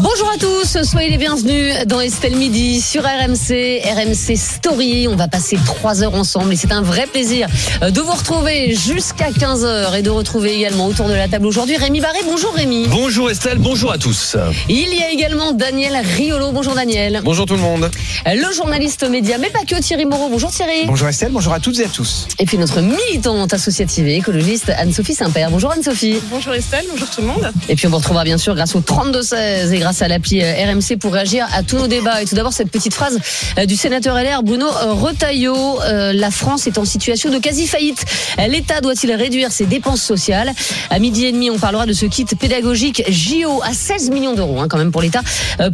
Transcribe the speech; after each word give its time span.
Bonjour 0.00 0.30
à 0.32 0.38
tous, 0.38 0.84
soyez 0.84 1.10
les 1.10 1.18
bienvenus 1.18 1.74
dans 1.86 2.00
Estelle 2.00 2.36
Midi 2.36 2.80
sur 2.80 3.02
RMC, 3.02 3.82
RMC 3.82 4.36
Story. 4.36 5.08
On 5.08 5.16
va 5.16 5.26
passer 5.26 5.58
trois 5.66 6.04
heures 6.04 6.14
ensemble 6.14 6.52
et 6.52 6.56
c'est 6.56 6.70
un 6.70 6.82
vrai 6.82 7.06
plaisir 7.06 7.48
de 7.82 8.00
vous 8.00 8.12
retrouver 8.12 8.76
jusqu'à 8.76 9.30
15h 9.30 9.98
et 9.98 10.02
de 10.02 10.10
retrouver 10.10 10.54
également 10.54 10.86
autour 10.86 11.08
de 11.08 11.14
la 11.14 11.26
table 11.26 11.46
aujourd'hui 11.46 11.76
Rémi 11.76 12.00
Barré. 12.00 12.20
Bonjour 12.24 12.54
Rémi. 12.54 12.86
Bonjour 12.88 13.28
Estelle, 13.28 13.58
bonjour 13.58 13.90
à 13.90 13.98
tous. 13.98 14.36
Il 14.68 14.94
y 14.94 15.02
a 15.02 15.10
également 15.10 15.50
Daniel 15.50 16.00
Riolo. 16.16 16.52
Bonjour 16.52 16.76
Daniel. 16.76 17.20
Bonjour 17.24 17.46
tout 17.46 17.54
le 17.54 17.60
monde. 17.60 17.90
Le 18.24 18.52
journaliste 18.54 19.08
média, 19.10 19.36
mais 19.38 19.50
pas 19.50 19.64
que 19.66 19.80
Thierry 19.80 20.04
Moreau. 20.04 20.28
Bonjour 20.28 20.52
Thierry. 20.52 20.86
Bonjour 20.86 21.08
Estelle, 21.08 21.32
bonjour 21.32 21.52
à 21.52 21.58
toutes 21.58 21.80
et 21.80 21.86
à 21.86 21.88
tous. 21.88 22.28
Et 22.38 22.46
puis 22.46 22.56
notre 22.56 22.80
militante 22.82 23.52
associative 23.52 24.06
et 24.06 24.14
écologiste 24.14 24.70
Anne-Sophie 24.70 25.14
Saint-Père. 25.14 25.50
Bonjour 25.50 25.72
Anne-Sophie. 25.72 26.20
Bonjour 26.30 26.54
Estelle, 26.54 26.84
bonjour 26.88 27.10
tout 27.10 27.20
le 27.20 27.26
monde. 27.26 27.50
Et 27.68 27.74
puis 27.74 27.88
on 27.88 27.90
vous 27.90 27.96
retrouvera 27.96 28.22
bien 28.22 28.38
sûr 28.38 28.54
grâce 28.54 28.76
au 28.76 28.80
32-16 28.80 29.72
et 29.72 29.78
grâce 29.78 29.87
à 29.88 30.08
l'appli 30.08 30.42
euh, 30.42 30.72
RMC 30.72 30.98
pour 31.00 31.14
réagir 31.14 31.46
à 31.54 31.62
tous 31.62 31.76
nos 31.76 31.86
débats. 31.86 32.20
Et 32.20 32.26
tout 32.26 32.34
d'abord 32.34 32.52
cette 32.52 32.70
petite 32.70 32.92
phrase 32.92 33.18
euh, 33.58 33.64
du 33.64 33.74
sénateur 33.74 34.16
LR 34.16 34.42
Bruno 34.42 34.66
euh, 34.66 34.92
Retailleau. 34.92 35.78
La 36.12 36.30
France 36.30 36.66
est 36.66 36.78
en 36.78 36.84
situation 36.84 37.30
de 37.30 37.38
quasi-faillite. 37.38 38.04
L'État 38.48 38.80
doit-il 38.80 39.12
réduire 39.12 39.50
ses 39.50 39.66
dépenses 39.66 40.02
sociales? 40.02 40.52
À 40.90 40.98
midi 40.98 41.24
et 41.24 41.32
demi, 41.32 41.50
on 41.50 41.58
parlera 41.58 41.86
de 41.86 41.92
ce 41.92 42.06
kit 42.06 42.24
pédagogique 42.24 43.02
JO 43.08 43.62
à 43.62 43.72
16 43.72 44.10
millions 44.10 44.34
d'euros 44.34 44.60
hein, 44.60 44.66
quand 44.68 44.78
même 44.78 44.92
pour 44.92 45.02
l'État. 45.02 45.22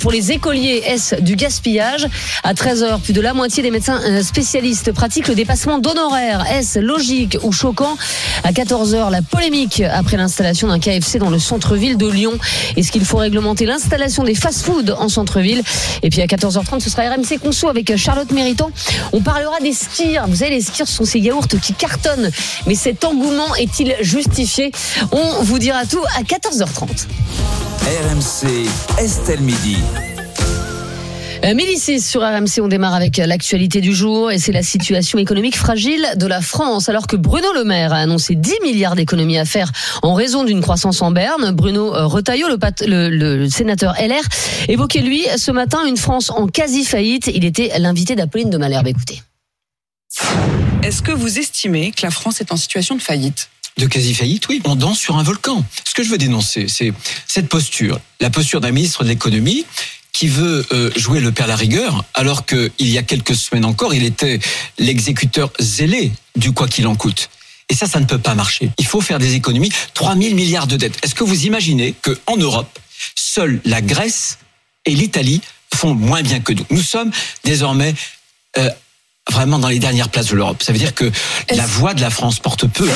Pour 0.00 0.12
les 0.12 0.32
écoliers, 0.32 0.82
est-ce 0.86 1.16
du 1.16 1.36
gaspillage 1.36 2.06
À 2.42 2.54
13h, 2.54 3.00
plus 3.00 3.12
de 3.12 3.20
la 3.20 3.34
moitié 3.34 3.62
des 3.62 3.70
médecins 3.70 4.00
spécialistes 4.22 4.92
pratiquent 4.92 5.28
le 5.28 5.34
dépassement 5.34 5.78
d'honoraires. 5.78 6.44
Est-ce 6.50 6.78
logique 6.78 7.36
ou 7.42 7.52
choquant? 7.52 7.96
À 8.44 8.52
14h, 8.52 9.10
la 9.10 9.22
polémique 9.22 9.80
après 9.80 10.16
l'installation 10.16 10.68
d'un 10.68 10.78
KFC 10.78 11.18
dans 11.18 11.30
le 11.30 11.38
centre-ville 11.38 11.96
de 11.96 12.06
Lyon. 12.06 12.32
Est-ce 12.76 12.92
qu'il 12.92 13.04
faut 13.04 13.18
réglementer 13.18 13.66
l'installation 13.66 14.03
des 14.24 14.34
fast-foods 14.34 14.94
en 14.98 15.08
centre-ville 15.08 15.62
Et 16.02 16.10
puis 16.10 16.20
à 16.20 16.26
14h30, 16.26 16.80
ce 16.80 16.90
sera 16.90 17.02
RMC 17.02 17.38
Conso 17.42 17.68
avec 17.68 17.96
Charlotte 17.96 18.30
Méritant. 18.32 18.70
On 19.12 19.20
parlera 19.20 19.58
des 19.60 19.72
skirs. 19.72 20.26
Vous 20.28 20.36
savez, 20.36 20.50
les 20.50 20.60
skirs 20.60 20.88
sont 20.88 21.04
ces 21.04 21.20
yaourts 21.20 21.48
qui 21.48 21.72
cartonnent. 21.74 22.30
Mais 22.66 22.74
cet 22.74 23.04
engouement 23.04 23.54
est-il 23.56 23.94
justifié? 24.00 24.72
On 25.12 25.42
vous 25.42 25.58
dira 25.58 25.86
tout 25.86 26.04
à 26.18 26.22
14h30. 26.22 27.06
RMC, 27.86 28.68
Estelle 28.98 29.40
Midi. 29.40 29.76
Euh, 31.44 31.54
Mélicis 31.54 32.00
sur 32.00 32.22
RMC, 32.22 32.60
on 32.62 32.68
démarre 32.68 32.94
avec 32.94 33.18
l'actualité 33.18 33.82
du 33.82 33.94
jour 33.94 34.30
et 34.32 34.38
c'est 34.38 34.52
la 34.52 34.62
situation 34.62 35.18
économique 35.18 35.56
fragile 35.58 36.06
de 36.16 36.26
la 36.26 36.40
France. 36.40 36.88
Alors 36.88 37.06
que 37.06 37.16
Bruno 37.16 37.46
Le 37.54 37.64
Maire 37.64 37.92
a 37.92 37.98
annoncé 37.98 38.34
10 38.34 38.54
milliards 38.62 38.94
d'économies 38.96 39.36
à 39.36 39.44
faire 39.44 39.70
en 40.02 40.14
raison 40.14 40.44
d'une 40.44 40.62
croissance 40.62 41.02
en 41.02 41.10
berne, 41.10 41.50
Bruno 41.50 41.94
euh, 41.94 42.06
Retailleau, 42.06 42.48
le, 42.48 42.56
pat- 42.56 42.82
le- 42.86 43.10
le 43.10 43.48
sénateur 43.50 43.94
LR, 44.00 44.22
évoquait 44.68 45.02
lui 45.02 45.26
ce 45.36 45.50
matin 45.50 45.84
une 45.86 45.98
France 45.98 46.30
en 46.30 46.46
quasi-faillite. 46.46 47.26
Il 47.34 47.44
était 47.44 47.72
l'invité 47.78 48.16
d'Apolline 48.16 48.48
de 48.48 48.56
Malherbe. 48.56 48.86
Écoutez. 48.86 49.20
Est-ce 50.82 51.02
que 51.02 51.12
vous 51.12 51.38
estimez 51.38 51.90
que 51.90 52.02
la 52.02 52.10
France 52.10 52.40
est 52.40 52.52
en 52.52 52.56
situation 52.56 52.94
de 52.94 53.02
faillite? 53.02 53.50
De 53.76 53.86
quasi-faillite, 53.86 54.48
oui, 54.48 54.62
on 54.64 54.76
danse 54.76 54.98
sur 54.98 55.18
un 55.18 55.22
volcan. 55.22 55.62
Ce 55.84 55.92
que 55.92 56.02
je 56.04 56.08
veux 56.08 56.18
dénoncer, 56.18 56.68
c'est 56.68 56.92
cette 57.26 57.48
posture, 57.48 57.98
la 58.20 58.30
posture 58.30 58.60
d'un 58.60 58.70
ministre 58.70 59.02
de 59.02 59.08
l'économie 59.08 59.66
qui 60.14 60.28
veut 60.28 60.64
euh, 60.72 60.90
jouer 60.96 61.20
le 61.20 61.32
père 61.32 61.48
la 61.48 61.56
rigueur, 61.56 62.04
alors 62.14 62.46
qu'il 62.46 62.70
y 62.78 62.96
a 62.96 63.02
quelques 63.02 63.34
semaines 63.34 63.64
encore, 63.66 63.92
il 63.92 64.04
était 64.04 64.38
l'exécuteur 64.78 65.52
zélé 65.60 66.12
du 66.36 66.52
quoi 66.52 66.68
qu'il 66.68 66.86
en 66.86 66.94
coûte. 66.94 67.28
Et 67.68 67.74
ça, 67.74 67.86
ça 67.86 67.98
ne 67.98 68.04
peut 68.04 68.18
pas 68.18 68.34
marcher. 68.34 68.70
Il 68.78 68.86
faut 68.86 69.00
faire 69.00 69.18
des 69.18 69.34
économies. 69.34 69.72
3 69.94 70.16
000 70.16 70.34
milliards 70.34 70.68
de 70.68 70.76
dettes. 70.76 70.96
Est-ce 71.02 71.14
que 71.14 71.24
vous 71.24 71.46
imaginez 71.46 71.94
que 72.00 72.16
en 72.26 72.36
Europe, 72.36 72.78
seule 73.16 73.60
la 73.64 73.82
Grèce 73.82 74.38
et 74.86 74.94
l'Italie 74.94 75.40
font 75.74 75.94
moins 75.94 76.22
bien 76.22 76.40
que 76.40 76.52
nous? 76.52 76.64
Nous 76.70 76.82
sommes 76.82 77.10
désormais 77.42 77.94
euh, 78.58 78.70
vraiment 79.30 79.58
dans 79.58 79.68
les 79.68 79.80
dernières 79.80 80.10
places 80.10 80.28
de 80.28 80.36
l'Europe. 80.36 80.62
Ça 80.62 80.72
veut 80.72 80.78
dire 80.78 80.94
que 80.94 81.10
la 81.50 81.66
voix 81.66 81.92
de 81.92 82.00
la 82.00 82.10
France 82.10 82.38
porte 82.38 82.68
peu. 82.68 82.88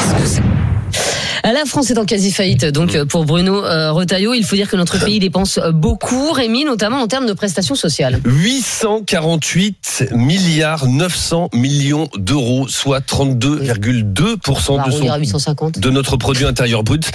La 1.45 1.65
France 1.67 1.91
est 1.91 1.99
en 1.99 2.05
quasi-faillite, 2.05 2.67
donc 2.67 2.95
euh, 2.95 3.05
pour 3.07 3.25
Bruno 3.25 3.65
euh, 3.65 3.91
Retailleau, 3.93 4.35
il 4.35 4.45
faut 4.45 4.57
dire 4.57 4.69
que 4.69 4.77
notre 4.77 4.99
pays 5.05 5.19
dépense 5.19 5.59
euh, 5.59 5.73
beaucoup, 5.73 6.31
Rémi, 6.33 6.65
notamment 6.65 6.99
en 7.01 7.07
termes 7.07 7.27
de 7.27 7.33
prestations 7.33 7.75
sociales. 7.75 8.21
848 8.25 10.05
milliards 10.13 10.87
900 10.87 11.51
millions 11.55 12.09
d'euros, 12.17 12.69
soit 12.69 13.01
32,2% 13.01 14.73
On 14.73 14.77
va 14.77 14.85
de, 14.85 14.89
arrondir 14.91 15.13
à 15.13 15.17
son, 15.17 15.21
850. 15.21 15.79
de 15.79 15.91
notre 15.91 16.17
produit 16.17 16.45
intérieur 16.45 16.83
brut. 16.83 17.11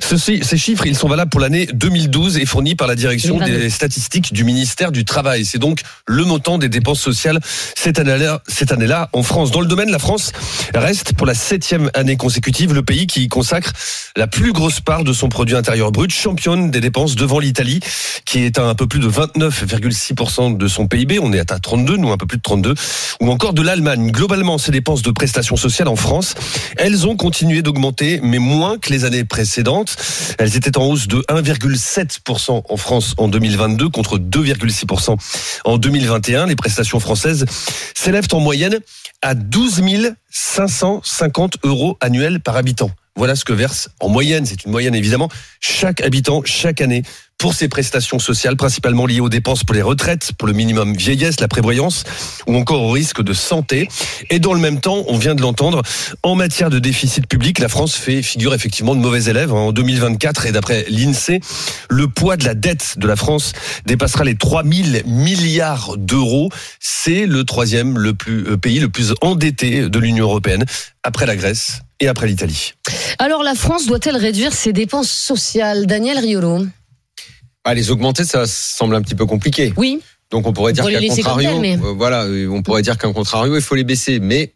Ceci- 0.00 0.42
ces 0.44 0.56
chiffres, 0.56 0.86
ils 0.86 0.96
sont 0.96 1.08
valables 1.08 1.30
pour 1.30 1.40
l'année 1.40 1.66
2012 1.72 2.38
et 2.38 2.46
fournis 2.46 2.74
par 2.74 2.86
la 2.88 2.94
direction 2.96 3.38
2022. 3.38 3.62
des 3.62 3.70
statistiques 3.70 4.32
du 4.32 4.44
ministère 4.44 4.92
du 4.92 5.04
Travail. 5.04 5.44
C'est 5.44 5.58
donc 5.58 5.80
le 6.06 6.24
montant 6.24 6.58
des 6.58 6.68
dépenses 6.68 7.00
sociales 7.00 7.38
cette 7.76 7.98
année-là 7.98 8.42
cette 8.46 8.72
année-là 8.72 9.08
en 9.12 9.22
France. 9.22 9.50
Dans 9.50 9.60
le 9.60 9.66
domaine, 9.66 9.90
la 9.90 9.98
France 9.98 10.32
reste 10.74 11.14
pour 11.14 11.26
la 11.26 11.34
septième 11.34 11.90
année 11.94 12.16
consécutive 12.16 12.74
le 12.74 12.82
pays 12.82 13.06
qui 13.10 13.28
consacre 13.28 13.72
la 14.16 14.28
plus 14.28 14.52
grosse 14.52 14.80
part 14.80 15.02
de 15.02 15.12
son 15.12 15.28
produit 15.28 15.56
intérieur 15.56 15.90
brut, 15.90 16.12
championne 16.12 16.70
des 16.70 16.80
dépenses 16.80 17.16
devant 17.16 17.40
l'Italie, 17.40 17.80
qui 18.24 18.44
est 18.44 18.58
à 18.58 18.64
un 18.64 18.74
peu 18.76 18.86
plus 18.86 19.00
de 19.00 19.08
29,6% 19.08 20.56
de 20.56 20.68
son 20.68 20.86
PIB. 20.86 21.18
On 21.18 21.32
est 21.32 21.50
à 21.50 21.58
32, 21.58 21.96
nous 21.96 22.12
un 22.12 22.16
peu 22.16 22.26
plus 22.26 22.38
de 22.38 22.42
32. 22.42 22.74
Ou 23.20 23.30
encore 23.30 23.52
de 23.52 23.62
l'Allemagne. 23.62 24.12
Globalement, 24.12 24.58
ces 24.58 24.70
dépenses 24.70 25.02
de 25.02 25.10
prestations 25.10 25.56
sociales 25.56 25.88
en 25.88 25.96
France, 25.96 26.34
elles 26.76 27.06
ont 27.06 27.16
continué 27.16 27.62
d'augmenter, 27.62 28.20
mais 28.22 28.38
moins 28.38 28.78
que 28.78 28.90
les 28.90 29.04
années 29.04 29.24
précédentes. 29.24 29.96
Elles 30.38 30.56
étaient 30.56 30.78
en 30.78 30.84
hausse 30.86 31.08
de 31.08 31.18
1,7% 31.28 32.62
en 32.68 32.76
France 32.76 33.14
en 33.18 33.26
2022 33.26 33.88
contre 33.88 34.18
2,6% 34.18 35.16
en 35.64 35.78
2021. 35.78 36.46
Les 36.46 36.56
prestations 36.56 37.00
françaises 37.00 37.44
s'élèvent 37.94 38.28
en 38.32 38.40
moyenne 38.40 38.78
à 39.22 39.34
12 39.34 39.82
550 40.30 41.58
euros 41.64 41.96
annuels 42.00 42.40
par 42.40 42.56
habitant. 42.56 42.90
Voilà 43.20 43.36
ce 43.36 43.44
que 43.44 43.52
verse 43.52 43.90
en 44.00 44.08
moyenne, 44.08 44.46
c'est 44.46 44.64
une 44.64 44.70
moyenne 44.70 44.94
évidemment, 44.94 45.28
chaque 45.60 46.00
habitant 46.00 46.40
chaque 46.46 46.80
année 46.80 47.02
pour 47.36 47.52
ses 47.52 47.68
prestations 47.68 48.18
sociales, 48.18 48.56
principalement 48.56 49.04
liées 49.04 49.20
aux 49.20 49.28
dépenses 49.28 49.62
pour 49.62 49.74
les 49.74 49.82
retraites, 49.82 50.32
pour 50.38 50.48
le 50.48 50.54
minimum 50.54 50.96
vieillesse, 50.96 51.38
la 51.38 51.46
prévoyance, 51.46 52.04
ou 52.46 52.56
encore 52.56 52.80
au 52.80 52.90
risque 52.90 53.20
de 53.20 53.34
santé. 53.34 53.90
Et 54.30 54.38
dans 54.38 54.54
le 54.54 54.58
même 54.58 54.80
temps, 54.80 55.04
on 55.06 55.18
vient 55.18 55.34
de 55.34 55.42
l'entendre, 55.42 55.82
en 56.22 56.34
matière 56.34 56.70
de 56.70 56.78
déficit 56.78 57.26
public, 57.26 57.58
la 57.58 57.68
France 57.68 57.94
fait 57.94 58.22
figure 58.22 58.54
effectivement 58.54 58.94
de 58.94 59.00
mauvais 59.00 59.24
élèves. 59.24 59.52
En 59.52 59.72
2024, 59.72 60.46
et 60.46 60.52
d'après 60.52 60.86
l'INSEE, 60.88 61.40
le 61.90 62.08
poids 62.08 62.38
de 62.38 62.46
la 62.46 62.54
dette 62.54 62.94
de 62.96 63.06
la 63.06 63.16
France 63.16 63.52
dépassera 63.84 64.24
les 64.24 64.34
3 64.34 64.62
000 64.64 64.88
milliards 65.04 65.98
d'euros. 65.98 66.48
C'est 66.78 67.26
le 67.26 67.44
troisième 67.44 67.98
euh, 67.98 68.56
pays 68.56 68.80
le 68.80 68.88
plus 68.88 69.12
endetté 69.20 69.90
de 69.90 69.98
l'Union 69.98 70.24
européenne, 70.24 70.64
après 71.02 71.26
la 71.26 71.36
Grèce 71.36 71.82
et 72.00 72.08
après 72.08 72.26
l'Italie. 72.26 72.72
Alors 73.18 73.42
la 73.42 73.54
France 73.54 73.86
doit-elle 73.86 74.16
réduire 74.16 74.52
ses 74.52 74.72
dépenses 74.72 75.10
sociales? 75.10 75.86
Daniel 75.86 76.18
Riolo 76.18 76.66
Ah, 77.64 77.74
les 77.74 77.90
augmenter, 77.90 78.24
ça 78.24 78.46
semble 78.46 78.94
un 78.94 79.02
petit 79.02 79.14
peu 79.14 79.26
compliqué. 79.26 79.72
Oui, 79.76 80.00
Donc 80.30 80.46
on 80.46 80.52
pourrait 80.52 80.72
dire 80.72 80.84
qu'à 80.86 81.00
contrario, 81.06 81.58
mais- 81.60 81.76
euh, 81.76 81.92
voilà, 81.96 82.24
euh, 82.24 82.48
on 82.48 82.62
pourrait 82.62 82.82
dire 82.82 82.96
qu'un 82.98 83.12
contrario, 83.12 83.54
il 83.56 83.62
faut 83.62 83.74
les 83.74 83.84
baisser. 83.84 84.18
Mais 84.20 84.52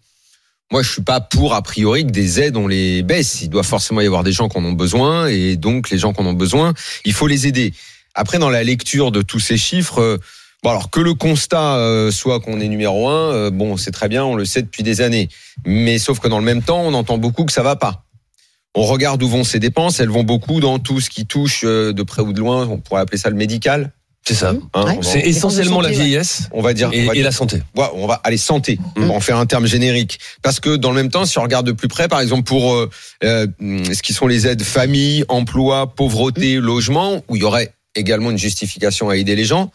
moi, 0.72 0.82
je 0.82 0.90
suis 0.90 1.02
pas 1.02 1.20
pour 1.20 1.54
a 1.54 1.62
priori 1.62 2.06
que 2.06 2.10
des 2.10 2.40
aides 2.40 2.56
on 2.56 2.66
les 2.66 3.02
baisse. 3.02 3.42
Il 3.42 3.50
doit 3.50 3.62
forcément 3.62 4.00
y 4.00 4.06
avoir 4.06 4.24
des 4.24 4.32
gens 4.32 4.48
qui 4.48 4.56
en 4.56 4.64
ont 4.64 4.72
besoin, 4.72 5.26
et 5.26 5.56
donc 5.56 5.90
les 5.90 5.98
gens 5.98 6.12
qui 6.12 6.20
en 6.22 6.26
ont 6.26 6.32
besoin, 6.32 6.72
il 7.04 7.12
faut 7.12 7.26
les 7.26 7.46
aider. 7.46 7.74
Après, 8.14 8.38
dans 8.38 8.50
la 8.50 8.64
lecture 8.64 9.12
de 9.12 9.22
tous 9.22 9.40
ces 9.40 9.56
chiffres. 9.56 10.18
Bon 10.64 10.70
alors 10.70 10.88
que 10.90 10.98
le 11.00 11.12
constat 11.12 11.76
euh, 11.76 12.10
soit 12.10 12.40
qu'on 12.40 12.58
est 12.58 12.68
numéro 12.68 13.06
un, 13.08 13.32
euh, 13.34 13.50
bon 13.50 13.76
c'est 13.76 13.90
très 13.90 14.08
bien, 14.08 14.24
on 14.24 14.34
le 14.34 14.46
sait 14.46 14.62
depuis 14.62 14.82
des 14.82 15.02
années. 15.02 15.28
Mais 15.66 15.98
sauf 15.98 16.18
que 16.20 16.26
dans 16.26 16.38
le 16.38 16.44
même 16.44 16.62
temps, 16.62 16.80
on 16.80 16.94
entend 16.94 17.18
beaucoup 17.18 17.44
que 17.44 17.52
ça 17.52 17.62
va 17.62 17.76
pas. 17.76 18.04
On 18.74 18.82
regarde 18.84 19.22
où 19.22 19.28
vont 19.28 19.44
ces 19.44 19.60
dépenses, 19.60 20.00
elles 20.00 20.08
vont 20.08 20.24
beaucoup 20.24 20.60
dans 20.60 20.78
tout 20.78 21.00
ce 21.02 21.10
qui 21.10 21.26
touche 21.26 21.60
euh, 21.64 21.92
de 21.92 22.02
près 22.02 22.22
ou 22.22 22.32
de 22.32 22.40
loin, 22.40 22.66
on 22.66 22.78
pourrait 22.78 23.02
appeler 23.02 23.18
ça 23.18 23.28
le 23.28 23.36
médical. 23.36 23.92
C'est 24.26 24.32
ça. 24.32 24.54
hein, 24.72 24.84
Ouais. 24.86 24.98
C'est 25.02 25.20
essentiellement 25.20 25.82
la 25.82 25.90
santé, 25.90 26.00
vieillesse 26.00 26.48
on 26.50 26.62
va 26.62 26.72
dire, 26.72 26.88
et, 26.94 27.02
on 27.02 27.06
va 27.08 27.12
et 27.12 27.16
dire- 27.16 27.24
la 27.26 27.30
santé. 27.30 27.62
Ouais, 27.76 27.84
on 27.92 28.06
va 28.06 28.22
aller 28.24 28.38
santé. 28.38 28.78
Mm. 28.96 29.02
On 29.02 29.06
va 29.08 29.12
en 29.12 29.20
faire 29.20 29.36
un 29.36 29.44
terme 29.44 29.66
générique. 29.66 30.18
Parce 30.40 30.60
que 30.60 30.76
dans 30.76 30.88
le 30.92 30.96
même 30.96 31.10
temps, 31.10 31.26
si 31.26 31.38
on 31.38 31.42
regarde 31.42 31.66
de 31.66 31.72
plus 31.72 31.88
près, 31.88 32.08
par 32.08 32.20
exemple 32.20 32.44
pour 32.44 32.72
euh, 32.72 32.88
euh, 33.22 33.46
ce 33.60 34.00
qui 34.00 34.14
sont 34.14 34.26
les 34.26 34.46
aides 34.46 34.62
famille, 34.62 35.26
emploi, 35.28 35.94
pauvreté, 35.94 36.54
logement, 36.54 37.22
où 37.28 37.36
il 37.36 37.42
y 37.42 37.44
aurait 37.44 37.74
également 37.96 38.30
une 38.30 38.38
justification 38.38 39.10
à 39.10 39.16
aider 39.18 39.36
les 39.36 39.44
gens, 39.44 39.70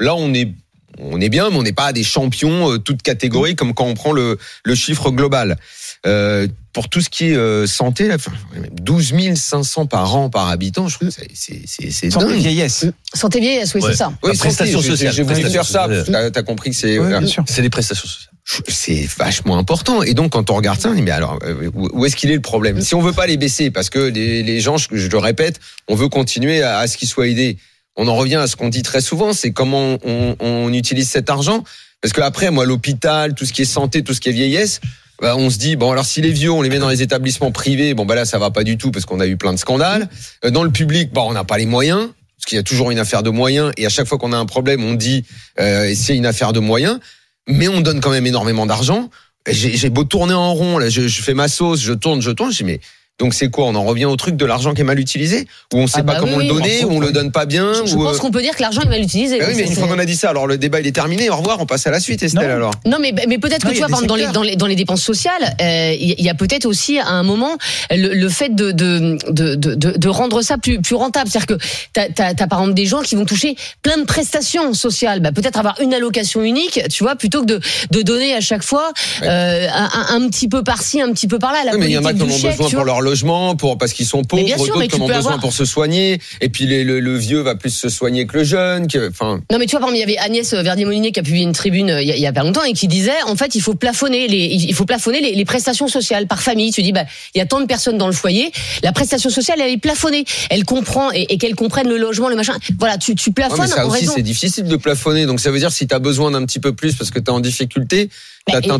là 0.00 0.14
on 0.14 0.32
est 0.34 0.52
on 0.98 1.20
est 1.22 1.30
bien, 1.30 1.48
mais 1.48 1.56
on 1.56 1.62
n'est 1.62 1.72
pas 1.72 1.92
des 1.94 2.04
champions 2.04 2.72
euh, 2.72 2.78
toutes 2.78 3.02
catégories 3.02 3.56
comme 3.56 3.72
quand 3.72 3.86
on 3.86 3.94
prend 3.94 4.12
le, 4.12 4.38
le 4.64 4.74
chiffre 4.74 5.10
global. 5.10 5.56
Euh, 6.04 6.46
pour 6.74 6.88
tout 6.90 7.00
ce 7.00 7.08
qui 7.08 7.30
est 7.30 7.34
euh, 7.36 7.66
santé, 7.66 8.08
là, 8.08 8.16
enfin, 8.16 8.32
12 8.72 9.14
500 9.34 9.86
par 9.86 10.14
an 10.14 10.28
par 10.28 10.48
habitant, 10.48 10.88
je 10.88 10.96
trouve 10.96 11.08
que 11.08 11.14
c'est- 11.14 11.28
c'est 11.34 11.62
c'est 11.66 11.90
c'est 11.90 12.10
Santé 12.10 12.26
dingue. 12.26 12.36
vieillesse. 12.40 12.86
Santé 13.14 13.40
vieillesse, 13.40 13.74
oui, 13.74 13.80
Ouais. 13.82 13.90
c'est 13.92 13.96
ça. 13.96 14.12
Oui, 14.22 14.30
La 14.32 14.38
prestation 14.38 14.82
santé, 14.82 15.10
j'ai- 15.12 15.22
voulu 15.22 15.42
faire 15.42 15.64
ça. 15.64 15.84
sociale. 15.86 16.04
T'as 16.10 16.30
t'as 16.30 16.42
compris 16.42 16.70
que 16.70 16.76
c'est 16.76 16.98
bien 16.98 17.26
sûr. 17.26 17.42
C'est 17.48 17.62
les 17.62 17.70
prestations 17.70 18.06
sociales. 18.08 18.28
c'est 18.68 19.06
vachement 19.16 19.56
important. 19.56 20.02
Et 20.02 20.12
donc, 20.14 20.32
quand 20.32 20.50
on 20.50 20.54
regarde 20.56 20.78
ça, 20.80 20.90
on 20.90 20.94
dit, 20.94 21.02
mais 21.02 21.10
alors, 21.12 21.38
euh, 21.44 21.70
où 21.74 21.88
où 21.92 22.04
est-ce 22.04 22.16
qu'il 22.16 22.30
est 22.30 22.34
le 22.34 22.40
problème? 22.42 22.80
Si 22.82 22.94
on 22.94 23.00
veut 23.00 23.12
pas 23.12 23.26
les 23.26 23.36
baisser, 23.38 23.70
parce 23.70 23.88
que 23.88 23.98
les, 24.00 24.42
les 24.42 24.60
gens, 24.60 24.76
je, 24.76 24.88
je 24.92 25.08
le 25.08 25.18
répète, 25.18 25.58
on 25.88 25.94
veut 25.94 26.08
continuer 26.08 26.62
à, 26.62 26.78
à 26.78 26.86
ce 26.86 26.96
qu'ils 26.98 27.08
soient 27.08 27.28
aidés. 27.28 27.56
On 27.96 28.08
en 28.08 28.14
revient 28.14 28.36
à 28.36 28.46
ce 28.46 28.56
qu'on 28.56 28.68
dit 28.68 28.82
très 28.82 29.00
souvent, 29.00 29.32
c'est 29.32 29.52
comment 29.52 29.98
on, 30.04 30.36
on 30.40 30.72
utilise 30.72 31.08
cet 31.08 31.28
argent. 31.30 31.62
Parce 32.00 32.12
que 32.12 32.20
après, 32.20 32.50
moi, 32.50 32.64
l'hôpital, 32.64 33.34
tout 33.34 33.44
ce 33.44 33.52
qui 33.52 33.62
est 33.62 33.66
santé, 33.66 34.02
tout 34.02 34.14
ce 34.14 34.20
qui 34.20 34.28
est 34.28 34.32
vieillesse, 34.32 34.80
bah, 35.22 35.36
on 35.36 35.50
se 35.50 35.58
dit 35.58 35.76
bon 35.76 35.92
alors 35.92 36.04
si 36.04 36.20
les 36.20 36.32
vieux 36.32 36.50
on 36.50 36.62
les 36.62 36.68
met 36.68 36.80
dans 36.80 36.88
les 36.88 37.00
établissements 37.00 37.52
privés 37.52 37.94
bon 37.94 38.04
bah 38.04 38.16
là 38.16 38.24
ça 38.24 38.40
va 38.40 38.50
pas 38.50 38.64
du 38.64 38.76
tout 38.76 38.90
parce 38.90 39.04
qu'on 39.04 39.20
a 39.20 39.26
eu 39.28 39.36
plein 39.36 39.52
de 39.52 39.58
scandales. 39.58 40.08
Euh, 40.44 40.50
dans 40.50 40.64
le 40.64 40.70
public 40.70 41.12
bon 41.12 41.28
on 41.28 41.32
n'a 41.32 41.44
pas 41.44 41.58
les 41.58 41.66
moyens 41.66 42.08
parce 42.36 42.46
qu'il 42.46 42.56
y 42.56 42.58
a 42.58 42.64
toujours 42.64 42.90
une 42.90 42.98
affaire 42.98 43.22
de 43.22 43.30
moyens 43.30 43.70
et 43.76 43.86
à 43.86 43.88
chaque 43.88 44.08
fois 44.08 44.18
qu'on 44.18 44.32
a 44.32 44.36
un 44.36 44.46
problème 44.46 44.82
on 44.82 44.94
dit 44.94 45.24
euh, 45.60 45.92
c'est 45.94 46.16
une 46.16 46.26
affaire 46.26 46.52
de 46.52 46.58
moyens. 46.58 46.98
Mais 47.46 47.68
on 47.68 47.80
donne 47.80 48.00
quand 48.00 48.10
même 48.10 48.26
énormément 48.26 48.66
d'argent. 48.66 49.10
J'ai 49.48 49.90
beau 49.90 50.02
tourner 50.02 50.34
en 50.34 50.54
rond 50.54 50.78
là 50.78 50.88
je, 50.88 51.06
je 51.06 51.22
fais 51.22 51.34
ma 51.34 51.46
sauce 51.46 51.80
je 51.80 51.92
tourne 51.92 52.20
je 52.20 52.32
tourne 52.32 52.50
je 52.50 52.56
dis 52.58 52.64
mais 52.64 52.80
donc 53.22 53.34
c'est 53.34 53.48
quoi? 53.50 53.66
On 53.66 53.74
en 53.76 53.84
revient 53.84 54.04
au 54.06 54.16
truc 54.16 54.36
de 54.36 54.44
l'argent 54.44 54.74
qui 54.74 54.80
est 54.80 54.84
mal 54.84 54.98
utilisé? 54.98 55.46
Ou 55.72 55.78
on 55.78 55.86
sait 55.86 55.98
Ah 56.00 56.02
pas 56.02 56.14
bah 56.14 56.18
comment 56.20 56.36
oui, 56.38 56.48
le 56.48 56.52
donner 56.54 56.84
Ou 56.84 56.90
on 56.92 57.00
le 57.00 57.12
donne 57.12 57.30
pas 57.30 57.46
bien 57.46 57.72
Je 57.86 57.94
ou, 57.94 58.02
pense 58.02 58.16
euh, 58.16 58.18
qu'on 58.18 58.30
peut 58.32 58.42
dire 58.42 58.56
que 58.56 58.62
l'argent 58.62 58.82
est 58.82 58.88
mal 58.88 59.00
utilisé. 59.00 59.38
bah 59.38 59.44
oui, 59.48 59.54
mais 59.56 59.62
une 59.62 59.74
fois 59.74 59.86
qu'on 59.88 59.98
a 59.98 60.04
dit 60.04 60.16
ça, 60.16 60.30
alors 60.30 60.46
le 60.46 60.58
débat 60.58 60.80
il 60.80 60.86
est 60.86 60.92
terminé. 60.92 61.30
Au 61.30 61.36
revoir, 61.36 61.60
on 61.60 61.66
passe 61.66 61.86
à 61.86 61.90
la 61.92 62.00
suite, 62.00 62.22
Estelle. 62.22 62.48
Non. 62.48 62.54
Alors. 62.54 62.74
Non, 62.84 62.98
mais, 63.00 63.14
mais 63.28 63.38
peut-être 63.38 63.64
Non, 63.64 63.70
que 63.70 63.74
il 63.74 63.78
tu 63.78 63.82
vois, 63.82 63.88
par 63.88 63.98
exemple, 64.00 64.06
dans 64.08 64.14
les, 64.16 64.22
secteurs. 64.24 64.42
dans, 64.42 64.48
les, 64.48 64.56
dans 64.56 64.66
les 64.66 64.74
dépenses 64.76 65.02
sociales, 65.02 65.54
euh, 65.60 65.94
il 65.98 66.20
y 66.24 66.28
a 66.28 66.34
peut-être 66.34 66.66
aussi 66.66 66.98
à 66.98 67.08
un 67.10 67.22
moment 67.22 67.56
le, 67.90 68.12
le 68.14 68.28
fait 68.28 68.54
de, 68.54 68.72
de, 68.72 69.16
de, 69.30 69.54
de, 69.54 69.74
de- 69.74 69.92
de 69.96 70.08
rendre 70.08 70.42
ça 70.42 70.58
plus, 70.58 70.80
plus 70.80 70.96
rentable. 70.96 71.30
C'est-à-dire 71.30 71.56
que 71.56 71.62
tu 71.94 72.22
as, 72.22 72.34
par 72.48 72.58
exemple 72.60 72.74
des 72.74 72.86
gens 72.86 73.02
qui 73.02 73.14
vont 73.14 73.24
toucher 73.24 73.54
plein 73.82 73.98
de 73.98 74.04
prestations 74.04 74.74
sociales. 74.74 75.20
Bah, 75.20 75.30
peut-être 75.32 75.58
avoir 75.58 75.80
une 75.80 75.94
allocation 75.94 76.42
unique, 76.42 76.80
tu 76.90 77.04
vois, 77.04 77.14
plutôt 77.16 77.42
que 77.42 77.46
de, 77.46 77.60
de 77.90 78.02
donner 78.02 78.34
à 78.34 78.40
chaque 78.40 78.62
fois 78.64 78.92
euh, 79.22 79.68
un, 79.72 79.88
un- 80.16 80.16
un 80.22 80.28
petit 80.28 80.48
peu 80.48 80.62
par-ci, 80.64 81.00
un 81.00 81.12
petit 81.12 81.28
peu 81.28 81.38
par-là. 81.38 81.58
La 81.64 81.72
Oui, 81.72 81.78
mais 81.80 81.86
il 81.86 81.92
y 81.92 81.98
en 81.98 82.04
a 82.04 82.12
qui 82.12 82.22
en 82.22 82.24
ont 82.24 82.28
besoin 82.38 82.70
pour 82.70 82.84
leur 82.84 83.00
logement, 83.12 83.54
pour 83.56 83.76
parce 83.78 83.92
qu'ils 83.92 84.06
sont 84.06 84.24
pauvres, 84.24 84.42
d'autres 84.56 85.00
en 85.00 85.04
ont 85.04 85.06
besoin 85.06 85.18
avoir- 85.32 85.40
pour 85.40 85.52
se 85.52 85.64
soigner. 85.64 86.18
Et 86.40 86.48
puis 86.48 86.66
les- 86.66 86.82
le, 86.84 87.00
le 87.00 87.16
vieux 87.16 87.40
va 87.40 87.54
plus 87.54 87.70
se 87.70 87.88
soigner 87.88 88.26
que 88.26 88.38
le 88.38 88.44
jeune. 88.44 88.86
qui- 88.86 88.98
Enfin, 88.98 89.40
Non 89.50 89.58
mais 89.58 89.66
tu 89.66 89.72
vois, 89.72 89.80
par 89.80 89.90
exemple, 89.90 89.96
il 89.96 90.00
y 90.14 90.18
avait 90.18 90.18
Agnès 90.26 90.52
Verdier-Molinier 90.54 91.12
qui 91.12 91.20
a 91.20 91.22
publié 91.22 91.44
une 91.44 91.52
tribune 91.52 91.90
euh, 91.90 92.02
il 92.02 92.08
y, 92.08 92.12
a, 92.12 92.16
il 92.16 92.22
y 92.22 92.26
a 92.26 92.32
pas 92.32 92.42
longtemps 92.42 92.64
et 92.64 92.72
qui 92.72 92.88
disait, 92.88 93.22
en 93.26 93.36
fait, 93.36 93.54
il 93.54 93.60
faut 93.60 93.74
plafonner 93.74 94.26
les, 94.28 94.46
il 94.46 94.74
faut 94.74 94.84
plafonner 94.86 95.20
les, 95.20 95.34
les 95.34 95.44
prestations 95.44 95.88
sociales 95.88 96.26
par 96.26 96.42
famille. 96.42 96.72
Tu 96.72 96.82
dis, 96.82 96.92
bah, 96.92 97.04
il 97.34 97.38
y 97.38 97.40
a 97.40 97.46
tant 97.46 97.60
de 97.60 97.66
personnes 97.66 97.98
dans 97.98 98.06
le 98.06 98.12
foyer, 98.14 98.50
la 98.82 98.92
prestation 98.92 99.28
sociale 99.30 99.60
elle 99.60 99.70
est 99.72 99.76
plafonnée, 99.78 100.24
elle 100.50 100.64
comprend 100.64 101.10
et, 101.12 101.26
et 101.32 101.38
qu'elle 101.38 101.54
comprenne 101.54 101.88
le 101.88 101.98
logement, 101.98 102.28
le 102.28 102.36
machin. 102.36 102.54
Voilà, 102.78 102.96
tu, 102.98 103.14
tu 103.14 103.30
ouais, 103.30 103.34
plafonnes 103.34 103.60
mais 103.60 103.66
ça 103.66 103.86
en 103.86 103.90
aussi 103.90 104.06
c'est 104.14 104.22
difficile 104.22 104.64
de 104.64 104.76
plafonner. 104.76 105.26
Donc 105.26 105.40
ça 105.40 105.50
veut 105.50 105.58
dire 105.58 105.72
si 105.72 105.86
tu 105.86 105.94
as 105.94 105.98
besoin 105.98 106.30
d'un 106.30 106.44
petit 106.46 106.60
peu 106.60 106.72
plus 106.72 106.94
parce 106.94 107.10
que 107.10 107.18
tu 107.18 107.26
es 107.26 107.30
en 107.30 107.40
difficulté, 107.40 108.08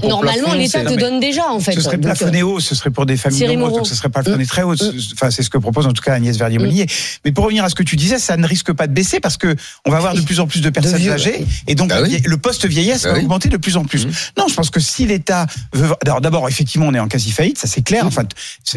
normalement, 0.08 0.54
l'État 0.54 0.84
te 0.84 0.94
donne 0.98 1.20
déjà, 1.20 1.50
en 1.50 1.60
fait. 1.60 1.72
Ce 1.72 1.80
serait 1.80 1.96
Donc, 1.96 2.06
euh, 2.06 2.08
plafonné 2.14 2.42
haut, 2.42 2.60
ce 2.60 2.74
serait 2.74 2.90
pour 2.90 3.06
des 3.06 3.16
familles 3.16 3.56
nombreuses, 3.56 3.72
donc 3.78 3.86
ce 3.86 3.94
serait 3.94 4.08
pas 4.08 4.22
plafonné 4.22 4.44
Mm. 4.44 4.46
très 4.48 4.62
haut. 4.62 4.74
Enfin, 5.14 5.30
c'est 5.30 5.42
ce 5.42 5.50
que 5.50 5.58
propose 5.58 5.86
en 5.86 5.92
tout 5.92 6.02
cas 6.02 6.14
Agnès 6.14 6.36
Verdier-Molinier. 6.36 6.86
Mais 7.24 7.32
pour 7.32 7.44
revenir 7.44 7.64
à 7.64 7.68
ce 7.68 7.74
que 7.74 7.82
tu 7.82 7.96
disais, 7.96 8.18
ça 8.18 8.36
ne 8.36 8.46
risque 8.46 8.72
pas 8.72 8.86
de 8.86 8.92
baisser 8.92 9.20
parce 9.20 9.36
que 9.36 9.54
on 9.86 9.90
va 9.90 9.98
avoir 9.98 10.14
de 10.14 10.20
plus 10.20 10.40
en 10.40 10.46
plus 10.46 10.60
de 10.60 10.70
personnes 10.70 11.08
âgées 11.08 11.44
et 11.66 11.74
donc 11.74 11.90
Bah 11.90 12.00
le 12.24 12.36
poste 12.36 12.66
vieillesse 12.66 13.02
Bah 13.04 13.10
va 13.12 13.18
oui. 13.18 13.24
augmenter 13.24 13.48
de 13.48 13.56
plus 13.56 13.76
en 13.76 13.84
plus. 13.84 14.06
Mhm. 14.06 14.12
Non, 14.38 14.46
je 14.48 14.54
pense 14.54 14.70
que 14.70 14.80
si 14.80 15.06
l'État 15.06 15.46
veut, 15.72 15.88
alors 16.04 16.20
d'abord 16.20 16.48
effectivement 16.48 16.86
on 16.88 16.94
est 16.94 16.98
en 17.00 17.08
quasi 17.08 17.30
faillite, 17.30 17.58
ça 17.58 17.66
c'est 17.68 17.82
clair. 17.82 18.06
Enfin, 18.06 18.22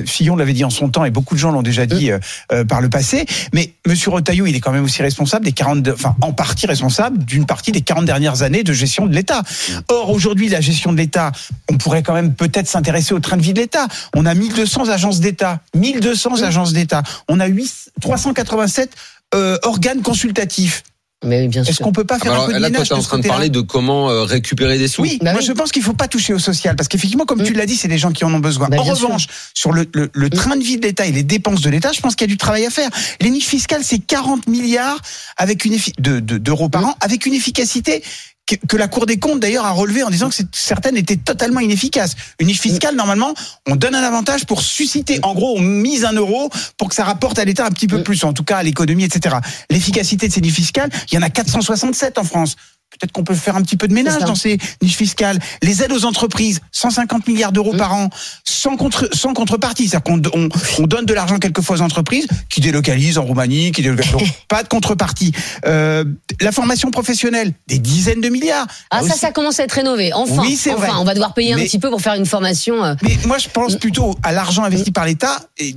Fillon 0.05 0.35
l'avait 0.35 0.53
dit 0.53 0.63
en 0.63 0.69
son 0.69 0.89
temps 0.89 1.05
et 1.05 1.11
beaucoup 1.11 1.35
de 1.35 1.39
gens 1.39 1.51
l'ont 1.51 1.61
déjà 1.63 1.85
dit 1.85 2.11
euh, 2.11 2.19
euh, 2.51 2.63
par 2.65 2.81
le 2.81 2.89
passé. 2.89 3.25
Mais 3.53 3.73
Monsieur 3.88 4.11
Retailleau, 4.11 4.45
il 4.45 4.55
est 4.55 4.59
quand 4.59 4.71
même 4.71 4.83
aussi 4.83 5.01
responsable 5.01 5.45
des 5.45 5.51
40, 5.51 5.81
de- 5.81 5.91
enfin 5.93 6.15
en 6.21 6.31
partie 6.33 6.67
responsable 6.67 7.23
d'une 7.25 7.45
partie 7.45 7.71
des 7.71 7.81
40 7.81 8.05
dernières 8.05 8.41
années 8.43 8.63
de 8.63 8.73
gestion 8.73 9.05
de 9.07 9.13
l'État. 9.15 9.41
Or 9.88 10.09
aujourd'hui, 10.11 10.49
la 10.49 10.61
gestion 10.61 10.75
de 10.92 10.98
l'État, 10.98 11.31
on 11.69 11.77
pourrait 11.77 12.04
quand 12.04 12.13
même 12.13 12.33
peut-être 12.33 12.68
s'intéresser 12.68 13.13
au 13.13 13.19
train 13.19 13.38
de 13.38 13.42
vie 13.42 13.54
de 13.54 13.60
l'État. 13.62 13.88
On 14.16 14.25
a 14.25 14.33
1200 14.33 14.89
agences 14.89 15.19
d'État, 15.19 15.62
1200 15.75 16.42
agences 16.44 16.74
d'État. 16.74 17.04
On 17.27 17.39
a 17.39 17.45
8, 17.48 17.92
387 18.01 18.92
euh, 19.33 19.57
organes 19.63 20.01
consultatifs. 20.01 20.83
Mais 21.24 21.48
oui, 21.48 21.57
Est-ce 21.68 21.81
qu'on 21.81 21.94
peut 21.94 22.04
pas 22.04 22.18
Ah, 22.19 22.24
faire 22.24 22.31
bah 22.33 22.38
un 22.38 22.42
alors, 22.42 22.48
peu 22.48 22.54
de 22.54 22.60
là, 22.60 22.68
toi, 22.68 22.72
ménage 22.74 22.88
t'es 22.89 22.94
en 22.94 22.98
de 22.98 23.04
ce 23.04 23.07
train 23.07 23.18
de 23.18 23.27
parler 23.27 23.50
de 23.50 23.62
comment 23.62 24.10
euh, 24.12 24.24
récupérer 24.25 24.77
des 24.77 24.88
sous. 24.88 25.01
oui, 25.01 25.18
Bah 25.24 25.31
moi 25.31 25.39
oui. 25.42 25.48
je 25.48 25.54
pense 25.54 25.72
qu'il 25.72 25.81
faut 25.81 25.94
pas 25.94 26.07
toucher 26.07 26.33
au 26.33 26.39
social 26.39 26.75
parce 26.75 26.88
qu'effectivement, 26.88 27.25
comme 27.25 27.42
tu 27.42 27.54
l'as 27.54 27.66
dit, 27.66 27.75
c'est 27.75 27.88
des 27.88 27.98
gens 27.98 28.12
qui 28.12 28.25
en 28.25 28.33
ont 28.33 28.39
besoin. 28.39 28.68
Bah, 28.68 28.77
en 28.80 28.83
sûr. 28.83 28.94
revanche, 29.07 29.25
sur 29.56 29.72
le, 29.72 29.88
le, 29.94 30.10
le 30.13 30.30
train 30.30 30.56
de 30.56 30.63
vie 30.63 30.77
de 30.77 30.83
l'État 30.86 31.06
et 31.07 31.12
les 31.12 31.24
dépenses 31.24 31.62
de 31.62 31.69
l'État, 31.72 31.92
je 31.95 32.01
pense 32.01 32.16
qu'il 32.16 32.27
y 32.27 32.30
a 32.30 32.33
du 32.33 32.38
travail 32.38 32.66
à 32.66 32.69
faire. 32.69 32.89
Les 33.22 33.31
niches 33.31 33.48
fiscales, 33.48 33.81
c'est 33.83 33.98
40 34.00 34.45
milliards 34.48 35.00
avec 35.38 35.66
une 35.66 35.74
effi- 35.74 35.94
de- 36.00 36.19
de- 36.19 36.38
d'euros 36.38 36.69
par 36.69 36.86
an 36.86 36.95
avec 37.01 37.25
une 37.25 37.33
efficacité 37.33 38.04
que, 38.45 38.56
que 38.68 38.77
la 38.77 38.88
Cour 38.88 39.06
des 39.06 39.18
comptes 39.18 39.39
d'ailleurs 39.39 39.65
a 39.65 39.71
relevé 39.71 40.03
en 40.03 40.09
disant 40.09 40.30
que 40.30 40.36
certaines 40.51 40.97
étaient 40.97 41.15
totalement 41.15 41.59
inefficaces. 41.59 42.15
Une 42.39 42.47
niche 42.47 42.59
fiscale, 42.59 42.95
normalement, 42.95 43.33
on 43.68 43.75
donne 43.75 43.95
un 43.95 44.03
avantage 44.03 44.45
pour 44.45 44.62
susciter, 44.62 45.19
en 45.24 45.33
gros, 45.33 45.56
on 45.57 45.62
mise 45.62 46.06
un 46.06 46.13
euro 46.13 46.50
pour 46.77 46.89
que 46.89 46.95
ça 46.95 47.03
rapporte 47.03 47.39
à 47.39 47.45
l'État 47.45 47.65
un 47.65 47.71
petit 47.71 47.88
peu 47.88 48.03
plus, 48.03 48.24
en 48.24 48.33
tout 48.33 48.44
cas 48.44 48.57
à 48.57 48.63
l'économie, 48.63 49.03
etc. 49.03 49.38
L'efficacité 49.69 50.27
de 50.27 50.33
ces 50.33 50.42
niches 50.42 50.53
fiscales, 50.53 50.89
il 51.12 51.15
y 51.15 51.18
en 51.18 51.21
a 51.21 51.30
467 51.30 52.18
en 52.18 52.24
France. 52.24 52.56
Peut-être 53.00 53.12
qu'on 53.12 53.24
peut 53.24 53.36
faire 53.36 53.56
un 53.56 53.62
petit 53.62 53.77
peu 53.77 53.88
de 53.88 53.94
ménage 53.94 54.24
dans 54.24 54.36
ces 54.36 54.57
niches 54.81 54.95
fiscales. 54.95 55.39
Les 55.62 55.83
aides 55.83 55.92
aux 55.92 56.06
entreprises, 56.06 56.59
150 56.71 57.27
milliards 57.27 57.51
d'euros 57.51 57.74
Mm. 57.74 57.77
par 57.77 57.94
an, 57.94 58.09
sans, 58.44 58.77
contre, 58.77 59.09
sans 59.13 59.33
contrepartie. 59.33 59.88
C'est-à-dire 59.88 60.03
qu'on 60.03 60.21
on, 60.33 60.50
on 60.80 60.88
donne 60.88 61.06
de 61.06 61.13
l'argent 61.13 61.38
quelquefois 61.39 61.77
aux 61.77 61.81
entreprises 61.81 62.27
qui 62.50 62.62
délocalisent 62.62 63.18
en 63.18 63.24
Roumanie, 63.24 63.71
qui 63.71 63.81
délocalisent. 63.81 64.30
Pas 64.47 64.63
de 64.63 64.68
contrepartie. 64.68 65.31
Euh, 65.65 66.03
la 66.42 66.51
formation 66.51 66.92
professionnelle, 66.92 67.53
des 67.68 67.80
dizaines 67.80 68.21
de 68.21 68.30
milliards. 68.30 68.68
Ah, 68.92 68.98
Là 69.01 69.07
ça, 69.07 69.13
aussi. 69.13 69.19
ça 69.19 69.31
commence 69.31 69.59
à 69.59 69.63
être 69.63 69.74
rénové. 69.74 70.13
Enfin, 70.13 70.41
Oui, 70.41 70.56
c'est 70.56 70.71
enfin, 70.71 70.88
vrai. 70.88 70.91
on 71.00 71.03
va 71.03 71.13
devoir 71.13 71.33
payer 71.33 71.53
un 71.53 71.57
petit 71.57 71.80
peu 71.80 71.89
pour 71.89 72.01
faire 72.01 72.13
une 72.13 72.25
formation. 72.25 72.83
euh, 72.83 72.95
Mais 73.01 73.18
moi, 73.25 73.38
je 73.38 73.50
pense 73.50 73.75
plutôt 73.75 74.15
à 74.24 74.31
l'argent 74.31 74.63
investi 74.63 74.91
par 74.91 75.06
l'État 75.06 75.38
et 75.57 75.75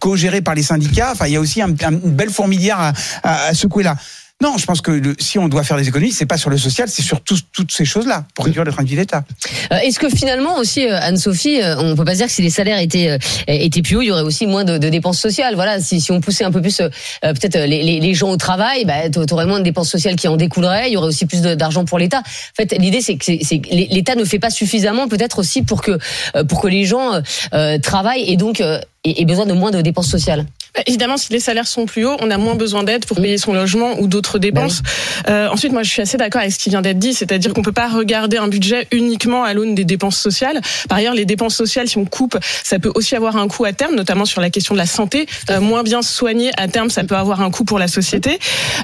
co-géré 0.00 0.40
par 0.40 0.54
les 0.54 0.62
syndicats. 0.62 1.10
Enfin, 1.12 1.26
il 1.26 1.32
y 1.32 1.36
a 1.36 1.40
aussi 1.40 1.62
un- 1.62 1.70
un- 1.70 1.92
une 1.92 2.14
belle 2.14 2.30
fourmilière 2.30 2.78
à, 2.80 2.92
à- 3.22 3.44
à 3.48 3.54
secouer 3.54 3.84
là. 3.84 3.96
Non, 4.40 4.56
je 4.56 4.66
pense 4.66 4.80
que 4.80 4.92
le- 4.92 5.16
si 5.18 5.36
on 5.40 5.48
doit 5.48 5.64
faire 5.64 5.76
des 5.76 5.88
économies, 5.88 6.12
c'est 6.12 6.24
pas 6.24 6.36
sur 6.36 6.48
le 6.48 6.58
social, 6.58 6.88
c'est 6.88 7.02
sur 7.02 7.20
toutes 7.22 7.72
ces 7.72 7.84
choses-là 7.84 8.24
pour 8.36 8.44
réduire 8.44 8.62
le 8.62 8.70
train 8.70 8.84
de 8.84 8.88
vie 8.88 8.94
de 8.94 9.00
l'État. 9.00 9.24
Euh, 9.72 9.78
Est-ce 9.78 9.98
que 9.98 10.08
finalement 10.08 10.58
aussi, 10.58 10.86
euh, 10.86 10.96
Anne-Sophie, 11.00 11.60
euh, 11.60 11.74
on 11.78 11.96
peut 11.96 12.04
pas 12.04 12.14
dire 12.14 12.26
que 12.26 12.32
si 12.32 12.42
les 12.42 12.50
salaires 12.50 12.78
étaient 12.78 13.18
étaient 13.48 13.82
plus 13.82 13.96
hauts, 13.96 14.02
il 14.02 14.06
y 14.06 14.10
aurait 14.12 14.22
aussi 14.22 14.46
moins 14.46 14.62
de, 14.62 14.78
de 14.78 14.88
dépenses 14.90 15.18
sociales? 15.18 15.56
Voilà, 15.56 15.80
si, 15.80 16.00
si 16.00 16.12
on 16.12 16.20
poussait 16.20 16.44
un 16.44 16.52
peu 16.52 16.62
plus 16.62 16.76
peut-être 17.22 17.58
les, 17.58 17.98
les, 17.98 18.14
gens 18.14 18.30
au 18.30 18.36
travail, 18.36 18.84
bah, 18.84 19.10
t'a- 19.10 19.26
t'aurais 19.26 19.46
moins 19.46 19.58
de 19.58 19.64
dépenses 19.64 19.90
sociales 19.90 20.14
qui 20.14 20.28
en 20.28 20.36
découleraient. 20.36 20.88
Il 20.88 20.92
y 20.92 20.96
aurait 20.96 21.08
aussi 21.08 21.26
plus 21.26 21.42
d'argent 21.42 21.84
pour 21.84 21.98
l'État. 21.98 22.18
En 22.20 22.54
fait, 22.56 22.72
l'idée 22.78 23.00
c'est 23.00 23.16
que, 23.16 23.32
l'État 23.74 24.14
ne 24.14 24.24
fait 24.24 24.38
pas 24.38 24.50
suffisamment, 24.50 25.08
peut-être 25.08 25.40
aussi 25.40 25.62
pour 25.62 25.82
que 25.82 25.98
pour 26.48 26.60
que 26.60 26.68
les 26.68 26.84
gens 26.84 27.20
euh, 27.54 27.78
travaillent 27.80 28.30
et 28.30 28.36
donc 28.36 28.60
euh, 28.60 28.78
aient 29.04 29.24
besoin 29.24 29.46
de 29.46 29.52
moins 29.52 29.70
de 29.70 29.80
dépenses 29.80 30.08
sociales. 30.08 30.46
Bah, 30.74 30.82
Évidemment, 30.86 31.16
si 31.16 31.32
les 31.32 31.40
salaires 31.40 31.66
sont 31.66 31.86
plus 31.86 32.04
hauts, 32.04 32.16
on 32.20 32.30
a 32.30 32.38
moins 32.38 32.54
besoin 32.54 32.84
d'aide 32.84 33.06
pour 33.06 33.16
payer 33.16 33.38
son 33.38 33.52
logement 33.52 33.98
ou 34.00 34.06
d'autres 34.06 34.38
dépenses. 34.38 34.82
Euh, 35.28 35.48
ensuite, 35.48 35.72
moi, 35.72 35.82
je 35.82 35.90
suis 35.90 36.02
assez 36.02 36.16
d'accord 36.16 36.40
avec 36.40 36.52
ce 36.52 36.58
qui 36.58 36.70
vient 36.70 36.82
d'être 36.82 36.98
dit, 36.98 37.14
c'est-à-dire 37.14 37.54
qu'on 37.54 37.62
peut 37.62 37.72
pas 37.72 37.88
regarder 37.88 38.36
un 38.36 38.48
budget 38.48 38.86
uniquement 38.92 39.44
à 39.44 39.54
l'aune 39.54 39.74
des 39.74 39.84
dépenses 39.84 40.18
sociales. 40.18 40.60
Par 40.88 40.98
ailleurs, 40.98 41.14
les 41.14 41.24
dépenses 41.24 41.54
sociales, 41.54 41.88
si 41.88 41.98
on 41.98 42.04
coupe, 42.04 42.38
ça 42.62 42.78
peut 42.78 42.92
aussi 42.94 43.16
avoir 43.16 43.36
un 43.36 43.48
coût 43.48 43.64
à 43.64 43.72
terme, 43.72 43.94
notamment 43.94 44.24
sur 44.24 44.40
la 44.40 44.50
question 44.50 44.74
de 44.74 44.78
la 44.78 44.86
santé. 44.86 45.26
Euh, 45.50 45.60
moins 45.60 45.82
bien 45.82 46.02
soigné 46.02 46.50
à 46.56 46.68
terme, 46.68 46.90
ça 46.90 47.04
peut 47.04 47.16
avoir 47.16 47.40
un 47.40 47.50
coût 47.50 47.64
pour 47.64 47.78
la 47.78 47.88
société. 47.88 48.38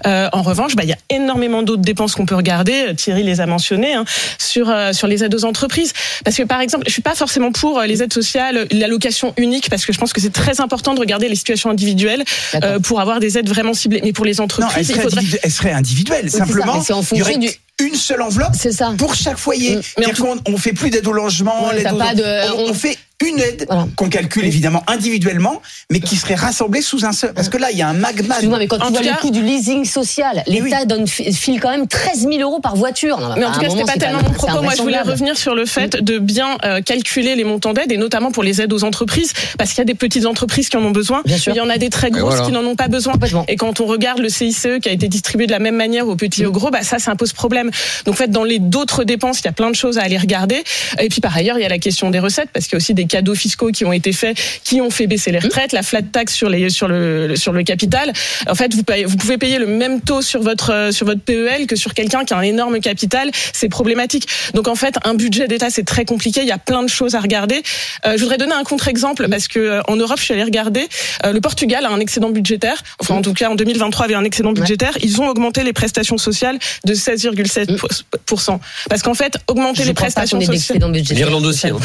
Euh, 0.06 0.28
en 0.33 0.42
revanche, 0.42 0.76
bah, 0.76 0.85
il 0.85 0.90
y 0.90 0.92
a 0.92 0.99
énormément 1.11 1.62
d'autres 1.62 1.83
dépenses 1.83 2.14
qu'on 2.14 2.26
peut 2.26 2.37
regarder. 2.37 2.94
Thierry 2.97 3.23
les 3.23 3.40
a 3.40 3.47
mentionnées 3.47 3.94
hein, 3.94 4.04
sur 4.38 4.73
sur 4.92 5.06
les 5.06 5.25
aides 5.25 5.35
aux 5.35 5.44
entreprises. 5.44 5.92
Parce 6.25 6.37
que 6.37 6.42
par 6.42 6.61
exemple, 6.61 6.85
je 6.87 6.92
suis 6.92 7.02
pas 7.02 7.14
forcément 7.14 7.52
pour 7.52 7.80
les 7.83 8.02
aides 8.02 8.12
sociales, 8.12 8.66
l'allocation 8.71 9.35
unique, 9.37 9.71
parce 9.71 9.85
que 9.85 9.92
je 9.92 9.99
pense 9.99 10.03
que 10.12 10.20
c'est 10.20 10.32
très 10.32 10.61
important 10.61 10.94
de 10.94 11.00
regarder 11.00 11.28
les 11.28 11.37
situations 11.37 11.70
individuelles 11.70 12.25
euh, 12.62 12.78
pour 12.80 13.00
avoir 13.00 13.20
des 13.20 13.38
aides 13.38 13.49
vraiment 13.49 13.75
ciblées. 13.75 14.00
Mais 14.04 14.12
pour 14.12 14.25
les 14.25 14.34
Non, 14.34 14.44
entreprises, 14.44 14.90
il 14.90 15.00
faudrait. 15.00 15.20
individu- 15.20 15.38
elle 15.42 15.50
serait 15.50 15.73
individuelle. 15.73 16.30
Simplement, 16.30 16.82
c'est 16.82 16.92
en 16.92 17.02
fonction 17.02 17.38
une 17.80 17.94
seule 17.96 18.23
enveloppe 18.23 18.52
C'est 18.56 18.70
ça. 18.70 18.94
pour 18.96 19.14
chaque 19.16 19.37
foyer. 19.37 19.76
Mm. 19.76 19.80
Mais 19.99 20.06
en 20.06 20.08
C'est-à-dire 20.14 20.25
qu'on 20.44 20.52
on 20.52 20.56
fait 20.56 20.73
plus 20.73 20.90
d'aide 20.90 21.06
au 21.08 21.12
logement, 21.12 21.66
Ouais, 21.68 21.84
aux- 21.90 21.96
pas 21.96 22.14
de- 22.14 22.23
on, 22.54 22.66
on- 22.66 22.70
on 22.70 22.75
fait 22.75 22.96
une 23.23 23.38
aide 23.38 23.64
Voilà. 23.68 23.87
qu'on 23.97 24.09
calcule 24.09 24.44
évidemment 24.44 24.83
individuellement, 24.87 25.62
mais 25.90 26.00
qui 26.00 26.16
serait 26.16 26.35
rassemblée 26.35 26.83
sous 26.83 27.04
un 27.04 27.12
seul. 27.12 27.33
Parce 27.33 27.49
que 27.49 27.59
là, 27.59 27.71
il 27.71 27.78
y 27.78 27.83
a 27.83 27.88
un 27.88 27.94
magma. 27.94 28.35
Excuse-moi, 28.35 28.59
mais 28.59 28.66
quand 28.66 28.78
tu 28.78 28.92
vois 28.92 29.02
le 29.02 29.21
coût 29.21 29.30
du 29.30 29.42
leasing 29.42 29.85
social, 29.85 30.42
l'État 30.47 30.85
donne 30.85 31.06
file 31.06 31.61
quand 31.61 31.71
même 31.71 31.87
13 31.87 32.28
000 32.28 32.38
euros 32.40 32.61
par 32.61 32.76
voiture. 32.76 33.18
Non, 33.21 33.35
Mais 33.37 33.44
en 33.44 33.52
tout 33.52 33.61
cas, 33.61 33.71
c'était 33.71 33.85
pas 33.85 33.92
tellement 33.92 34.23
mon 34.23 34.30
propos. 34.30 34.62
Moi, 34.62 34.75
je 34.76 34.83
voulais 34.83 35.00
revenir 35.00 35.37
sur 35.37 35.54
le 35.54 35.66
fait 35.66 35.97
de 36.02 36.18
bien 36.18 36.59
euh, 36.64 36.80
calculer 36.80 37.37
les 37.37 37.44
montants 37.44 37.73
d'aide 37.73 37.92
et 37.92 37.97
notamment 37.97 38.30
pour 38.30 38.42
les 38.42 38.61
aides 38.61 38.73
aux 38.73 38.85
entreprises, 38.85 39.33
parce 39.59 39.71
qu'il 39.71 39.78
y 39.78 39.83
a 39.83 39.85
des 39.85 39.94
petites 39.94 40.26
entreprises 40.26 40.68
qui 40.68 40.76
en 40.76 40.83
ont 40.83 40.90
besoin. 40.90 41.23
Bien 41.25 41.38
sûr. 41.38 41.52
Il 41.54 41.56
y 41.56 41.61
en 41.61 41.71
a 41.71 41.78
des 41.78 41.90
très 41.90 42.11
grosses 42.11 42.35
voilà. 42.35 42.47
qui 42.47 42.52
n'en 42.52 42.64
ont 42.64 42.76
pas 42.76 42.88
besoin. 42.88 43.14
Et 43.49 43.56
quand 43.56 43.80
on 43.80 43.87
regarde 43.87 44.18
le 44.18 44.28
CICE 44.28 44.66
qui 44.83 44.88
a 44.88 44.92
été 44.92 45.09
distribué 45.09 45.47
de 45.47 45.52
la 45.52 45.59
même 45.59 45.76
manière 45.76 46.09
aux 46.09 46.16
petits 46.16 46.42
et 46.42 46.47
aux 46.47 46.52
gros, 46.52 46.71
bah 46.71 46.83
ça, 46.83 46.99
ça 46.99 47.12
impose 47.12 47.33
problème. 47.33 47.71
Donc, 48.04 48.14
en 48.14 48.16
fait, 48.16 48.30
dans 48.30 48.44
les 48.44 48.59
d'autres 48.59 49.04
dépenses, 49.04 49.40
il 49.40 49.44
y 49.44 49.49
a 49.49 49.52
plein 49.52 49.71
de 49.71 49.76
choses 49.76 49.99
à 49.99 50.02
aller 50.02 50.18
regarder. 50.18 50.64
Et 51.00 51.09
puis, 51.09 51.21
par 51.21 51.37
ailleurs, 51.37 51.59
il 51.59 51.62
y 51.62 51.66
a 51.66 51.68
la 51.68 51.78
question 51.78 52.11
des 52.11 52.18
recettes, 52.18 52.49
parce 52.52 52.66
qu'il 52.66 52.73
y 52.75 52.76
a 52.76 52.78
aussi 52.78 52.94
des 52.94 53.03
cadeaux 53.06 53.34
fiscaux 53.34 53.70
qui 53.70 53.84
ont 53.84 53.92
été 53.92 54.12
faits, 54.12 54.37
qui 54.64 54.80
ont 54.80 54.90
fait 54.90 55.06
baisser 55.06 55.32
les 55.32 55.38
retraites, 55.38 55.73
la 55.73 55.82
flat 55.82 56.02
tax 56.02 56.34
sur 56.34 56.49
les 56.49 56.70
sur 56.70 56.88
le 56.88 57.37
sur 57.37 57.52
le 57.52 57.62
capital. 57.62 58.12
En 58.49 58.54
fait, 58.54 58.75
vous 58.75 58.82
payez, 58.82 59.04
vous 59.04 59.16
pouvez 59.16 59.38
payer 59.38 59.58
le 59.58 59.66
même 59.66 60.00
taux 60.00 60.23
sur 60.23 60.42
votre 60.42 60.73
euh, 60.73 60.92
sur 60.92 61.06
votre 61.06 61.20
PEL 61.20 61.66
que 61.66 61.76
sur 61.76 61.94
quelqu'un 61.94 62.25
qui 62.25 62.34
a 62.34 62.38
un 62.38 62.42
énorme 62.42 62.80
capital. 62.80 63.30
C'est 63.52 63.68
problématique. 63.68 64.28
Donc, 64.54 64.68
en 64.68 64.75
fait, 64.75 64.96
un 65.04 65.14
budget 65.14 65.49
d'État, 65.49 65.70
c'est 65.70 65.84
très 65.84 66.04
compliqué. 66.04 66.40
Il 66.42 66.49
y 66.49 66.52
a 66.52 66.58
plein 66.58 66.82
de 66.82 66.88
choses 66.88 67.14
à 67.14 67.20
regarder. 67.20 67.62
Euh, 68.06 68.16
je 68.16 68.23
voudrais 68.23 68.38
donner 68.38 68.54
un 68.54 68.64
contre-exemple 68.64 69.26
parce 69.28 69.49
que 69.49 69.58
euh, 69.58 69.80
en 69.88 69.96
Europe, 69.96 70.18
je 70.18 70.25
suis 70.25 70.34
allée 70.34 70.44
regarder. 70.44 70.88
euh, 71.25 71.32
le 71.32 71.40
Portugal 71.40 71.84
a 71.84 71.90
un 71.90 72.00
excédent 72.00 72.30
budgétaire. 72.30 72.82
Enfin, 73.00 73.14
en 73.14 73.23
tout 73.23 73.34
cas, 73.34 73.50
en 73.50 73.54
2023, 73.54 74.06
avait 74.06 74.14
un 74.14 74.25
excédent 74.25 74.52
budgétaire. 74.52 74.96
Ils 75.02 75.20
ont 75.20 75.28
augmenté 75.28 75.62
les 75.64 75.73
prestations 75.73 76.18
sociales 76.18 76.58
de 76.84 76.94
16,7%. 76.94 78.58
Parce 78.88 79.02
qu'en 79.02 79.14
fait, 79.14 79.37
augmenter 79.46 79.82
Je 79.82 79.88
les 79.88 79.94
prestations 79.94 80.40
sociales. 80.40 80.78
L'Irlande 81.11 81.46
aussi, 81.46 81.68
hein. 81.68 81.76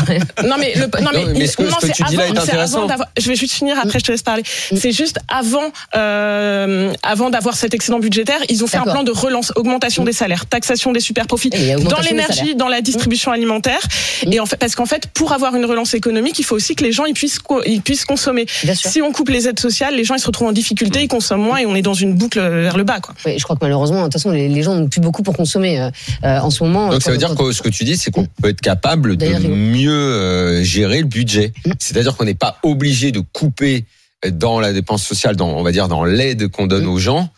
Non 0.46 0.56
mais 0.60 0.74
le, 0.76 0.86
non 1.02 1.09
mais, 1.14 1.26
Non, 1.26 1.32
mais 1.40 1.48
ce 1.48 1.58
que- 1.58 1.64
non, 1.64 1.70
ce 1.72 1.76
que 1.82 1.88
c'est 1.88 1.94
tu 1.94 2.04
dis 2.04 2.16
là 2.16 2.24
avant- 2.24 2.34
est 2.34 2.36
c'est 2.38 2.42
intéressant. 2.52 2.78
avant 2.80 2.88
d'avoir- 2.88 3.10
Je 3.20 3.28
vais 3.28 3.36
juste 3.36 3.54
finir 3.54 3.78
après 3.82 4.00
je 4.00 4.04
te 4.06 4.12
laisse 4.12 4.24
parler. 4.24 4.44
C'est 4.76 4.92
juste 4.92 5.20
avant 5.28 5.72
euh, 5.96 6.94
avant 7.04 7.30
d'avoir 7.30 7.56
cet 7.56 7.74
excédent 7.74 8.00
budgétaire, 8.00 8.40
ils 8.50 8.64
ont 8.64 8.68
fait 8.68 8.78
un 8.78 8.84
plan 8.84 9.04
de 9.04 9.12
relance, 9.12 9.52
augmentation 9.56 10.04
des 10.04 10.14
salaires, 10.14 10.46
taxation 10.46 10.92
des 10.92 11.00
super 11.00 11.28
profits, 11.28 11.50
Et 11.54 11.74
a 11.74 11.78
dans 11.78 12.00
l'énergie, 12.00 12.56
dans 12.56 12.68
la 12.68 12.82
distribution 12.82 13.32
alimentaire. 13.32 13.80
Et 14.32 14.40
en 14.40 14.46
fait 14.46 14.58
parce 14.58 14.76
qu'en 14.76 14.86
fait 14.86 15.08
pour 15.14 15.32
avoir 15.34 15.56
une 15.56 15.66
relance 15.66 15.94
économique, 15.94 16.38
il 16.40 16.44
faut 16.46 16.56
aussi 16.56 16.76
que 16.76 16.84
les 16.84 16.92
gens 16.92 17.06
ils 17.06 17.14
puissent 17.14 17.40
co- 17.40 17.64
ils 17.66 17.82
puissent 17.82 18.06
consommer. 18.06 18.46
Si 18.76 19.02
on 19.02 19.12
coupe 19.12 19.30
les 19.30 19.48
aides 19.48 19.60
sociales, 19.60 19.96
les 19.96 20.04
gens 20.04 20.16
ils 20.16 20.20
se 20.20 20.26
retrouvent 20.28 20.48
en 20.48 20.52
difficulté, 20.54 21.02
ils 21.04 21.08
consomment 21.08 21.42
moins 21.44 21.58
et 21.58 21.66
on 21.66 21.76
est 21.76 21.82
dans 21.82 21.94
une 21.94 22.14
boucle 22.14 22.40
vers 22.40 22.78
le 22.78 22.84
bas 22.84 23.00
quoi. 23.00 23.14
Oui, 23.26 23.34
je 23.38 23.44
crois 23.44 23.56
que 23.56 23.64
malheureusement, 23.64 24.00
de 24.00 24.04
toute 24.06 24.14
façon, 24.14 24.32
les, 24.32 24.48
les 24.48 24.64
gens 24.64 24.76
n'ont 24.76 24.88
plus 24.88 25.02
beaucoup 25.02 25.24
pour 25.24 25.36
consommer 25.36 25.80
euh, 25.80 25.90
euh, 26.24 26.40
en 26.40 26.50
ce 26.50 26.64
moment. 26.64 26.90
Donc 26.90 27.02
ça 27.02 27.12
veut 27.12 27.18
dire 27.18 27.36
que 27.36 27.52
ce 27.52 27.62
que 27.62 27.70
tu 27.70 27.84
dis, 27.84 27.98
c'est 27.98 28.12
qu'on 28.12 28.26
peut 28.42 28.50
être 28.50 28.62
capable 28.62 29.18
de 29.18 29.28
mieux 29.48 29.92
euh, 29.92 30.64
gérer 30.64 30.99
le 31.02 31.08
budget. 31.08 31.54
C'est-à-dire 31.80 32.16
qu'on 32.16 32.26
n'est 32.26 32.34
pas 32.34 32.58
obligé 32.64 33.12
de 33.12 33.22
couper 33.34 33.86
dans 34.32 34.60
la 34.60 34.74
dépense 34.74 35.04
sociale, 35.04 35.36
dans 35.36 35.50
on 35.50 35.64
va 35.64 35.72
dire 35.72 35.88
dans 35.88 36.04
l'aide 36.04 36.50
qu'on 36.50 36.68
donne 36.68 36.86
Mm. 36.86 36.90
aux 36.90 36.98
gens. 37.00 37.30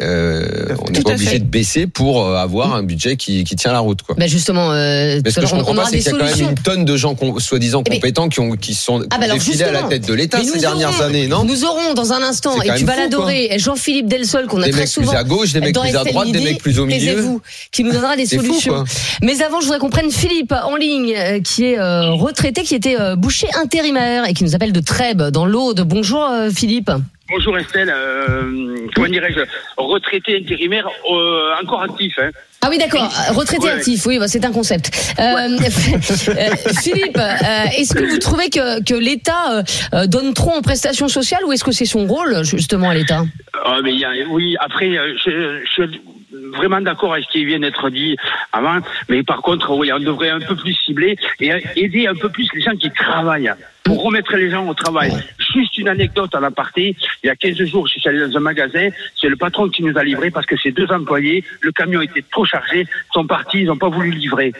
Euh, 0.00 0.74
on 0.86 0.90
n'est 0.90 1.02
pas 1.02 1.10
obligé 1.12 1.30
fait. 1.32 1.38
de 1.40 1.44
baisser 1.44 1.86
pour 1.86 2.24
euh, 2.24 2.36
avoir 2.36 2.74
un 2.74 2.82
budget 2.82 3.16
qui, 3.16 3.44
qui 3.44 3.56
tient 3.56 3.72
la 3.72 3.80
route. 3.80 4.00
Quoi. 4.02 4.14
Bah 4.18 4.26
justement, 4.26 4.72
euh, 4.72 5.20
Mais 5.22 5.30
ce 5.30 5.38
que 5.40 5.46
je 5.46 5.50
comprends 5.50 5.74
pas, 5.74 5.84
c'est 5.84 5.96
des 5.96 6.02
qu'il 6.02 6.12
y 6.12 6.16
a 6.16 6.18
quand 6.30 6.36
même 6.38 6.48
une 6.48 6.54
tonne 6.54 6.84
de 6.86 6.96
gens 6.96 7.14
soi-disant 7.38 7.82
Eh 7.86 7.94
compétents 7.96 8.30
qui, 8.30 8.40
ont, 8.40 8.52
qui 8.52 8.72
sont 8.74 9.04
Ah 9.10 9.18
bah 9.18 9.28
défilés 9.28 9.64
à 9.64 9.70
la 9.72 9.82
tête 9.82 10.06
de 10.08 10.14
l'État 10.14 10.42
ces 10.42 10.58
dernières 10.60 10.88
aurons- 10.94 11.02
années, 11.02 11.26
non 11.28 11.44
Nous 11.44 11.64
aurons 11.64 11.92
dans 11.92 12.14
un 12.14 12.22
instant, 12.22 12.60
et 12.62 12.70
tu 12.78 12.84
vas 12.86 12.96
l'adorer, 12.96 13.50
Jean-Philippe 13.58 14.08
Delsol, 14.08 14.46
qu'on 14.46 14.62
a 14.62 14.64
Des 14.64 14.70
très 14.70 14.80
mecs 14.80 14.88
souvent 14.88 15.10
plus 15.12 15.18
à 15.18 15.24
gauche, 15.24 15.52
des 15.52 15.60
mecs 15.60 15.78
plus 15.78 15.94
à 15.94 16.04
droite, 16.04 16.32
des 16.32 16.40
mecs 16.40 16.58
plus 16.62 16.78
au 16.78 16.86
milieu. 16.86 16.98
taisez-vous, 16.98 17.42
qui 17.70 17.84
nous 17.84 17.92
donnera 17.92 18.16
des 18.16 18.24
fou, 18.26 18.36
solutions. 18.36 18.84
Mais 19.22 19.42
avant, 19.42 19.60
je 19.60 19.66
voudrais 19.66 19.78
qu'on 19.78 19.90
prenne 19.90 20.10
Philippe 20.10 20.52
en 20.64 20.76
ligne, 20.76 21.12
euh, 21.14 21.40
qui 21.40 21.64
est 21.64 21.78
euh, 21.78 22.12
retraité, 22.12 22.62
qui 22.62 22.74
était 22.74 22.98
euh, 22.98 23.14
boucher 23.14 23.48
intérimaire 23.62 24.26
et 24.26 24.32
qui 24.32 24.44
nous 24.44 24.54
appelle 24.54 24.72
de 24.72 24.80
Trèbes, 24.80 25.24
dans 25.24 25.44
l'Aude. 25.44 25.82
Bonjour 25.86 26.24
euh, 26.24 26.48
Philippe. 26.50 26.90
Bonjour 27.34 27.56
Estelle, 27.56 27.88
euh, 27.94 28.76
comment 28.94 29.08
dirais-je, 29.08 29.40
retraité 29.78 30.36
intérimaire 30.36 30.86
euh, 31.10 31.52
encore 31.62 31.82
actif. 31.82 32.14
Hein. 32.20 32.28
Ah 32.60 32.66
oui, 32.70 32.76
d'accord. 32.76 33.04
euh, 33.04 33.32
Retraité 33.32 33.64
Ouais. 33.64 33.72
actif, 33.72 34.04
oui, 34.04 34.18
bah, 34.18 34.28
c'est 34.28 34.44
un 34.44 34.52
concept. 34.52 35.14
Euh, 35.18 35.58
Philippe, 36.82 37.18
est-ce 37.78 37.94
que 37.94 38.04
vous 38.04 38.18
trouvez 38.18 38.50
que, 38.50 38.82
que 38.84 38.94
l'État 38.94 39.64
donne 40.08 40.34
trop 40.34 40.50
en 40.50 40.60
prestations 40.60 41.08
sociales 41.08 41.42
ou 41.46 41.52
est-ce 41.52 41.64
que 41.64 41.72
c'est 41.72 41.86
son 41.86 42.06
rôle, 42.06 42.44
justement, 42.44 42.90
à 42.90 42.94
l'État? 42.94 43.24
Ah, 43.64 43.78
mais 43.82 43.92
il 43.94 44.00
y 44.00 44.04
a, 44.04 44.10
oui, 44.30 44.54
après, 44.60 44.90
je, 45.24 45.88
vraiment 46.32 46.80
d'accord 46.80 47.12
avec 47.12 47.24
ce 47.26 47.32
qui 47.32 47.44
vient 47.44 47.60
d'être 47.60 47.90
dit 47.90 48.16
avant, 48.52 48.78
mais 49.08 49.22
par 49.22 49.42
contre, 49.42 49.70
oui, 49.72 49.92
on 49.92 49.98
devrait 49.98 50.30
un 50.30 50.40
peu 50.40 50.56
plus 50.56 50.74
cibler 50.74 51.16
et 51.40 51.52
aider 51.76 52.06
un 52.06 52.14
peu 52.14 52.28
plus 52.28 52.48
les 52.54 52.60
gens 52.62 52.76
qui 52.76 52.90
travaillent 52.90 53.52
pour 53.84 54.02
remettre 54.02 54.34
les 54.36 54.50
gens 54.50 54.66
au 54.66 54.74
travail. 54.74 55.12
Juste 55.54 55.76
une 55.78 55.88
anecdote 55.88 56.34
en 56.34 56.42
aparté, 56.42 56.96
il 57.22 57.26
y 57.26 57.30
a 57.30 57.36
15 57.36 57.56
jours, 57.64 57.86
je 57.86 57.98
suis 57.98 58.08
allé 58.08 58.20
dans 58.26 58.36
un 58.36 58.40
magasin, 58.40 58.88
c'est 59.20 59.28
le 59.28 59.36
patron 59.36 59.68
qui 59.68 59.82
nous 59.82 59.96
a 59.98 60.04
livré 60.04 60.30
parce 60.30 60.46
que 60.46 60.56
ces 60.56 60.70
deux 60.72 60.86
employés, 60.90 61.44
le 61.60 61.72
camion 61.72 62.00
était 62.00 62.24
trop 62.30 62.44
chargé, 62.44 62.86
sont 63.12 63.26
partis, 63.26 63.60
ils 63.60 63.66
n'ont 63.66 63.76
pas 63.76 63.88
voulu 63.88 64.10
livrer. 64.10 64.52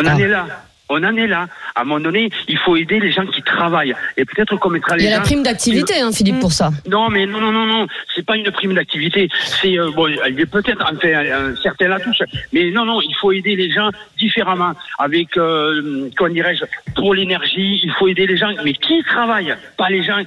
On 0.00 0.06
en 0.06 0.16
Ah. 0.16 0.20
est 0.20 0.28
là. 0.28 0.46
On 0.88 1.02
en 1.02 1.16
est 1.16 1.26
là. 1.26 1.46
À 1.74 1.80
un 1.80 1.84
moment 1.84 2.00
donné, 2.00 2.30
il 2.48 2.58
faut 2.58 2.76
aider 2.76 3.00
les 3.00 3.10
gens 3.10 3.24
qui 3.26 3.42
travaillent. 3.42 3.94
Et 4.16 4.24
peut-être 4.24 4.56
qu'on 4.56 4.70
mettra 4.70 4.96
les 4.96 5.04
Il 5.04 5.06
y 5.06 5.08
a 5.08 5.12
gens... 5.12 5.18
la 5.18 5.24
prime 5.24 5.42
d'activité, 5.42 6.00
hein, 6.00 6.10
Philippe, 6.12 6.40
pour 6.40 6.52
ça. 6.52 6.70
Non, 6.88 7.08
mais 7.08 7.24
non, 7.26 7.40
non, 7.40 7.52
non, 7.52 7.66
non, 7.66 7.86
c'est 8.14 8.24
pas 8.24 8.36
une 8.36 8.50
prime 8.50 8.74
d'activité. 8.74 9.28
C'est 9.60 9.78
euh, 9.78 9.90
bon, 9.92 10.08
il 10.08 10.38
est 10.40 10.46
peut-être 10.46 10.82
enfin 10.82 11.08
un 11.52 11.56
certain 11.56 11.88
la 11.88 12.00
touche, 12.00 12.18
mais 12.52 12.70
non, 12.70 12.84
non, 12.84 13.00
il 13.00 13.14
faut 13.14 13.32
aider 13.32 13.56
les 13.56 13.70
gens 13.70 13.90
différemment. 14.18 14.72
Avec, 14.98 15.36
euh, 15.36 16.08
comment 16.16 16.32
dirais-je, 16.32 16.64
pour 16.94 17.14
l'énergie, 17.14 17.80
il 17.82 17.90
faut 17.92 18.06
aider 18.08 18.26
les 18.26 18.36
gens, 18.36 18.50
mais 18.64 18.74
qui 18.74 19.02
travaillent, 19.04 19.54
pas 19.78 19.88
les 19.88 20.02
gens. 20.02 20.20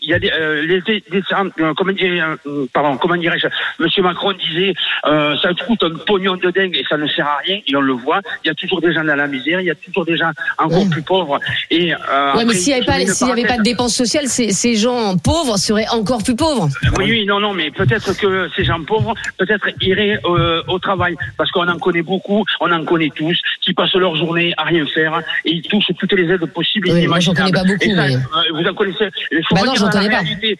Il 0.00 0.08
y 0.08 0.14
a 0.14 0.18
des, 0.18 0.30
euh, 0.30 0.62
les, 0.62 0.80
des- 0.80 1.04
des- 1.10 1.22
euh, 1.60 1.74
comment 1.76 1.92
dire, 1.92 2.36
euh, 2.46 2.66
pardon, 2.72 2.96
comment 2.96 3.16
dirais-je, 3.16 3.46
Monsieur 3.78 4.02
Macron 4.02 4.32
disait, 4.32 4.72
euh, 5.06 5.36
ça 5.42 5.50
coûte 5.66 5.82
un 5.84 5.90
pognon 6.06 6.36
de 6.36 6.50
dingue 6.50 6.74
et 6.76 6.84
ça 6.88 6.96
ne 6.96 7.06
sert 7.08 7.26
à 7.26 7.38
rien. 7.44 7.60
Et 7.66 7.76
on 7.76 7.82
le 7.82 7.92
voit, 7.92 8.20
il 8.42 8.48
y 8.48 8.50
a 8.50 8.54
toujours 8.54 8.80
des 8.80 8.92
gens 8.94 9.04
dans 9.04 9.14
la 9.16 9.26
misère, 9.26 9.60
il 9.60 9.66
y 9.66 9.70
a 9.70 9.74
toujours 9.74 10.01
des 10.04 10.16
gens 10.16 10.30
encore 10.58 10.82
Ouais. 10.82 10.88
plus 10.90 11.02
pauvres. 11.02 11.38
Et 11.70 11.92
euh, 11.94 12.34
Ouais, 12.36 12.44
mais 12.44 12.54
s'il 12.54 12.74
n'y 12.74 12.80
avait, 12.80 13.06
avait 13.30 13.44
pas 13.44 13.56
de 13.58 13.62
dépenses 13.62 13.94
sociales, 13.94 14.26
ces, 14.28 14.50
ces 14.50 14.74
gens 14.76 15.16
pauvres 15.16 15.56
seraient 15.58 15.88
encore 15.90 16.22
plus 16.22 16.36
pauvres. 16.36 16.68
Oui, 16.98 17.04
oui, 17.10 17.26
non, 17.26 17.40
non, 17.40 17.52
mais 17.52 17.70
peut-être 17.70 18.16
que 18.16 18.48
ces 18.56 18.64
gens 18.64 18.82
pauvres, 18.82 19.14
peut-être 19.38 19.66
iraient 19.80 20.18
euh, 20.24 20.62
au 20.68 20.78
travail, 20.78 21.14
parce 21.36 21.50
qu'on 21.50 21.68
en 21.68 21.78
connaît 21.78 22.02
beaucoup, 22.02 22.44
on 22.60 22.70
en 22.72 22.84
connaît 22.84 23.10
tous, 23.14 23.38
qui 23.60 23.72
passent 23.74 23.94
leur 23.94 24.16
journée 24.16 24.52
à 24.56 24.64
rien 24.64 24.84
faire 24.86 25.20
et 25.44 25.50
ils 25.52 25.62
touchent 25.62 25.90
toutes 25.98 26.12
les 26.14 26.30
aides 26.32 26.44
possibles 26.46 26.88
Oui, 26.90 27.06
moi, 27.06 27.20
j'en 27.20 27.34
connais 27.34 27.52
pas 27.52 27.64
beaucoup, 27.64 27.82
Et 27.82 27.94
ça, 27.94 28.06
mais- 28.08 28.14
euh, 28.16 28.18
vous 28.54 28.68
en 28.68 28.74
connaissez 28.74 29.08
Il 29.30 29.44
faut 29.46 29.54
Bah 29.54 29.62
non, 29.66 29.74
j'en 29.74 29.80
dans 29.82 29.86
la 29.86 29.92
connais 29.92 30.10
pas. 30.10 30.18
réalité. 30.22 30.58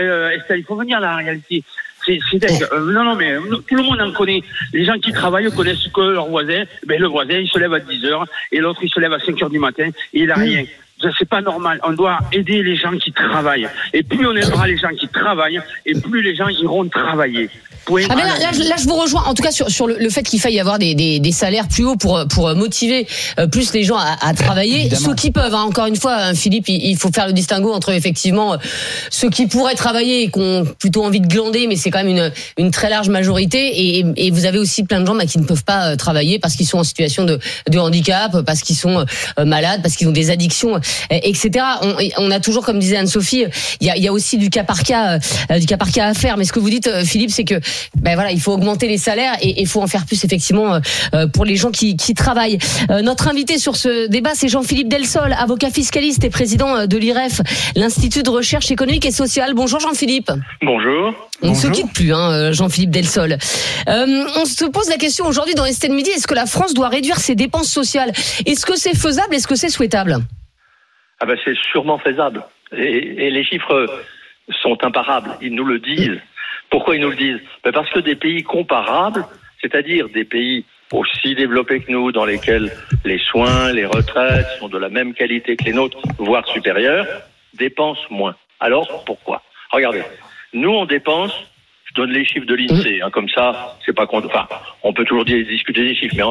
Euh, 0.00 0.30
Estelle, 0.30 0.58
il 0.60 0.64
faut 0.64 0.76
venir 0.76 0.98
à 0.98 1.00
la 1.00 1.16
réalité. 1.16 1.62
C'est 2.04 2.18
c'est 2.30 2.38
dingue. 2.38 2.66
Euh, 2.72 2.92
non, 2.92 3.04
non, 3.04 3.14
mais 3.14 3.32
euh, 3.32 3.40
tout 3.66 3.76
le 3.76 3.82
monde 3.82 4.00
en 4.00 4.12
connaît. 4.12 4.42
Les 4.72 4.84
gens 4.84 4.98
qui 4.98 5.12
travaillent 5.12 5.50
connaissent 5.50 5.88
que 5.92 6.00
leur 6.00 6.28
voisin. 6.28 6.64
Ben, 6.86 7.00
le 7.00 7.08
voisin, 7.08 7.38
il 7.38 7.48
se 7.48 7.58
lève 7.58 7.72
à 7.72 7.80
10 7.80 8.04
heures 8.06 8.26
et 8.52 8.58
l'autre, 8.58 8.80
il 8.82 8.90
se 8.90 9.00
lève 9.00 9.12
à 9.12 9.20
5 9.20 9.42
heures 9.42 9.50
du 9.50 9.58
matin 9.58 9.88
et 9.88 10.20
il 10.20 10.30
a 10.30 10.34
rien. 10.34 10.64
Ça, 11.02 11.08
C'est 11.18 11.28
pas 11.28 11.40
normal. 11.40 11.80
On 11.86 11.92
doit 11.92 12.18
aider 12.32 12.62
les 12.62 12.76
gens 12.76 12.92
qui 13.02 13.12
travaillent. 13.12 13.68
Et 13.92 14.02
plus 14.02 14.26
on 14.26 14.34
aidera 14.36 14.66
les 14.66 14.76
gens 14.76 14.90
qui 14.98 15.08
travaillent, 15.08 15.60
et 15.86 15.94
plus 15.94 16.22
les 16.22 16.34
gens 16.36 16.48
iront 16.48 16.88
travailler. 16.88 17.48
Point 17.86 18.02
Ah 18.10 18.14
là, 18.14 18.24
là, 18.38 18.50
je- 18.52 18.68
là, 18.68 18.74
je 18.78 18.84
vous 18.84 18.94
rejoins, 18.96 19.22
en 19.24 19.32
tout 19.32 19.42
cas 19.42 19.50
sur, 19.52 19.70
sur 19.70 19.86
le, 19.86 19.96
le 19.98 20.10
fait 20.10 20.22
qu'il 20.22 20.38
faille 20.38 20.52
y 20.54 20.60
avoir 20.60 20.78
des, 20.78 20.94
des, 20.94 21.18
des 21.18 21.32
salaires 21.32 21.66
plus 21.66 21.84
hauts 21.86 21.96
pour, 21.96 22.22
pour 22.28 22.54
motiver 22.54 23.06
euh, 23.38 23.46
plus 23.46 23.72
les 23.72 23.84
gens 23.84 23.96
à, 23.96 24.18
à 24.20 24.34
travailler. 24.34 24.80
Évidemment. 24.80 25.06
Ceux 25.06 25.14
qui 25.14 25.30
peuvent, 25.30 25.54
hein, 25.54 25.62
encore 25.62 25.86
une 25.86 25.96
fois, 25.96 26.14
hein, 26.14 26.34
Philippe, 26.34 26.68
il, 26.68 26.84
il 26.90 26.96
faut 26.98 27.10
faire 27.10 27.26
le 27.26 27.32
distinguo 27.32 27.72
entre 27.72 27.90
effectivement 27.92 28.52
euh, 28.54 28.56
ceux 29.08 29.30
qui 29.30 29.46
pourraient 29.46 29.74
travailler 29.76 30.24
et 30.24 30.30
qui 30.30 30.38
ont 30.38 30.66
plutôt 30.78 31.02
envie 31.04 31.20
de 31.22 31.26
glander, 31.26 31.66
mais 31.68 31.76
c'est 31.76 31.90
quand 31.90 32.04
même 32.04 32.14
une, 32.14 32.30
une 32.58 32.70
très 32.70 32.90
large 32.90 33.08
majorité. 33.08 33.58
Et, 33.98 34.04
et 34.16 34.30
vous 34.30 34.44
avez 34.44 34.58
aussi 34.58 34.84
plein 34.84 35.00
de 35.00 35.06
gens 35.06 35.14
bah, 35.14 35.24
qui 35.24 35.38
ne 35.38 35.44
peuvent 35.46 35.64
pas 35.64 35.92
euh, 35.92 35.96
travailler 35.96 36.38
parce 36.38 36.56
qu'ils 36.56 36.66
sont 36.66 36.78
en 36.78 36.84
situation 36.84 37.24
de, 37.24 37.38
de 37.70 37.78
handicap, 37.78 38.42
parce 38.44 38.60
qu'ils 38.60 38.76
sont 38.76 39.06
euh, 39.38 39.44
malades, 39.46 39.80
parce 39.82 39.96
qu'ils 39.96 40.06
ont 40.06 40.12
des 40.12 40.30
addictions, 40.30 40.76
euh, 40.76 40.80
etc. 41.10 41.64
On, 41.82 41.96
on 42.18 42.30
a 42.30 42.40
toujours, 42.40 42.64
comme 42.64 42.78
disait 42.78 42.96
Anne-Sophie, 42.96 43.44
il 43.80 43.86
y 43.86 43.90
a, 43.90 43.96
il 43.96 44.02
y 44.02 44.08
a 44.08 44.12
aussi 44.12 44.38
du 44.38 44.50
cas 44.50 44.64
par 44.64 44.82
cas, 44.82 45.18
euh, 45.50 45.58
du 45.58 45.66
cas 45.66 45.76
par 45.76 45.90
cas 45.90 46.06
à 46.06 46.14
faire. 46.14 46.36
Mais 46.36 46.44
ce 46.44 46.52
que 46.52 46.60
vous 46.60 46.70
dites, 46.70 46.86
euh, 46.86 47.04
Philippe, 47.04 47.30
c'est 47.30 47.44
que 47.44 47.60
ben 47.96 48.14
voilà, 48.14 48.32
il 48.32 48.40
faut 48.40 48.52
augmenter 48.52 48.88
les 48.88 48.98
salaires 48.98 49.34
et 49.40 49.60
il 49.60 49.66
faut 49.66 49.82
en 49.82 49.86
faire 49.86 50.06
plus 50.06 50.24
effectivement 50.24 50.74
euh, 50.74 50.80
euh, 51.14 51.26
pour 51.26 51.44
les 51.44 51.56
gens 51.56 51.70
qui, 51.70 51.96
qui 51.96 52.14
travaillent. 52.14 52.58
Euh, 52.90 53.02
notre 53.02 53.28
invité 53.28 53.58
sur 53.58 53.76
ce 53.76 54.08
débat, 54.08 54.30
c'est 54.34 54.48
Jean-Philippe 54.48 54.88
Delsol, 54.88 55.34
avocat 55.38 55.70
fiscaliste 55.70 56.24
et 56.24 56.30
président 56.30 56.76
euh, 56.76 56.86
de 56.86 56.96
l'IREF, 56.96 57.40
l'Institut 57.76 58.22
de 58.22 58.30
recherche 58.30 58.70
économique 58.70 59.06
et 59.06 59.12
sociale. 59.12 59.54
Bonjour 59.54 59.80
Jean-Philippe. 59.80 60.30
Bonjour. 60.62 61.12
On 61.42 61.50
ne 61.50 61.54
se 61.54 61.68
quitte 61.68 61.92
plus, 61.92 62.12
hein, 62.12 62.30
euh, 62.30 62.52
Jean-Philippe 62.52 62.90
Delsol. 62.90 63.38
Euh, 63.88 64.24
on 64.36 64.44
se 64.44 64.66
pose 64.66 64.88
la 64.88 64.96
question 64.96 65.26
aujourd'hui 65.26 65.54
dans 65.54 65.64
Estelle 65.64 65.92
Midi, 65.92 66.10
est-ce 66.10 66.26
que 66.26 66.34
la 66.34 66.46
France 66.46 66.74
doit 66.74 66.88
réduire 66.88 67.18
ses 67.18 67.34
dépenses 67.34 67.70
sociales? 67.70 68.12
Est-ce 68.44 68.66
que 68.66 68.76
c'est 68.76 68.96
faisable? 68.96 69.34
Est-ce 69.34 69.46
que 69.46 69.56
c'est 69.56 69.70
souhaitable? 69.70 70.18
Ah 71.20 71.26
ben 71.26 71.38
c'est 71.44 71.56
sûrement 71.56 71.98
faisable. 71.98 72.42
Et, 72.76 73.26
et 73.26 73.30
les 73.30 73.44
chiffres 73.44 73.86
sont 74.62 74.82
imparables. 74.84 75.30
Ils 75.40 75.54
nous 75.54 75.64
le 75.64 75.78
disent. 75.78 76.20
Pourquoi 76.70 76.96
ils 76.96 77.02
nous 77.02 77.10
le 77.10 77.16
disent? 77.16 77.40
Ben 77.64 77.72
Parce 77.72 77.90
que 77.90 77.98
des 78.00 78.14
pays 78.14 78.42
comparables, 78.42 79.24
c'est-à-dire 79.60 80.08
des 80.08 80.24
pays 80.24 80.64
aussi 80.92 81.34
développés 81.34 81.80
que 81.80 81.92
nous, 81.92 82.12
dans 82.12 82.24
lesquels 82.24 82.70
les 83.04 83.18
soins, 83.18 83.72
les 83.72 83.86
retraites 83.86 84.46
sont 84.58 84.68
de 84.68 84.78
la 84.78 84.88
même 84.88 85.14
qualité 85.14 85.56
que 85.56 85.64
les 85.64 85.72
nôtres, 85.72 85.98
voire 86.18 86.46
supérieures, 86.48 87.06
dépensent 87.54 88.00
moins. 88.10 88.34
Alors, 88.58 89.04
pourquoi? 89.04 89.42
Regardez, 89.70 90.02
nous, 90.52 90.70
on 90.70 90.84
dépense, 90.86 91.32
je 91.84 91.94
donne 91.94 92.10
les 92.10 92.24
chiffres 92.24 92.46
de 92.46 92.54
l'INSEE, 92.54 93.02
hein, 93.02 93.10
comme 93.10 93.28
ça, 93.28 93.76
c'est 93.84 93.94
pas 93.94 94.06
qu'on... 94.06 94.24
Enfin, 94.24 94.48
on 94.82 94.92
peut 94.92 95.04
toujours 95.04 95.24
discuter 95.24 95.82
des 95.84 95.94
chiffres, 95.94 96.14
mais 96.16 96.24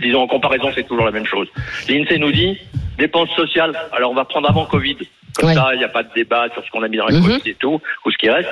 disons, 0.00 0.22
en 0.22 0.26
comparaison, 0.26 0.70
c'est 0.74 0.86
toujours 0.86 1.04
la 1.04 1.10
même 1.10 1.26
chose. 1.26 1.48
L'INSEE 1.88 2.18
nous 2.18 2.32
dit, 2.32 2.58
dépenses 2.98 3.30
sociales, 3.30 3.72
alors 3.92 4.10
on 4.10 4.14
va 4.14 4.24
prendre 4.24 4.48
avant 4.48 4.66
Covid, 4.66 4.96
comme 5.36 5.48
Ouais. 5.48 5.54
ça, 5.54 5.70
il 5.74 5.78
n'y 5.78 5.84
a 5.84 5.88
pas 5.88 6.02
de 6.02 6.12
débat 6.14 6.48
sur 6.52 6.64
ce 6.64 6.70
qu'on 6.70 6.82
a 6.82 6.88
mis 6.88 6.96
dans 6.96 7.06
la 7.06 7.14
Mhm. 7.14 7.22
Covid 7.24 7.42
et 7.50 7.54
tout, 7.54 7.80
ou 8.04 8.10
ce 8.10 8.16
qui 8.18 8.28
reste. 8.30 8.48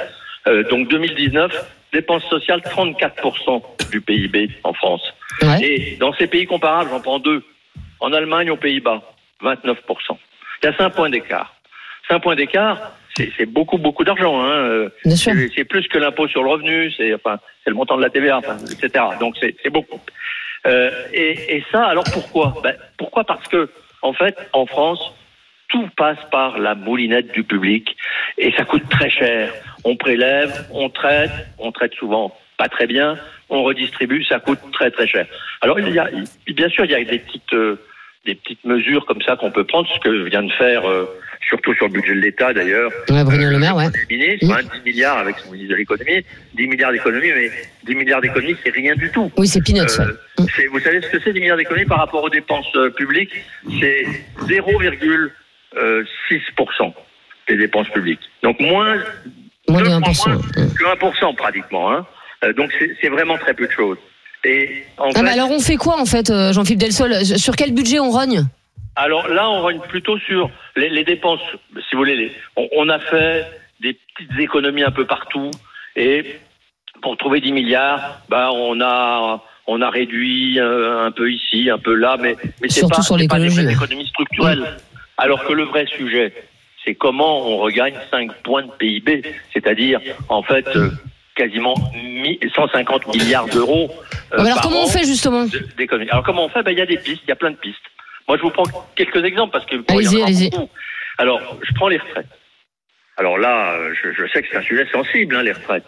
Euh, 0.46 0.62
donc 0.70 0.88
2019, 0.88 1.52
dépenses 1.92 2.24
sociales 2.30 2.60
34% 2.62 3.62
du 3.90 4.00
PIB 4.00 4.50
en 4.64 4.72
France. 4.72 5.02
Ouais. 5.42 5.62
Et 5.62 5.96
dans 5.96 6.12
ces 6.14 6.26
pays 6.26 6.46
comparables, 6.46 6.90
j'en 6.90 7.00
prends 7.00 7.18
deux. 7.18 7.42
En 8.00 8.12
Allemagne, 8.12 8.50
aux 8.50 8.56
Pays-Bas, 8.56 9.02
29%. 9.42 10.18
Il 10.62 10.66
y 10.66 10.68
a 10.68 10.76
5 10.76 10.90
points 10.90 11.10
d'écart. 11.10 11.54
5 12.08 12.20
points 12.20 12.36
d'écart, 12.36 12.92
c'est 13.16 13.46
beaucoup, 13.46 13.76
beaucoup 13.78 14.04
d'argent. 14.04 14.40
Hein. 14.40 14.48
euh, 14.50 14.88
c'est 15.04 15.64
plus 15.64 15.86
que 15.88 15.98
l'impôt 15.98 16.28
sur 16.28 16.42
le 16.44 16.50
revenu, 16.50 16.90
c'est 16.96 17.12
enfin, 17.14 17.38
le 17.66 17.74
montant 17.74 17.96
de 17.96 18.02
la 18.02 18.10
TVA, 18.10 18.38
enfin, 18.38 18.56
etc. 18.70 19.04
Donc 19.20 19.34
c'est 19.40 19.70
beaucoup. 19.70 20.00
Euh, 20.66 20.90
et, 21.12 21.62
ça, 21.70 21.84
alors 21.84 22.04
pourquoi? 22.12 22.54
Ben, 22.62 22.76
Pourquoi? 22.96 23.24
Parce 23.24 23.46
que 23.48 23.70
en 24.02 24.12
fait, 24.12 24.36
en 24.52 24.66
France, 24.66 25.12
tout 25.68 25.88
passe 25.96 26.18
par 26.30 26.58
la 26.58 26.74
moulinette 26.74 27.32
du 27.32 27.44
public 27.44 27.96
et 28.38 28.52
ça 28.52 28.64
coûte 28.64 28.88
très 28.88 29.10
cher. 29.10 29.52
On 29.84 29.96
prélève, 29.96 30.66
on 30.72 30.88
traite, 30.88 31.30
on 31.58 31.72
traite 31.72 31.94
souvent 31.94 32.36
pas 32.56 32.68
très 32.68 32.86
bien, 32.86 33.16
on 33.50 33.62
redistribue, 33.62 34.24
ça 34.24 34.40
coûte 34.40 34.58
très 34.72 34.90
très 34.90 35.06
cher. 35.06 35.26
Alors 35.60 35.76
bien 35.76 36.68
sûr, 36.68 36.84
il 36.84 36.90
y 36.90 36.94
a 36.94 37.04
des 37.04 37.18
petites 37.18 37.52
euh, 37.52 37.76
des 38.24 38.34
petites 38.34 38.64
mesures 38.64 39.06
comme 39.06 39.22
ça 39.22 39.36
qu'on 39.36 39.50
peut 39.50 39.64
prendre, 39.64 39.88
ce 39.92 40.00
que 40.00 40.10
vient 40.24 40.42
de 40.42 40.52
faire, 40.52 40.88
euh, 40.88 41.06
surtout 41.48 41.72
sur 41.74 41.86
le 41.86 41.92
budget 41.92 42.14
de 42.14 42.20
l'État 42.20 42.52
d'ailleurs, 42.52 42.90
Ouais, 43.08 43.24
Bruno 43.24 43.48
Le 43.50 43.58
Maire, 43.58 43.74
ouais. 43.76 43.86
ministre, 44.10 44.50
hein, 44.52 44.60
10 44.84 44.90
milliards 44.90 45.18
avec 45.18 45.36
son 45.38 45.50
ministre 45.52 45.72
de 45.72 45.76
l'économie, 45.78 46.24
10 46.54 46.66
milliards 46.68 46.92
d'économie, 46.92 47.30
mais 47.34 47.50
10 47.86 47.94
milliards 47.94 48.20
d'économie, 48.20 48.56
c'est 48.62 48.70
rien 48.70 48.94
du 48.94 49.10
tout. 49.10 49.30
Oui, 49.36 49.48
c'est 49.48 49.62
peanuts. 49.64 49.80
Euh, 50.00 50.12
vous 50.70 50.80
savez 50.80 51.00
ce 51.02 51.08
que 51.08 51.18
c'est 51.24 51.32
10 51.32 51.40
milliards 51.40 51.56
d'économies 51.56 51.86
par 51.86 51.98
rapport 51.98 52.22
aux 52.22 52.30
dépenses 52.30 52.66
euh, 52.76 52.90
publiques? 52.90 53.32
C'est 53.80 54.04
0,6% 54.46 56.92
des 57.48 57.56
dépenses 57.56 57.88
publiques. 57.88 58.20
Donc 58.42 58.60
moins, 58.60 58.96
Moins 59.68 59.82
de 59.82 60.04
deux 60.06 60.12
fois 60.14 60.34
1%. 60.34 60.38
moins 60.86 60.96
que 60.96 61.30
1% 61.30 61.36
pratiquement. 61.36 61.92
Hein. 61.92 62.06
Euh, 62.44 62.52
donc 62.52 62.70
c'est 63.00 63.08
vraiment 63.08 63.36
très 63.38 63.54
peu 63.54 63.66
de 63.66 63.72
choses. 63.72 63.98
Et 64.44 64.84
en 64.98 65.08
Ah, 65.10 65.18
fait, 65.18 65.22
mais 65.22 65.30
alors 65.30 65.50
on 65.50 65.58
fait 65.60 65.76
quoi 65.76 65.98
en 66.00 66.06
fait, 66.06 66.30
euh, 66.30 66.52
Jean-Philippe 66.52 66.80
Delsol? 66.80 67.24
Sur 67.24 67.56
quel 67.56 67.72
budget 67.74 67.98
on 68.00 68.10
rogne? 68.10 68.44
Alors 69.00 69.28
là, 69.28 69.48
on 69.48 69.62
rogne 69.62 69.80
plutôt 69.88 70.18
sur 70.18 70.50
les, 70.76 70.88
les 70.88 71.04
dépenses. 71.04 71.40
Si 71.88 71.92
vous 71.92 71.98
voulez, 71.98 72.16
les- 72.16 72.32
on, 72.56 72.68
on 72.76 72.88
a 72.88 72.98
fait 72.98 73.46
des 73.80 73.94
petites 74.16 74.38
économies 74.40 74.82
un 74.82 74.90
peu 74.90 75.04
partout 75.06 75.50
et 75.94 76.40
pour 77.00 77.16
trouver 77.16 77.40
10 77.40 77.52
milliards, 77.52 78.20
bah 78.28 78.50
on 78.52 78.80
a 78.80 79.42
on 79.68 79.82
a 79.82 79.90
réduit 79.90 80.58
euh, 80.58 81.06
un 81.06 81.12
peu 81.12 81.30
ici, 81.30 81.70
un 81.70 81.78
peu 81.78 81.94
là, 81.94 82.16
mais 82.20 82.34
mais 82.60 82.68
c'est 82.68 82.80
Surtout 82.80 82.96
pas, 82.96 83.02
sur 83.02 83.16
pas 83.28 83.38
des 83.38 83.48
vraies 83.48 83.72
économies 83.72 84.08
structurelles. 84.08 84.64
Alors 85.16 85.44
que 85.44 85.52
le 85.52 85.62
vrai 85.64 85.86
sujet, 85.86 86.32
c'est 86.84 86.94
comment 86.96 87.46
on 87.48 87.58
regagne 87.58 87.94
5 88.10 88.32
points 88.42 88.62
de 88.64 88.70
PIB, 88.78 89.22
c'est-à-dire 89.52 90.00
en 90.28 90.42
fait 90.42 90.66
euh, 90.74 90.90
quasiment 91.36 91.74
mi- 91.94 92.40
150 92.52 93.14
milliards 93.14 93.46
d'euros. 93.46 93.90
euh, 94.32 94.38
Alors 94.44 94.60
comment 94.62 94.82
on 94.84 94.88
fait 94.88 95.04
justement? 95.04 95.46
Alors 96.10 96.24
comment 96.24 96.46
on 96.46 96.48
fait? 96.48 96.62
Ben, 96.64 96.72
Il 96.72 96.78
y 96.78 96.82
a 96.82 96.86
des 96.86 96.96
pistes, 96.98 97.22
il 97.26 97.28
y 97.28 97.32
a 97.32 97.36
plein 97.36 97.50
de 97.52 97.56
pistes. 97.56 97.78
Moi, 98.28 98.36
je 98.36 98.42
vous 98.42 98.50
prends 98.50 98.64
quelques 98.94 99.24
exemples 99.24 99.52
parce 99.52 99.64
que 99.66 99.76
bon, 99.76 99.84
Allez-y, 99.88 100.22
allez-y. 100.22 100.50
Alors, 101.18 101.58
je 101.66 101.72
prends 101.74 101.88
les 101.88 101.98
retraites. 101.98 102.26
Alors 103.16 103.38
là, 103.38 103.76
je, 104.00 104.12
je 104.12 104.30
sais 104.30 104.42
que 104.42 104.48
c'est 104.50 104.58
un 104.58 104.62
sujet 104.62 104.86
sensible, 104.92 105.34
hein, 105.34 105.42
les 105.42 105.52
retraites. 105.52 105.84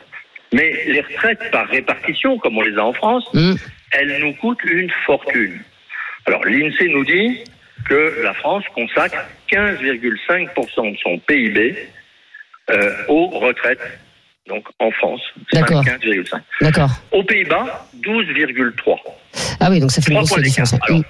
Mais 0.53 0.83
les 0.87 1.01
retraites 1.01 1.51
par 1.53 1.69
répartition, 1.69 2.39
comme 2.39 2.59
on 2.59 2.63
les 2.63 2.77
a 2.77 2.85
en 2.85 2.93
France, 2.93 3.25
Mmh. 3.35 3.55
elles 3.93 4.19
nous 4.21 4.35
coûtent 4.35 4.65
une 4.65 4.91
fortune. 5.07 5.61
Alors, 6.27 6.45
l'INSEE 6.45 6.89
nous 6.89 7.05
dit 7.05 7.39
que 7.89 8.21
la 8.23 8.35
France 8.35 8.65
consacre 8.75 9.17
15,5% 9.51 10.93
de 10.93 10.97
son 10.99 11.19
PIB 11.21 11.77
euh, 12.71 12.93
aux 13.09 13.29
retraites. 13.29 13.81
Donc, 14.49 14.67
en 14.81 14.91
France, 14.91 15.21
c'est 15.53 15.61
D'accord. 15.61 15.85
15,5. 15.85 16.41
D'accord. 16.61 16.91
Aux 17.13 17.23
Pays-Bas, 17.23 17.87
12,3. 18.01 18.97
Ah 19.61 19.69
oui, 19.71 19.79
donc 19.79 19.91
ça 19.93 20.03
fait 20.03 20.11
une 20.11 20.19
grosse 20.19 20.41
différence. 20.43 20.75
Alors, 20.89 21.03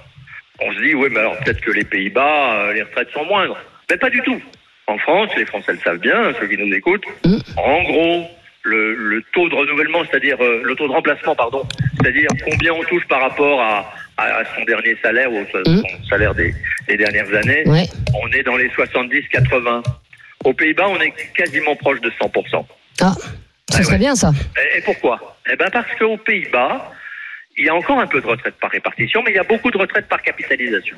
on 0.61 0.71
se 0.73 0.79
dit, 0.81 0.93
oui, 0.93 1.07
mais 1.11 1.19
alors 1.19 1.37
peut-être 1.39 1.61
que 1.61 1.71
les 1.71 1.83
Pays-Bas, 1.83 2.53
euh, 2.53 2.73
les 2.73 2.83
retraites 2.83 3.09
sont 3.11 3.25
moindres. 3.25 3.57
Mais 3.89 3.97
pas 3.97 4.09
du 4.09 4.21
tout. 4.21 4.41
En 4.87 4.97
France, 4.97 5.29
les 5.37 5.45
Français 5.45 5.73
le 5.73 5.79
savent 5.79 5.97
bien, 5.99 6.33
ceux 6.39 6.47
qui 6.47 6.57
nous 6.57 6.73
écoutent. 6.73 7.05
Mm. 7.25 7.37
En 7.57 7.83
gros, 7.83 8.25
le, 8.63 8.93
le 8.95 9.23
taux 9.33 9.47
de 9.49 9.55
renouvellement, 9.55 10.03
c'est-à-dire 10.09 10.37
euh, 10.41 10.61
le 10.63 10.75
taux 10.75 10.87
de 10.87 10.93
remplacement, 10.93 11.35
pardon, 11.35 11.63
c'est-à-dire 11.99 12.27
combien 12.49 12.73
on 12.73 12.83
touche 12.83 13.05
par 13.07 13.21
rapport 13.21 13.61
à, 13.61 13.91
à, 14.17 14.23
à 14.39 14.43
son 14.55 14.63
dernier 14.65 14.95
salaire 15.01 15.31
ou 15.31 15.45
son 15.51 15.59
Mm. 15.71 15.81
son 15.81 16.03
salaire 16.09 16.35
des, 16.35 16.53
des 16.87 16.97
dernières 16.97 17.33
années, 17.33 17.63
Ouais. 17.65 17.85
on 18.21 18.27
est 18.31 18.43
dans 18.43 18.57
les 18.57 18.69
70-80. 18.69 19.83
Aux 20.43 20.53
Pays-Bas, 20.53 20.87
on 20.89 20.99
est 20.99 21.13
quasiment 21.35 21.75
proche 21.75 22.01
de 22.01 22.09
100%. 22.09 22.65
Ah, 23.01 23.13
ça 23.69 23.77
Ouais, 23.77 23.83
serait 23.83 23.93
ouais. 23.93 23.99
bien 23.99 24.15
ça. 24.15 24.31
Et, 24.73 24.79
et 24.79 24.81
pourquoi? 24.81 25.37
Eh 25.51 25.55
ben 25.55 25.69
parce 25.71 25.87
qu'aux 25.99 26.17
Pays-Bas, 26.17 26.91
il 27.57 27.65
y 27.65 27.69
a 27.69 27.75
encore 27.75 27.99
un 27.99 28.07
peu 28.07 28.21
de 28.21 28.27
retraite 28.27 28.55
par 28.59 28.71
répartition, 28.71 29.21
mais 29.23 29.31
il 29.31 29.35
y 29.35 29.39
a 29.39 29.43
beaucoup 29.43 29.71
de 29.71 29.77
retraite 29.77 30.07
par 30.07 30.21
capitalisation. 30.21 30.95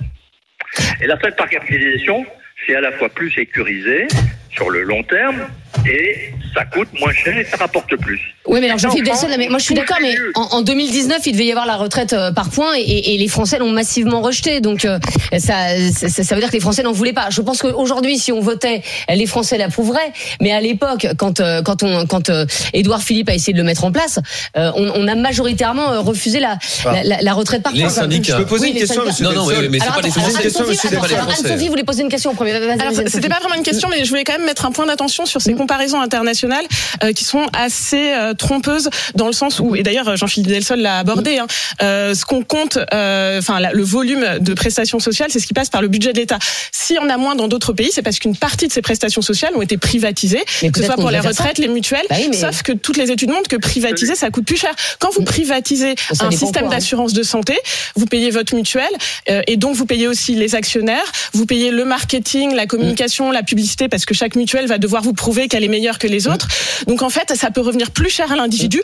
Et 1.02 1.08
la 1.08 1.16
retraite 1.16 1.36
par 1.36 1.50
capitalisation, 1.50 2.26
c'est 2.68 2.76
à 2.76 2.82
la 2.82 2.92
fois 2.94 3.10
plus 3.10 3.32
sécurisé 3.32 4.08
sur 4.52 4.70
le 4.70 4.84
long 4.84 5.02
terme 5.04 5.48
et 5.90 6.30
ça 6.54 6.64
coûte 6.66 6.88
moins 7.00 7.12
cher 7.14 7.36
et 7.36 7.44
ça 7.46 7.58
rapporte 7.58 7.96
plus. 7.96 8.22
Oui, 8.46 8.60
mais 8.60 8.68
alors 8.68 8.78
Jean-Philippe 8.78 9.12
mais 9.40 9.48
moi 9.48 9.58
je 9.58 9.64
suis 9.64 9.74
d'accord, 9.74 9.98
mais 10.02 10.14
en, 10.36 10.42
en 10.58 10.62
2019, 10.62 11.18
il 11.26 11.32
devait 11.32 11.46
y 11.46 11.52
avoir 11.52 11.66
la 11.66 11.78
retraite 11.78 12.14
euh, 12.14 12.32
par 12.32 12.50
points 12.52 12.74
et, 12.78 13.18
les 13.18 13.28
Français 13.28 13.58
l'ont 13.58 13.72
massivement 13.72 14.22
rejeté. 14.22 14.60
Donc 14.62 14.86
euh, 14.86 15.00
ça, 15.40 15.54
ça, 15.92 16.10
ça 16.24 16.36
veut 16.36 16.42
dire 16.42 16.50
que 16.50 16.54
les 16.56 16.60
Français 16.60 16.84
n'en 16.84 16.92
voulaient 16.92 17.14
pas. 17.14 17.30
Je 17.32 17.42
pense 17.42 17.62
qu'aujourd'hui, 17.62 18.20
si 18.20 18.32
on 18.32 18.42
votait, 18.42 18.84
les 19.10 19.26
Français 19.26 19.58
l'approuveraient. 19.58 20.12
Mais 20.42 20.52
à 20.52 20.62
l'époque, 20.62 21.08
quand 21.18 21.40
euh, 21.40 21.62
quand 21.64 21.82
on 21.82 22.06
quand 22.06 22.30
euh, 22.30 22.46
Édouard 22.74 23.02
Philippe 23.02 23.30
a 23.30 23.34
essayé 23.34 23.54
de 23.54 23.58
le 23.58 23.64
mettre 23.64 23.86
en 23.86 23.92
place, 23.92 24.20
on, 24.56 24.92
on 24.96 25.08
a 25.08 25.16
majoritairement 25.16 26.02
refusé 26.04 26.40
la, 26.40 26.60
la, 26.86 27.04
la- 27.04 27.22
la 27.22 27.34
retraite 27.34 27.64
par 27.64 27.74
Les 27.74 27.82
points. 27.82 27.90
syndicats. 27.90 28.34
Je 28.38 28.44
peux 28.44 28.48
poser 28.48 28.66
Oui, 28.66 28.70
une 28.70 28.76
les 28.76 28.82
question, 28.82 29.02
Non, 29.22 29.32
non, 29.34 29.48
Delsol 29.48 29.64
mais- 29.64 29.70
mais 29.70 29.78
c'est 29.80 29.84
Alors, 29.86 29.96
pas 29.96 30.02
les 30.04 30.12
Français. 30.12 30.44
Anne-Sophie, 30.46 31.70
voulait 31.70 31.84
poser 31.84 32.04
une 32.04 32.10
question 32.10 32.30
en 32.32 32.36
premier. 32.36 32.53
Alors, 32.54 32.94
c'était 33.08 33.30
pas 33.30 33.40
vraiment 33.40 33.56
une 33.56 33.64
question, 33.64 33.90
mais 33.90 34.04
je 34.04 34.10
voulais 34.10 34.24
quand 34.24 34.34
même 34.34 34.46
mettre 34.46 34.66
un 34.66 34.72
point 34.72 34.86
d'attention 34.86 35.26
sur 35.26 35.42
ces 35.42 35.54
comparaisons 35.54 36.02
internationales 36.02 36.66
euh, 37.04 37.14
qui 37.14 37.24
sont 37.24 37.46
assez 37.54 38.14
euh, 38.14 38.34
trompeuses 38.34 38.90
dans 39.16 39.28
le 39.28 39.34
sens 39.34 39.60
où, 39.60 39.76
et 39.76 39.84
d'ailleurs 39.84 40.16
Jean-Philippe 40.16 40.48
Delsol 40.50 40.80
l'a 40.80 41.00
abordé, 41.00 41.38
hein, 41.38 41.48
euh, 41.82 42.14
ce 42.14 42.26
qu'on 42.26 42.44
compte, 42.44 42.78
euh, 42.94 43.40
enfin 43.40 43.60
le 43.74 43.84
volume 43.84 44.40
de 44.40 44.54
prestations 44.54 45.00
sociales, 45.00 45.30
c'est 45.32 45.40
ce 45.40 45.48
qui 45.48 45.54
passe 45.54 45.70
par 45.70 45.82
le 45.82 45.88
budget 45.88 46.14
de 46.14 46.20
l'État. 46.20 46.40
S'il 46.72 46.96
y 46.96 47.00
en 47.00 47.10
a 47.10 47.18
moins 47.18 47.36
dans 47.36 47.48
d'autres 47.48 47.74
pays, 47.74 47.90
c'est 47.92 48.02
parce 48.02 48.20
qu'une 48.20 48.36
partie 48.36 48.68
de 48.68 48.74
ces 48.74 48.82
prestations 48.82 49.22
sociales 49.22 49.54
ont 49.56 49.62
été 49.62 49.78
privatisées, 49.78 50.44
Mais 50.62 50.70
que 50.72 50.80
ce 50.80 50.86
soit 50.86 50.96
pour 50.96 51.12
les 51.12 51.20
retraites, 51.20 51.58
les 51.58 51.68
mutuelles. 51.68 52.06
Bah 52.10 52.16
oui, 52.20 52.28
mais- 52.30 52.38
Sauf 52.38 52.62
que 52.62 52.72
toutes 52.74 52.98
les 52.98 53.12
études 53.12 53.30
montrent 53.30 53.50
que 53.50 53.56
privatiser, 53.56 54.16
ça 54.16 54.30
coûte 54.30 54.46
plus 54.46 54.58
cher. 54.58 54.74
Quand 55.00 55.12
vous 55.14 55.24
privatisez 55.24 55.96
Ça 56.14 56.26
un 56.26 56.32
système 56.32 56.66
hein. 56.66 56.70
d'assurance 56.70 57.14
de 57.14 57.24
santé, 57.24 57.58
vous 57.96 58.06
payez 58.06 58.32
votre 58.32 58.56
mutuelle 58.56 58.86
euh, 59.30 59.42
et 59.48 59.58
donc 59.58 59.76
vous 59.76 59.86
payez 59.86 60.08
aussi 60.08 60.36
les 60.36 60.56
actionnaires, 60.56 61.04
vous 61.34 61.46
payez 61.46 61.72
le 61.72 61.86
marketing, 61.86 62.33
la 62.56 62.66
communication, 62.66 63.32
la 63.32 63.44
publicité 63.44 63.88
parce 63.88 64.06
que 64.06 64.14
chaque 64.14 64.36
mutuelle 64.36 64.68
va 64.68 64.78
devoir 64.78 65.02
vous 65.04 65.14
prouver 65.14 65.48
qu'elle 65.48 65.64
est 65.64 65.68
meilleure 65.70 66.00
que 66.00 66.08
les 66.08 66.28
autres. 66.28 66.48
Donc 66.88 67.02
en 67.02 67.10
fait, 67.10 67.34
ça 67.36 67.52
peut 67.52 67.62
revenir 67.62 67.92
plus 67.92 68.10
cher 68.10 68.32
à 68.32 68.36
l'individu. 68.36 68.82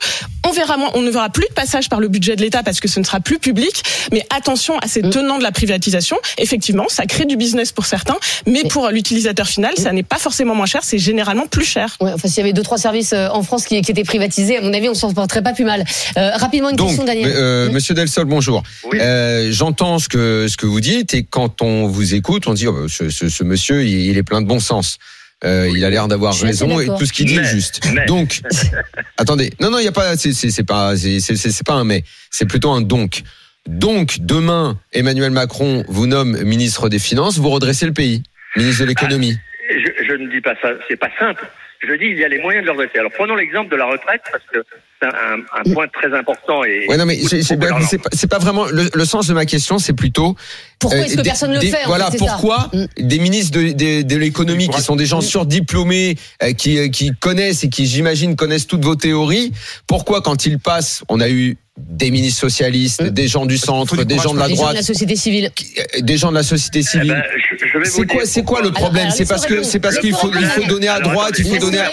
On 0.48 0.52
verra 0.52 0.78
moins, 0.78 0.92
on 0.94 1.02
ne 1.02 1.10
verra 1.10 1.30
plus 1.30 1.48
de 1.48 1.54
passage 1.54 1.90
par 1.90 2.00
le 2.00 2.08
budget 2.08 2.36
de 2.36 2.42
l'État 2.42 2.64
parce 2.64 2.80
que 2.80 2.88
ce 2.88 3.00
ne 3.00 3.06
sera 3.06 3.20
plus 3.20 3.40
public. 3.40 3.84
Mais 4.12 4.26
attention 4.36 4.78
à 4.80 4.88
ces 4.88 5.02
tenants 5.02 5.38
de 5.38 5.44
la 5.44 5.52
privatisation. 5.52 6.18
Effectivement, 6.38 6.86
ça 6.90 7.06
crée 7.06 7.26
du 7.26 7.38
business 7.38 7.72
pour 7.72 7.86
certains, 7.86 8.18
mais 8.48 8.64
pour 8.64 8.90
l'utilisateur 8.90 9.48
final, 9.48 9.74
ça 9.78 9.92
n'est 9.92 10.04
pas 10.04 10.18
forcément 10.18 10.56
moins 10.56 10.66
cher, 10.66 10.82
c'est 10.84 11.00
généralement 11.00 11.48
plus 11.48 11.66
cher. 11.66 11.96
Ouais, 12.02 12.12
enfin, 12.14 12.28
s'il 12.28 12.38
y 12.38 12.42
avait 12.42 12.54
deux 12.54 12.62
trois 12.64 12.78
services 12.78 13.14
euh, 13.14 13.28
en 13.30 13.44
France 13.44 13.66
qui, 13.66 13.82
qui 13.82 13.92
étaient 13.92 14.04
privatisés, 14.04 14.58
à 14.58 14.62
mon 14.62 14.74
avis, 14.74 14.90
on 14.90 14.94
s'en 14.94 15.14
porterait 15.14 15.42
pas 15.42 15.54
plus 15.54 15.66
mal. 15.66 15.84
Euh, 16.18 16.32
rapidement, 16.36 16.70
une 16.70 16.76
Donc, 16.76 16.88
question, 16.90 17.06
Daniel. 17.06 17.32
euh, 17.36 17.70
Monsieur 17.72 17.94
Delsol, 17.94 18.26
bonjour. 18.26 18.64
Oui. 18.86 18.98
Euh, 19.02 19.52
J'entends 19.52 20.00
ce 20.00 20.08
que 20.10 20.48
ce 20.50 20.58
que 20.58 20.66
vous 20.66 20.82
dites 20.82 21.14
et 21.14 21.24
quand 21.24 21.62
on 21.62 21.88
vous 21.88 22.14
écoute, 22.14 22.48
on 22.48 22.54
dit 22.54 22.68
oh, 22.68 22.74
bah, 22.74 22.80
ce, 22.90 23.10
ce, 23.10 23.39
ce 23.40 23.44
monsieur, 23.44 23.84
il, 23.84 24.08
il 24.12 24.18
est 24.18 24.24
plein 24.24 24.42
de 24.42 24.48
bon 24.48 24.60
sens. 24.60 24.98
Euh, 25.46 25.70
il 25.74 25.86
a 25.86 25.90
l'air 25.90 26.10
d'avoir 26.10 26.36
raison 26.38 26.80
et 26.82 26.88
tout 26.88 27.06
ce 27.06 27.14
qu'il 27.14 27.26
dit 27.26 27.38
est 27.38 27.46
juste. 27.46 27.80
mais- 27.94 28.06
Donc, 28.06 28.42
attendez, 29.18 29.52
non 29.62 29.72
non, 29.72 29.80
il 29.80 29.86
y 29.86 29.88
a 29.88 29.94
pas, 29.94 30.18
c'est 30.18 30.32
pas 30.66 30.96
c'est 30.98 31.64
pas 31.66 31.74
un 31.74 31.86
mais, 31.86 32.04
c'est 32.30 32.46
plutôt 32.46 32.72
un 32.72 32.82
donc. 32.82 33.22
Donc 33.68 34.18
demain, 34.20 34.78
Emmanuel 34.92 35.32
Macron 35.32 35.84
vous 35.88 36.08
nomme 36.08 36.42
ministre 36.44 36.90
des 36.90 37.00
Finances, 37.00 37.38
vous 37.38 37.50
redressez 37.50 37.86
le 37.86 37.94
pays, 37.94 38.24
ministre 38.58 38.82
de 38.84 38.88
l'économie. 38.88 39.38
Je, 39.70 40.04
je 40.10 40.14
ne 40.14 40.30
dis 40.30 40.42
pas 40.42 40.56
ça, 40.62 40.70
c'est 40.90 40.98
pas 40.98 41.10
simple. 41.18 41.46
Je 41.88 41.94
dis 41.94 42.08
il 42.08 42.18
y 42.18 42.26
a 42.26 42.28
les 42.28 42.40
moyens 42.40 42.64
de 42.66 42.72
le 42.72 42.74
redresser. 42.74 43.00
Alors 43.00 43.12
prenons 43.12 43.36
l'exemple 43.36 43.72
de 43.72 43.78
la 43.78 43.86
retraite 43.86 44.22
parce 44.32 44.44
que 44.52 44.60
un, 45.08 45.40
un 45.60 45.74
point 45.74 45.88
très 45.88 46.14
important. 46.18 46.64
Et 46.64 46.88
Ouais, 46.88 46.98
non, 46.98 47.06
mais 47.06 47.18
c'est 47.18 48.28
pas, 48.28 48.38
vraiment 48.40 48.66
le, 48.66 48.90
le 48.94 49.06
sens 49.06 49.28
de 49.28 49.34
ma 49.34 49.46
question, 49.46 49.80
c'est 49.80 49.94
plutôt 49.94 50.36
Pourquoi 50.80 51.00
euh, 51.00 51.04
est-ce 51.04 51.16
que 51.16 51.22
des- 51.22 51.30
personne 51.30 51.50
ne 51.52 51.56
le 51.56 51.62
des- 51.62 51.72
fait 51.72 51.84
en 51.86 51.88
Voilà, 51.88 52.12
fait, 52.12 52.18
c'est 52.18 52.26
ça 52.26 52.32
pourquoi 52.34 52.70
Mm. 52.74 52.86
des 53.00 53.20
ministres 53.20 53.58
de, 53.60 53.72
de, 53.72 54.02
de 54.02 54.16
l'économie 54.18 54.68
qui 54.70 54.82
sont 54.82 54.96
des 54.96 55.06
gens 55.06 55.22
surdiplômés, 55.22 56.16
euh, 56.44 56.54
qui, 56.54 56.78
euh, 56.78 56.88
qui 56.90 57.12
connaissent 57.20 57.64
et 57.64 57.70
qui, 57.70 57.86
j'imagine, 57.86 58.36
connaissent 58.36 58.68
toutes 58.68 58.84
vos 58.86 58.96
théories, 58.96 59.52
pourquoi 59.88 60.22
quand 60.22 60.46
ils 60.46 60.60
passent, 60.60 61.04
on 61.10 61.20
a 61.20 61.30
eu 61.30 61.58
des 61.78 62.12
ministres 62.12 62.42
socialistes, 62.42 63.02
Mm. 63.04 63.10
des 63.10 63.28
gens 63.30 63.46
du 63.46 63.58
centre, 63.58 64.04
des 64.04 64.18
gens 64.18 64.34
de 64.34 64.40
la 64.40 64.48
Les 64.48 64.56
gens 64.56 64.56
de 64.56 64.62
droite, 64.64 64.76
la 64.76 64.82
société 64.84 65.16
civile. 65.16 65.50
qui- 65.56 65.74
euh, 65.80 66.02
des 66.02 66.18
gens 66.18 66.30
de 66.30 66.36
la 66.36 66.44
société 66.44 66.80
Eh 66.80 66.84
civile. 66.84 67.08
ben, 67.14 67.24
je, 67.38 67.66
je 67.66 67.78
vais 67.78 67.86
vous 67.86 67.90
C'est 67.90 68.06
quoi, 68.06 68.26
c'est 68.26 68.44
quoi 68.44 68.62
le 68.62 68.72
problème? 68.72 69.12
C'est 69.12 69.26
parce 69.28 69.46
que 69.46 69.64
c'est 69.64 69.80
parce 69.80 69.98
qu'il 70.00 70.14
faut, 70.14 70.30
il 70.38 70.46
faut 70.46 70.66
donner 70.66 70.90
à 70.90 71.00
droite, 71.00 71.36
il 71.40 71.46
faut 71.46 71.58
donner 71.58 71.80
à. 71.80 71.90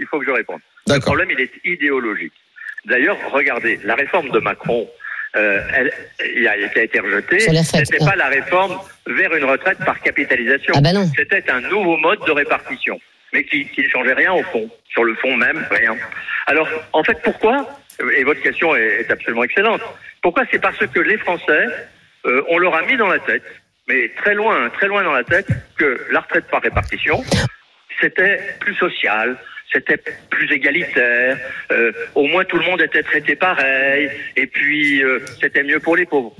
Il 0.00 0.06
faut 0.10 0.18
que 0.20 0.26
je 0.26 0.30
réponde. 0.30 0.60
Le 0.94 1.00
problème, 1.00 1.28
il 1.30 1.40
est 1.40 1.52
idéologique. 1.64 2.32
D'ailleurs, 2.84 3.16
regardez, 3.32 3.78
la 3.84 3.94
réforme 3.94 4.30
de 4.30 4.38
Macron, 4.38 4.88
euh, 5.36 5.60
elle, 5.74 6.48
a, 6.48 6.68
qui 6.68 6.78
a 6.78 6.82
été 6.82 7.00
rejetée, 7.00 7.40
c'était 7.40 7.98
pas 7.98 8.16
la 8.16 8.28
réforme 8.28 8.78
vers 9.06 9.34
une 9.34 9.44
retraite 9.44 9.78
par 9.84 10.00
capitalisation. 10.00 10.72
Ah 10.76 10.80
bah 10.80 10.92
non. 10.92 11.06
C'était 11.16 11.50
un 11.50 11.60
nouveau 11.60 11.96
mode 11.98 12.20
de 12.26 12.32
répartition, 12.32 12.98
mais 13.32 13.44
qui, 13.44 13.66
qui 13.68 13.82
ne 13.82 13.88
changeait 13.88 14.14
rien 14.14 14.32
au 14.32 14.42
fond. 14.44 14.70
Sur 14.90 15.04
le 15.04 15.14
fond 15.16 15.36
même, 15.36 15.66
rien. 15.70 15.96
Alors, 16.46 16.68
en 16.92 17.04
fait, 17.04 17.18
pourquoi 17.22 17.68
Et 18.16 18.24
votre 18.24 18.40
question 18.40 18.74
est, 18.74 19.00
est 19.00 19.10
absolument 19.10 19.44
excellente. 19.44 19.82
Pourquoi 20.22 20.44
C'est 20.50 20.60
parce 20.60 20.78
que 20.78 21.00
les 21.00 21.18
Français, 21.18 21.66
euh, 22.26 22.42
on 22.48 22.58
leur 22.58 22.74
a 22.74 22.82
mis 22.82 22.96
dans 22.96 23.08
la 23.08 23.18
tête, 23.18 23.44
mais 23.86 24.10
très 24.16 24.34
loin, 24.34 24.70
très 24.70 24.86
loin 24.86 25.02
dans 25.02 25.12
la 25.12 25.24
tête, 25.24 25.48
que 25.76 26.06
la 26.10 26.20
retraite 26.20 26.46
par 26.46 26.62
répartition, 26.62 27.22
c'était 28.00 28.40
plus 28.60 28.74
social, 28.74 29.36
c'était 29.72 30.00
plus 30.30 30.50
égalitaire, 30.52 31.38
euh, 31.70 31.92
au 32.14 32.26
moins 32.26 32.44
tout 32.44 32.58
le 32.58 32.64
monde 32.64 32.80
était 32.80 33.02
traité 33.02 33.36
pareil, 33.36 34.10
et 34.36 34.46
puis 34.46 35.02
euh, 35.02 35.20
c'était 35.40 35.62
mieux 35.62 35.80
pour 35.80 35.96
les 35.96 36.06
pauvres. 36.06 36.34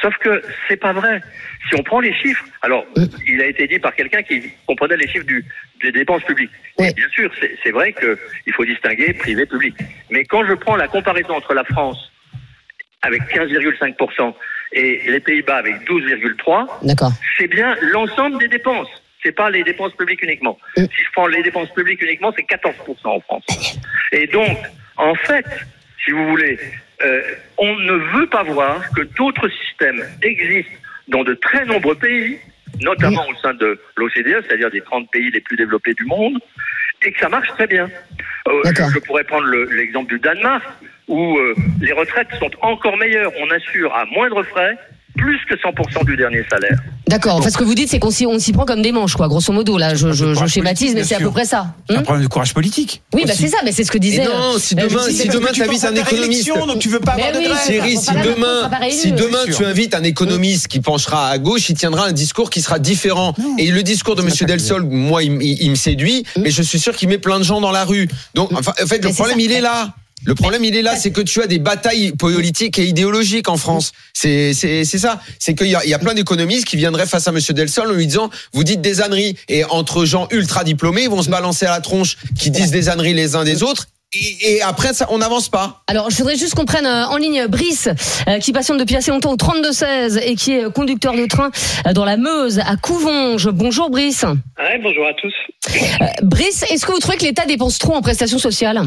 Sauf 0.00 0.16
que 0.18 0.42
c'est 0.66 0.76
pas 0.76 0.92
vrai. 0.92 1.20
Si 1.68 1.76
on 1.78 1.82
prend 1.82 2.00
les 2.00 2.14
chiffres, 2.14 2.44
alors 2.62 2.84
il 3.26 3.40
a 3.40 3.46
été 3.46 3.66
dit 3.66 3.78
par 3.78 3.94
quelqu'un 3.94 4.22
qui 4.22 4.42
comprenait 4.66 4.96
les 4.96 5.06
chiffres 5.06 5.26
du, 5.26 5.44
des 5.82 5.92
dépenses 5.92 6.22
publiques. 6.24 6.50
Oui. 6.78 6.92
Bien 6.94 7.08
sûr, 7.10 7.30
c'est 7.62 7.70
vrai 7.70 7.92
qu'il 7.92 8.52
faut 8.54 8.64
distinguer 8.64 9.12
privé 9.12 9.46
public. 9.46 9.74
Mais 10.10 10.24
quand 10.24 10.44
je 10.46 10.54
prends 10.54 10.76
la 10.76 10.88
comparaison 10.88 11.34
entre 11.34 11.54
la 11.54 11.64
France 11.64 11.98
avec 13.02 13.22
15,5% 13.22 14.34
et 14.72 15.02
les 15.06 15.20
Pays-Bas 15.20 15.56
avec 15.56 15.86
12,3%, 15.88 16.86
D'accord. 16.86 17.12
c'est 17.38 17.48
bien 17.48 17.76
l'ensemble 17.92 18.38
des 18.38 18.48
dépenses. 18.48 18.88
C'est 19.24 19.32
pas 19.32 19.50
les 19.50 19.64
dépenses 19.64 19.94
publiques 19.94 20.22
uniquement. 20.22 20.58
Si 20.76 20.82
je 21.04 21.10
prends 21.12 21.26
les 21.26 21.42
dépenses 21.42 21.72
publiques 21.72 22.02
uniquement, 22.02 22.32
c'est 22.36 22.42
14% 22.44 22.74
en 23.04 23.20
France. 23.20 23.78
Et 24.12 24.26
donc, 24.26 24.58
en 24.96 25.14
fait, 25.14 25.46
si 26.04 26.10
vous 26.10 26.28
voulez, 26.28 26.58
euh, 27.02 27.22
on 27.58 27.74
ne 27.76 27.92
veut 28.18 28.26
pas 28.26 28.42
voir 28.42 28.82
que 28.94 29.02
d'autres 29.02 29.48
systèmes 29.48 30.02
existent 30.22 30.70
dans 31.08 31.24
de 31.24 31.34
très 31.34 31.64
nombreux 31.64 31.94
pays, 31.94 32.38
notamment 32.80 33.26
au 33.28 33.34
sein 33.36 33.54
de 33.54 33.80
l'OCDE, 33.96 34.44
c'est-à-dire 34.46 34.70
des 34.70 34.80
30 34.82 35.10
pays 35.10 35.30
les 35.30 35.40
plus 35.40 35.56
développés 35.56 35.94
du 35.94 36.04
monde, 36.04 36.38
et 37.02 37.12
que 37.12 37.18
ça 37.18 37.28
marche 37.28 37.48
très 37.48 37.66
bien. 37.66 37.88
Euh, 38.48 38.60
je 38.94 38.98
pourrais 39.00 39.24
prendre 39.24 39.46
le- 39.46 39.64
l'exemple 39.64 40.10
du 40.12 40.18
Danemark, 40.18 40.64
où 41.08 41.38
euh, 41.38 41.54
les 41.80 41.92
retraites 41.92 42.28
sont 42.38 42.50
encore 42.62 42.96
meilleures. 42.98 43.32
On 43.40 43.50
assure 43.50 43.94
à 43.94 44.04
moindre 44.06 44.42
frais 44.42 44.76
plus 45.16 45.38
que 45.46 45.54
100% 45.56 46.04
du 46.04 46.16
dernier 46.16 46.42
salaire. 46.50 46.78
D'accord. 47.06 47.36
Enfin, 47.36 47.50
ce 47.50 47.58
que 47.58 47.64
vous 47.64 47.74
dites, 47.74 47.90
c'est 47.90 47.98
qu'on 47.98 48.10
s'y, 48.10 48.26
on 48.26 48.38
s'y 48.38 48.52
prend 48.52 48.64
comme 48.64 48.80
des 48.80 48.92
manches, 48.92 49.14
quoi. 49.14 49.28
Grosso 49.28 49.52
modo, 49.52 49.76
là, 49.76 49.94
je, 49.94 50.12
je, 50.12 50.34
je 50.34 50.46
schématise, 50.46 50.94
mais 50.94 51.04
c'est 51.04 51.16
à 51.16 51.20
peu 51.20 51.30
près 51.30 51.44
ça. 51.44 51.74
C'est 51.88 51.96
un 51.96 51.98
Hum 51.98 52.04
problème 52.04 52.24
de 52.24 52.28
courage 52.28 52.54
politique. 52.54 53.02
oui, 53.12 53.24
bah 53.26 53.34
c'est 53.36 53.48
ça, 53.48 53.58
mais 53.64 53.72
c'est 53.72 53.84
ce 53.84 53.90
que 53.90 53.98
disait. 53.98 54.24
non, 54.24 54.58
si 54.58 54.74
euh, 54.74 54.88
demain, 54.88 55.02
si 55.10 55.24
parce 55.24 55.36
demain 55.36 55.48
que 55.48 55.54
tu 55.54 55.60
t'invites 55.60 55.84
un 55.84 55.94
économiste. 55.94 56.48
donc 56.48 56.78
tu 56.78 56.88
veux 56.88 57.00
pas 57.00 57.12
avoir 57.12 57.32
de 57.32 57.66
Thierry, 57.66 57.96
si 57.96 58.10
demain, 58.10 58.70
si 58.90 59.12
demain 59.12 59.44
tu 59.54 59.64
invites 59.64 59.94
un 59.94 60.02
économiste 60.02 60.68
qui 60.68 60.80
penchera 60.80 61.28
à 61.28 61.38
gauche, 61.38 61.68
il 61.68 61.76
tiendra 61.76 62.06
un 62.06 62.12
discours 62.12 62.50
qui 62.50 62.62
sera 62.62 62.78
différent. 62.78 63.34
Et 63.58 63.70
le 63.70 63.82
discours 63.82 64.16
de 64.16 64.22
Monsieur 64.22 64.46
Delsol, 64.46 64.84
moi, 64.84 65.22
il, 65.22 65.70
me 65.70 65.74
séduit, 65.74 66.24
mais 66.38 66.50
je 66.50 66.62
suis 66.62 66.78
sûr 66.78 66.96
qu'il 66.96 67.08
met 67.08 67.18
plein 67.18 67.38
de 67.38 67.44
gens 67.44 67.60
dans 67.60 67.70
la 67.72 67.84
rue. 67.84 68.08
Donc, 68.34 68.50
enfin, 68.52 68.72
en 68.82 68.86
fait, 68.86 69.04
le 69.04 69.12
problème, 69.12 69.40
il 69.40 69.52
est 69.52 69.60
là. 69.60 69.94
Le 70.26 70.34
problème, 70.34 70.64
il 70.64 70.76
est 70.76 70.82
là, 70.82 70.96
c'est 70.96 71.10
que 71.10 71.20
tu 71.20 71.42
as 71.42 71.46
des 71.46 71.58
batailles 71.58 72.12
politiques 72.12 72.78
et 72.78 72.84
idéologiques 72.84 73.48
en 73.48 73.56
France. 73.56 73.92
C'est 74.12 74.54
c'est 74.54 74.84
c'est 74.84 74.98
ça. 74.98 75.20
C'est 75.38 75.54
qu'il 75.54 75.68
y 75.68 75.74
a, 75.74 75.84
il 75.84 75.90
y 75.90 75.94
a 75.94 75.98
plein 75.98 76.14
d'économistes 76.14 76.64
qui 76.64 76.76
viendraient 76.76 77.06
face 77.06 77.28
à 77.28 77.32
Monsieur 77.32 77.54
Delsol 77.54 77.90
en 77.90 77.94
lui 77.94 78.06
disant 78.06 78.30
vous 78.52 78.64
dites 78.64 78.80
des 78.80 79.02
âneries 79.02 79.36
et 79.48 79.64
entre 79.64 80.04
gens 80.04 80.26
ultra 80.30 80.64
diplômés, 80.64 81.02
ils 81.04 81.10
vont 81.10 81.22
se 81.22 81.30
balancer 81.30 81.66
à 81.66 81.70
la 81.70 81.80
tronche, 81.80 82.16
qui 82.38 82.50
disent 82.50 82.70
des 82.70 82.88
âneries 82.88 83.14
les 83.14 83.36
uns 83.36 83.44
des 83.44 83.62
autres. 83.62 83.86
Et, 84.14 84.54
et 84.54 84.62
après, 84.62 84.94
ça, 84.94 85.08
on 85.10 85.18
n'avance 85.18 85.48
pas. 85.48 85.82
Alors, 85.88 86.08
je 86.08 86.16
voudrais 86.18 86.36
juste 86.36 86.54
qu'on 86.54 86.64
prenne 86.64 86.86
euh, 86.86 87.06
en 87.06 87.16
ligne 87.16 87.46
Brice, 87.48 87.88
euh, 88.28 88.38
qui 88.38 88.52
patiente 88.52 88.78
depuis 88.78 88.94
assez 88.94 89.10
longtemps 89.10 89.32
au 89.32 89.36
32-16 89.36 90.20
et 90.22 90.36
qui 90.36 90.52
est 90.52 90.64
euh, 90.64 90.70
conducteur 90.70 91.16
de 91.16 91.26
train 91.26 91.50
dans 91.94 92.04
la 92.04 92.16
Meuse, 92.16 92.60
à 92.60 92.76
Couvonges. 92.76 93.48
Bonjour 93.48 93.90
Brice. 93.90 94.22
Ouais, 94.22 94.80
bonjour 94.82 95.06
à 95.06 95.14
tous. 95.14 95.34
Euh, 96.00 96.06
Brice, 96.22 96.64
est-ce 96.70 96.86
que 96.86 96.92
vous 96.92 97.00
trouvez 97.00 97.16
que 97.16 97.24
l'État 97.24 97.44
dépense 97.44 97.78
trop 97.78 97.94
en 97.94 98.02
prestations 98.02 98.38
sociales? 98.38 98.82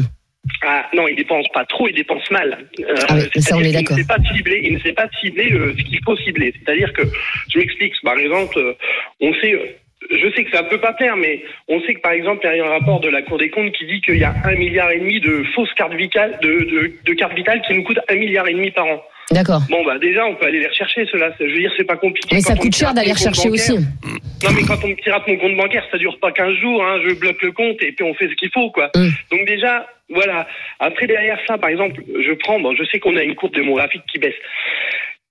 Ah 0.62 0.86
non, 0.94 1.06
il 1.08 1.16
dépense 1.16 1.46
pas 1.54 1.64
trop, 1.64 1.88
il 1.88 1.94
dépense 1.94 2.30
mal. 2.30 2.58
Euh, 2.80 2.94
Ah 3.08 3.14
oui, 3.14 3.42
ça, 3.42 3.56
on 3.56 3.60
est 3.60 3.72
d'accord. 3.72 3.96
ne 3.96 4.02
sait 4.02 4.08
pas 4.08 4.18
cibler, 4.34 4.60
il 4.64 4.74
ne 4.74 4.80
sait 4.80 4.92
pas 4.92 5.08
cibler 5.20 5.52
euh, 5.52 5.72
ce 5.78 5.84
qu'il 5.84 6.00
faut 6.04 6.16
cibler. 6.16 6.52
C'est-à-dire 6.58 6.92
que, 6.92 7.02
je 7.48 7.58
m'explique, 7.58 7.94
par 8.02 8.18
exemple, 8.18 8.58
euh, 8.58 8.72
on 9.20 9.32
sait, 9.34 9.54
euh, 9.54 9.66
je 10.10 10.30
sais 10.34 10.44
que 10.44 10.50
ça 10.50 10.64
peut 10.64 10.80
pas 10.80 10.92
plaire, 10.94 11.16
mais 11.16 11.44
on 11.68 11.80
sait 11.82 11.94
que 11.94 12.00
par 12.00 12.12
exemple, 12.12 12.48
il 12.52 12.56
y 12.56 12.60
a 12.60 12.66
un 12.66 12.70
rapport 12.70 13.00
de 13.00 13.08
la 13.08 13.22
Cour 13.22 13.38
des 13.38 13.50
comptes 13.50 13.72
qui 13.72 13.86
dit 13.86 14.00
qu'il 14.00 14.16
y 14.18 14.24
a 14.24 14.34
un 14.44 14.54
milliard 14.54 14.90
et 14.90 14.98
demi 14.98 15.20
de 15.20 15.44
fausses 15.54 15.72
cartes 15.74 15.94
vitales, 15.94 16.38
de, 16.42 16.48
de, 16.48 16.92
de 17.04 17.12
cartes 17.14 17.34
vitales 17.34 17.62
qui 17.62 17.74
nous 17.74 17.84
coûtent 17.84 18.00
un 18.08 18.14
milliard 18.16 18.48
et 18.48 18.54
demi 18.54 18.70
par 18.70 18.86
an. 18.86 19.02
D'accord. 19.30 19.60
Bon 19.68 19.84
bah 19.84 19.98
déjà, 19.98 20.24
on 20.26 20.34
peut 20.36 20.46
aller 20.46 20.60
les 20.60 20.68
rechercher 20.68 21.04
cela. 21.12 21.30
Je 21.38 21.44
veux 21.44 21.58
dire, 21.58 21.70
c'est 21.76 21.84
pas 21.84 21.96
compliqué. 21.96 22.28
Mais 22.34 22.40
Quand 22.42 22.48
ça 22.48 22.56
coûte 22.56 22.74
cher 22.74 22.94
d'aller 22.94 23.08
compte 23.10 23.18
rechercher 23.18 23.50
aussi. 23.50 23.72
Non 23.76 24.50
mais 24.54 24.62
quand 24.66 24.82
on 24.82 24.88
me 24.88 24.94
pirate 24.94 25.26
mon 25.28 25.36
compte 25.36 25.56
bancaire, 25.56 25.84
ça 25.90 25.98
dure 25.98 26.18
pas 26.20 26.32
15 26.32 26.54
jours, 26.62 26.82
hein, 26.82 26.98
je 27.06 27.12
bloque 27.14 27.42
le 27.42 27.52
compte 27.52 27.76
et 27.82 27.92
puis 27.92 28.04
on 28.04 28.14
fait 28.14 28.28
ce 28.28 28.34
qu'il 28.36 28.50
faut 28.54 28.70
quoi. 28.70 28.90
Mm. 28.94 29.08
Donc 29.30 29.46
déjà, 29.46 29.86
voilà. 30.08 30.46
Après 30.80 31.06
derrière 31.06 31.38
ça, 31.46 31.58
par 31.58 31.68
exemple, 31.70 32.00
je 32.06 32.32
prends, 32.34 32.58
bon, 32.60 32.74
je 32.74 32.84
sais 32.84 32.98
qu'on 33.00 33.16
a 33.16 33.22
une 33.22 33.34
courbe 33.34 33.54
démographique 33.54 34.02
qui 34.10 34.18
baisse. 34.18 34.34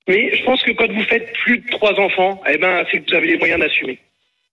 Mais 0.08 0.36
je 0.38 0.44
pense 0.44 0.62
que 0.62 0.72
quand 0.72 0.92
vous 0.92 1.04
faites 1.04 1.34
plus 1.44 1.58
de 1.60 1.70
trois 1.72 2.00
enfants, 2.00 2.42
eh 2.50 2.58
ben 2.58 2.86
c'est 2.92 3.00
que 3.00 3.10
vous 3.10 3.16
avez 3.18 3.28
les 3.28 3.38
moyens 3.38 3.60
d'assumer. 3.60 3.98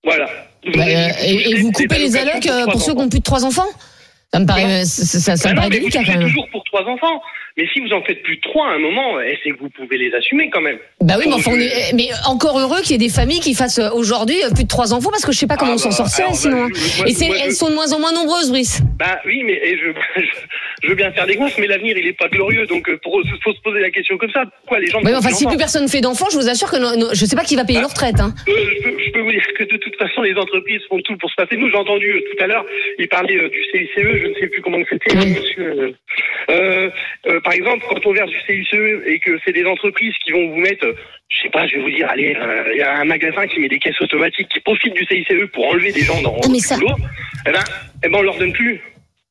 Voilà. 0.04 0.26
Bah, 0.74 0.85
euh, 0.87 1.09
et, 1.24 1.50
et 1.50 1.54
vous 1.57 1.70
coupez 1.72 1.98
les 1.98 2.16
allocs 2.16 2.46
euh, 2.46 2.64
pour 2.66 2.80
ceux 2.80 2.94
qui 2.94 3.00
ont 3.00 3.09
plus 3.09 3.18
de 3.20 3.24
trois 3.24 3.44
enfants? 3.44 3.68
Ça 4.33 4.40
me 4.40 4.46
paraît, 4.46 4.80
euh, 4.83 4.85
ça, 4.85 5.04
ça- 5.20 5.37
ça 5.37 5.48
Bah 5.48 5.52
me 5.52 5.57
paraît 5.57 5.70
délicat 5.70 6.00
quand 6.04 6.12
même. 6.12 6.22
toujours 6.22 6.48
pour 6.50 6.64
trois 6.64 6.83
enfants. 6.88 7.20
Mais 7.57 7.69
si 7.73 7.79
vous 7.79 7.93
en 7.93 8.03
faites 8.03 8.21
plus 8.25 8.37
de 8.37 8.40
trois 8.40 8.67
à 8.67 8.73
un 8.75 8.79
moment, 8.81 9.21
eh, 9.21 9.38
c'est 9.45 9.51
que 9.51 9.59
vous 9.61 9.71
pouvez 9.71 9.97
les 9.97 10.12
assumer 10.12 10.51
quand 10.51 10.61
même. 10.61 10.79
Bah 11.01 11.14
oui, 11.19 11.27
mais, 11.29 11.35
enfin, 11.35 11.53
on 11.53 11.55
Je- 11.55 11.61
est- 11.61 11.93
mais 11.95 12.09
encore 12.27 12.59
heureux 12.59 12.81
qu'il 12.83 12.90
y 12.93 12.95
ait 12.97 12.99
des 12.99 13.09
familles 13.09 13.38
qui 13.38 13.55
fassent 13.55 13.79
euh, 13.79 13.90
aujourd'hui 13.93 14.35
euh, 14.43 14.51
plus 14.53 14.64
de 14.64 14.69
trois 14.69 14.93
enfants 14.93 15.11
parce 15.11 15.25
que 15.25 15.31
je 15.31 15.38
sais 15.38 15.47
pas 15.47 15.57
comment 15.57 15.73
Ah 15.73 15.75
on 15.77 15.79
s'en 15.79 15.90
bah, 15.90 15.95
sortirait 16.09 16.35
sinon. 16.35 16.67
bah, 16.67 16.73
je- 16.75 16.99
moi, 16.99 17.07
et 17.09 17.12
je- 17.38 17.45
elles 17.47 17.53
sont 17.53 17.69
de 17.71 17.75
moins 17.75 17.93
en 17.93 18.01
moins 18.01 18.12
nombreuses, 18.12 18.51
Brice. 18.51 18.83
Bah 18.99 19.21
oui, 19.25 19.45
mais 19.45 19.61
je, 19.64 19.93
je, 20.83 20.88
veux 20.88 20.97
bien 20.97 21.12
faire 21.12 21.27
des 21.27 21.37
gosses, 21.37 21.57
mais 21.59 21.69
l'avenir 21.69 21.97
il 21.97 22.07
est 22.09 22.12
pas 22.19 22.27
glorieux, 22.29 22.67
donc 22.67 22.88
euh, 22.88 22.99
pour 23.05 23.23
faut 23.45 23.53
se 23.53 23.61
poser 23.61 23.79
la 23.81 23.90
question 23.90 24.19
comme 24.19 24.33
ça. 24.33 24.43
Pourquoi 24.62 24.81
les 24.81 24.87
gens 24.88 25.01
ne 25.01 25.05
mais 25.05 25.14
enfin, 25.14 25.31
si 25.31 25.47
plus 25.47 25.57
personne 25.57 25.87
fait 25.87 26.01
d'enfants, 26.01 26.27
je 26.33 26.37
vous 26.37 26.49
assure 26.49 26.69
que 26.73 26.77
no- 26.79 26.97
no- 26.97 27.14
je 27.14 27.25
sais 27.25 27.37
pas 27.37 27.45
qui 27.45 27.55
va 27.55 27.64
payer 27.64 27.79
leur 27.81 27.90
retraite. 27.90 28.19
Hein. 28.19 28.35
Euh, 28.49 28.53
je, 28.53 28.83
peux, 28.83 28.97
je 28.99 29.11
peux 29.12 29.21
vous 29.21 29.31
dire 29.31 29.43
que 29.57 29.62
de 29.62 29.77
toute 29.77 29.95
façon, 29.97 30.23
les 30.23 30.35
entreprises 30.35 30.81
font 30.88 30.99
tout 31.01 31.17
pour 31.19 31.31
se 31.31 31.37
passer. 31.37 31.57
Nous, 31.57 31.71
j'ai 31.71 31.77
entendu 31.77 32.11
euh, 32.11 32.21
tout 32.37 32.43
à 32.43 32.49
l'heure, 32.49 32.64
il 32.99 33.07
parlait 33.07 33.37
euh, 33.37 33.49
du 33.49 33.62
CICE, 33.71 33.90
je 33.97 34.27
ne 34.27 34.35
sais 34.40 34.49
plus 34.49 34.61
comment 34.61 34.79
c'était, 34.90 35.14
monsieur. 35.14 35.95
Euh, 37.46 37.50
euh, 37.50 37.50
euh, 37.50 37.50
par 37.50 37.52
exemple, 37.52 37.85
quand 37.88 38.07
on 38.07 38.12
verse 38.12 38.30
du 38.30 38.40
CICE 38.40 38.74
et 39.07 39.18
que 39.18 39.38
c'est 39.44 39.52
des 39.52 39.64
entreprises 39.64 40.14
qui 40.24 40.33
vont 40.33 40.48
vous 40.48 40.57
mettre, 40.57 40.87
euh, 40.87 40.94
je 41.28 41.42
sais 41.42 41.50
pas, 41.50 41.66
je 41.66 41.76
vais 41.76 41.83
vous 41.83 41.90
dire, 41.90 42.09
allez, 42.11 42.35
euh, 42.37 42.70
il 42.72 42.78
y 42.78 42.83
a 42.83 42.98
un 42.98 43.04
magasin 43.04 43.46
qui 43.46 43.61
met 43.61 43.68
des 43.68 43.78
caisses 43.78 44.00
automatiques, 44.00 44.48
qui 44.48 44.61
profite 44.61 44.94
du 44.94 45.04
CICE 45.04 45.50
pour 45.52 45.66
enlever 45.68 45.92
des 45.92 46.02
gens 46.02 46.20
dans 46.22 46.37
Ah, 46.42 46.48
le 46.48 46.74
boulot, 46.76 46.96
eh 47.46 47.52
ben, 47.52 47.64
eh 48.04 48.09
ben, 48.09 48.18
on 48.18 48.22
leur 48.22 48.37
donne 48.38 48.52
plus. 48.52 48.80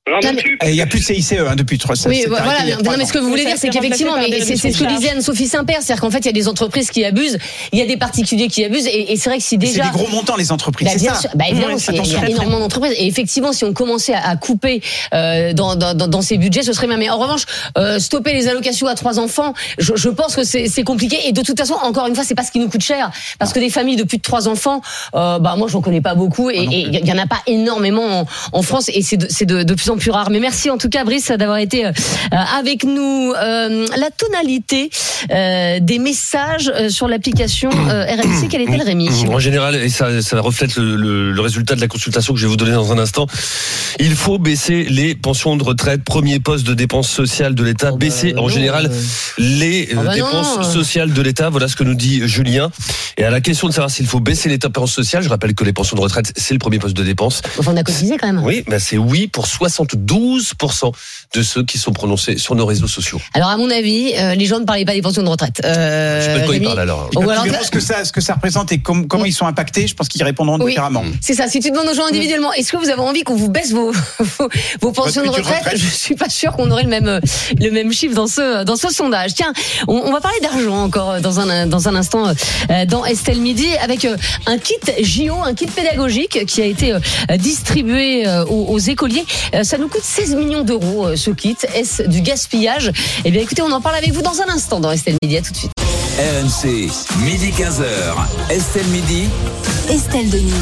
Et 0.06 0.70
Il 0.70 0.74
n'y 0.74 0.82
a 0.82 0.86
plus 0.86 1.00
de 1.00 1.06
CICE 1.06 1.32
hein, 1.40 1.56
depuis 1.56 1.78
trois 1.78 1.96
ça 1.96 2.10
Oui, 2.10 2.20
s'est 2.24 2.28
voilà. 2.28 2.76
non, 2.84 2.92
mais 2.98 3.06
ce 3.06 3.14
que 3.14 3.20
vous 3.20 3.30
voulez 3.30 3.46
dire, 3.46 3.56
c'est 3.58 3.70
qu'effectivement, 3.70 4.16
c'est 4.22 4.58
c'est 4.58 4.72
ce 4.74 4.78
que 4.84 4.84
disait 4.98 5.12
Anne-Sophie 5.12 5.48
Saint-Père, 5.48 5.78
c'est-à-dire 5.82 6.02
qu'en 6.02 6.12
fait, 6.12 6.20
il 6.20 6.26
y 6.26 6.30
a 6.30 6.34
des 6.34 6.50
entreprises 6.50 6.90
qui 6.92 7.06
abusent, 7.06 7.38
il 7.72 7.80
y 7.80 7.82
a 7.82 7.86
des 7.86 7.96
particuliers 7.96 8.50
qui 8.50 8.66
abusent, 8.66 8.86
et, 8.88 9.14
et 9.14 9.16
c'est 9.16 9.30
vrai 9.30 9.38
que 9.38 9.44
si 9.44 9.52
C'est 9.52 9.58
déjà. 9.58 9.86
des 9.86 9.92
gros 9.92 10.10
montants 10.10 10.36
les 10.36 10.52
entreprises, 10.52 10.88
Bah, 10.88 10.94
c'est 10.98 11.00
bien 11.06 11.14
ça. 11.14 11.22
sûr. 11.22 11.30
Bah, 11.36 11.46
évidemment, 11.50 11.76
Oui, 11.76 11.80
c'est- 11.80 11.94
il 11.96 12.12
y 12.12 12.16
a 12.18 12.30
énormément 12.30 12.60
d'entreprises. 12.60 12.94
Et 12.98 13.08
effectivement, 13.08 13.54
si 13.54 13.64
on 13.64 13.72
commençait 13.72 14.14
à, 14.14 14.28
à 14.28 14.36
couper 14.36 14.82
euh, 15.14 15.54
dans, 15.54 15.78
dans, 15.78 15.94
dans- 15.94 16.08
dans 16.10 16.22
ces 16.22 16.38
budgets, 16.38 16.64
ce 16.64 16.74
serait 16.74 16.88
bien. 16.88 16.98
Mais 16.98 17.10
en 17.10 17.18
revanche, 17.18 17.44
euh, 17.78 17.98
stopper 17.98 18.34
les 18.34 18.50
allocations 18.50 18.88
à 18.88 18.96
trois 18.96 19.20
enfants, 19.20 19.54
je, 19.78 19.94
je 19.96 20.10
pense 20.10 20.36
que 20.36 20.44
c'est 20.44 20.68
c'est 20.68 20.84
compliqué. 20.84 21.18
Et 21.28 21.32
de 21.32 21.42
toute 21.42 21.58
façon, 21.58 21.76
encore 21.82 22.08
une 22.08 22.16
fois, 22.16 22.26
c'est 22.26 22.36
pas 22.36 22.44
ce 22.44 22.52
qui 22.52 22.60
nous 22.60 22.68
coûte 22.70 22.84
cher, 22.84 23.10
parce 23.40 23.54
que 23.54 23.60
des 23.60 23.70
familles 23.70 23.96
de 23.96 24.04
plus 24.04 24.18
de 24.18 24.22
trois 24.24 24.50
enfants, 24.50 24.82
euh, 25.16 25.40
bah 25.40 25.56
moi, 25.58 25.70
j'en 25.70 25.80
connais 25.82 26.02
pas 26.02 26.14
beaucoup, 26.14 26.50
et 26.50 26.58
il 26.70 26.94
y 27.08 27.12
en 27.14 27.18
a 27.18 27.26
pas 27.26 27.40
énormément 27.48 28.26
en, 28.52 28.62
France, 28.64 28.90
et 28.94 29.02
c'est 29.02 29.16
de, 29.18 29.28
c'est 29.30 29.46
de, 29.46 29.64
de 29.64 29.74
plus 29.74 29.90
en 29.90 29.93
sont 29.94 29.98
plus 30.00 30.12
rares. 30.12 30.30
Mais 30.30 30.40
merci 30.40 30.70
en 30.70 30.78
tout 30.78 30.90
cas, 30.90 31.04
Brice, 31.04 31.32
d'avoir 31.32 31.58
été 31.58 31.86
euh, 31.86 31.92
avec 32.58 32.84
nous. 32.84 33.34
Euh, 33.36 33.86
la 33.98 34.10
tonalité 34.12 34.90
euh, 35.32 35.80
des 35.80 36.00
messages 36.00 36.72
sur 36.90 37.08
l'application 37.08 37.70
euh, 37.90 38.06
RMC, 38.06 38.48
quel 38.50 38.62
était 38.62 38.78
le 38.78 38.84
Rémi? 38.84 39.10
En 39.30 39.40
général, 39.40 39.76
et 39.76 39.90
ça, 39.90 40.22
ça 40.22 40.40
reflète 40.42 40.76
le, 40.76 40.96
le- 40.96 41.32
le 41.32 41.42
résultat 41.42 41.76
de 41.76 41.82
la 41.82 41.88
consultation 41.88 42.34
que 42.34 42.40
je 42.40 42.46
vais 42.46 42.50
vous 42.50 42.58
donner 42.58 42.72
dans 42.74 42.92
un 42.92 42.98
instant, 43.00 43.28
il 44.00 44.16
faut 44.16 44.38
baisser 44.40 44.84
les 44.84 45.16
pensions 45.16 45.56
de 45.56 45.64
retraite, 45.64 46.04
premier 46.04 46.40
poste 46.40 46.66
de 46.66 46.74
dépenses 46.74 47.10
sociales 47.10 47.56
de 47.56 47.64
l'État, 47.64 47.90
Oh 47.92 47.98
bah, 47.98 48.06
baisser 48.06 48.34
en 48.38 48.44
non, 48.44 48.50
général 48.50 48.90
les 49.38 49.90
Ah 49.92 50.02
bah 50.04 50.14
dépenses 50.14 50.58
non. 50.58 50.64
sociales 50.64 51.14
de 51.14 51.22
l'État. 51.22 51.50
Voilà 51.50 51.68
ce 51.68 51.76
que 51.76 51.84
nous 51.84 51.96
dit 51.96 52.28
Julien. 52.28 52.72
Et 53.18 53.24
à 53.24 53.30
la 53.30 53.42
question 53.42 53.68
de 53.68 53.74
savoir 53.74 53.92
s'il 53.92 54.08
faut 54.08 54.20
baisser 54.20 54.50
les 54.50 54.58
dépenses 54.58 54.92
sociales, 54.92 55.24
je 55.24 55.30
rappelle 55.30 55.54
que 55.54 55.64
les 55.64 55.74
pensions 55.74 55.96
de 55.96 56.02
retraite, 56.02 56.34
c'est 56.36 56.54
le 56.54 56.60
premier 56.60 56.80
poste 56.80 56.96
de 56.98 57.04
dépense. 57.04 57.42
Enfin, 57.60 57.72
on 57.74 57.78
a 57.78 57.84
cotisé 57.84 58.18
quand 58.18 58.28
même. 58.32 58.44
Oui, 58.44 58.64
ben 58.68 58.80
c'est 58.80 58.98
oui 58.98 59.28
pour 59.28 59.48
72% 59.86 60.92
de 61.36 61.42
ceux 61.42 61.64
qui 61.64 61.78
sont 61.78 61.92
prononcés 61.94 62.38
sur 62.38 62.56
nos 62.56 62.66
réseaux 62.66 62.88
sociaux. 62.88 63.20
Alors, 63.34 63.50
à 63.50 63.58
mon 63.58 63.70
avis, 63.70 64.14
euh, 64.18 64.36
les 64.36 64.46
gens 64.46 64.60
ne 64.60 64.66
parlaient 64.66 64.86
pas 64.86 64.94
des 64.94 65.02
pensions 65.02 65.24
de 65.24 65.30
retraite. 65.30 65.62
Euh, 65.64 66.20
Je 66.22 66.26
sais 66.26 66.34
pas 66.34 66.40
de 66.42 66.46
quoi 66.46 66.56
ils 66.56 66.64
parlent 66.64 66.80
alors. 66.80 67.10
Ce 67.64 67.72
que 67.72 67.80
ça, 67.80 68.06
ce 68.06 68.12
que 68.12 68.22
ça 68.22 68.34
représente 68.36 68.72
et 68.72 68.80
com- 68.80 69.08
comment 69.08 69.26
ils 69.26 69.34
sont 69.34 69.46
impactés, 69.48 69.88
je 69.88 69.96
pense 69.96 70.08
qu'ils 70.08 70.24
répondront 70.24 70.60
Oui. 70.60 70.72
différemment. 70.72 71.04
C'est 71.22 71.34
ça. 71.34 71.48
Si 71.48 71.60
tu 71.60 71.72
demandes 71.72 71.88
aux 71.88 71.94
gens 71.94 72.06
individuellement, 72.08 72.54
est-ce 72.54 72.72
que 72.72 72.78
vous 72.78 72.90
avez 72.90 73.02
envie 73.02 73.24
qu'on 73.24 73.36
vous 73.36 73.50
baisse 73.50 73.72
vos, 73.72 73.92
vos, 74.20 74.50
vos 74.82 74.92
pensions 74.92 75.24
de 75.24 75.30
retraite, 75.30 75.58
retraite. 75.64 75.78
Je 75.78 75.88
suis 75.88 76.16
pas 76.16 76.30
sûr 76.30 76.52
qu'on 76.54 76.70
aurait 76.72 76.84
le 76.84 76.90
même, 76.90 77.20
le 77.60 77.70
même 77.72 77.92
chiffre 77.92 78.16
dans 78.16 78.28
ce, 78.28 78.64
dans 78.64 78.76
ce 78.76 78.90
sondage. 78.90 79.34
Tiens, 79.34 79.54
on, 79.88 79.96
on 79.96 80.12
va 80.12 80.22
parler 80.22 80.40
d'argent 80.42 80.84
encore 80.84 81.12
euh, 81.12 81.20
dans 81.20 81.40
un, 81.40 81.66
dans 81.68 81.88
un 81.88 81.96
instant 81.96 82.28
euh, 82.70 82.86
dans 82.86 83.06
Estelle 83.06 83.40
Midi 83.40 83.68
avec 83.82 84.06
euh, 84.06 84.18
un 84.46 84.58
kit 84.58 84.76
JO, 85.02 85.36
un 85.44 85.54
kit 85.54 85.66
pédagogique 85.68 86.46
qui 86.46 86.62
a 86.62 86.66
été 86.66 86.94
euh, 86.94 87.00
distribué 87.38 88.28
euh, 88.28 88.46
aux, 88.46 88.66
aux 88.74 88.80
écoliers. 88.80 89.24
Euh, 89.56 89.64
Ça 89.74 89.80
nous 89.80 89.88
coûte 89.88 90.04
16 90.04 90.36
millions 90.36 90.64
d'euros 90.64 91.08
euh, 91.08 91.16
ce 91.16 91.32
kit. 91.32 91.58
Est-ce 91.74 92.04
du 92.04 92.22
gaspillage 92.22 92.92
Eh 93.26 93.32
bien, 93.32 93.42
écoutez, 93.42 93.64
on 93.64 93.72
en 93.72 93.82
parle 93.82 93.96
avec 93.96 94.12
vous 94.12 94.22
dans 94.22 94.40
un 94.40 94.50
instant 94.50 94.80
dans 94.80 94.92
Estelle 94.92 95.18
Midi. 95.24 95.38
À 95.38 95.42
tout 95.42 95.52
de 95.52 95.58
suite. 95.58 95.72
RMC, 96.20 96.92
midi 97.24 97.50
15h. 97.50 98.52
Estelle 98.52 98.86
Midi. 98.90 99.30
Estelle 99.90 100.30
Denis. 100.30 100.54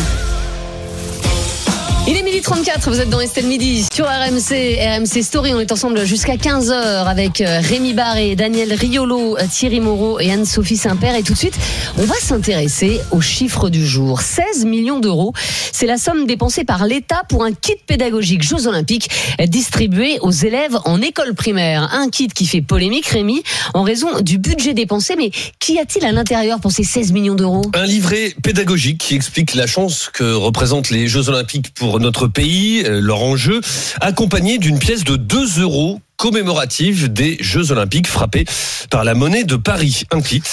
Il 2.07 2.17
est 2.17 2.23
midi 2.23 2.41
34, 2.41 2.89
vous 2.89 2.99
êtes 2.99 3.11
dans 3.11 3.19
Estelle 3.19 3.45
Midi 3.45 3.85
sur 3.93 4.05
RMC, 4.05 4.79
RMC 4.81 5.21
Story. 5.21 5.53
On 5.53 5.59
est 5.59 5.71
ensemble 5.71 6.03
jusqu'à 6.03 6.35
15h 6.35 6.73
avec 7.05 7.41
euh, 7.41 7.59
Rémi 7.61 7.93
Barré, 7.93 8.35
Daniel 8.35 8.73
Riolo, 8.73 9.37
euh, 9.37 9.43
Thierry 9.47 9.79
Moreau 9.79 10.19
et 10.19 10.31
Anne-Sophie 10.31 10.77
Saint-Père. 10.77 11.15
Et 11.15 11.21
tout 11.21 11.33
de 11.33 11.37
suite, 11.37 11.53
on 11.99 12.05
va 12.05 12.15
s'intéresser 12.15 12.99
aux 13.11 13.21
chiffres 13.21 13.69
du 13.69 13.85
jour. 13.85 14.21
16 14.21 14.65
millions 14.65 14.99
d'euros, 14.99 15.33
c'est 15.71 15.85
la 15.85 15.97
somme 15.97 16.25
dépensée 16.25 16.63
par 16.63 16.87
l'État 16.87 17.21
pour 17.29 17.43
un 17.43 17.53
kit 17.53 17.75
pédagogique 17.85 18.41
Jeux 18.41 18.65
Olympiques 18.65 19.09
distribué 19.47 20.17
aux 20.21 20.31
élèves 20.31 20.79
en 20.85 21.01
école 21.03 21.35
primaire. 21.35 21.93
Un 21.93 22.09
kit 22.09 22.29
qui 22.29 22.47
fait 22.47 22.61
polémique, 22.61 23.05
Rémi, 23.05 23.43
en 23.75 23.83
raison 23.83 24.21
du 24.21 24.39
budget 24.39 24.73
dépensé. 24.73 25.15
Mais 25.15 25.29
qu'y 25.59 25.77
a-t-il 25.77 26.03
à 26.03 26.11
l'intérieur 26.11 26.59
pour 26.59 26.71
ces 26.71 26.83
16 26.83 27.11
millions 27.11 27.35
d'euros? 27.35 27.61
Un 27.75 27.85
livret 27.85 28.33
pédagogique 28.41 28.97
qui 28.97 29.13
explique 29.13 29.53
la 29.53 29.67
chance 29.67 30.09
que 30.11 30.33
représentent 30.33 30.89
les 30.89 31.07
Jeux 31.07 31.29
Olympiques 31.29 31.71
pour 31.75 31.90
notre 31.99 32.27
pays, 32.27 32.84
euh, 32.86 32.99
leur 33.01 33.21
enjeu, 33.21 33.62
accompagné 33.99 34.58
d'une 34.58 34.80
pièce 34.80 35.04
de 35.04 35.15
2 35.15 35.62
euros 35.62 35.99
commémorative 36.21 37.12
des 37.12 37.38
Jeux 37.39 37.71
Olympiques 37.71 38.05
frappés 38.05 38.45
par 38.91 39.03
la 39.03 39.15
monnaie 39.15 39.43
de 39.43 39.55
Paris. 39.55 40.03
Un 40.12 40.21
kit 40.21 40.43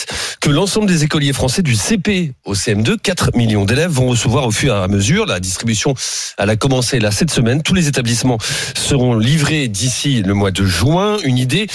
que 0.40 0.48
l'ensemble 0.48 0.86
des 0.86 1.04
écoliers 1.04 1.34
français 1.34 1.60
du 1.60 1.76
CP 1.76 2.32
au 2.46 2.54
CM2, 2.54 2.96
4 2.96 3.36
millions 3.36 3.66
d'élèves 3.66 3.90
vont 3.90 4.06
recevoir 4.06 4.46
au 4.46 4.50
fur 4.50 4.74
et 4.74 4.78
à 4.78 4.88
mesure. 4.88 5.26
La 5.26 5.40
distribution, 5.40 5.94
elle 6.38 6.48
a 6.48 6.56
commencé 6.56 7.00
là 7.00 7.10
cette 7.10 7.30
semaine. 7.30 7.62
Tous 7.62 7.74
les 7.74 7.86
établissements 7.86 8.38
seront 8.74 9.14
livrés 9.14 9.68
d'ici 9.68 10.22
le 10.22 10.32
mois 10.32 10.52
de 10.52 10.64
juin. 10.64 11.18
Une 11.22 11.36
idée 11.36 11.66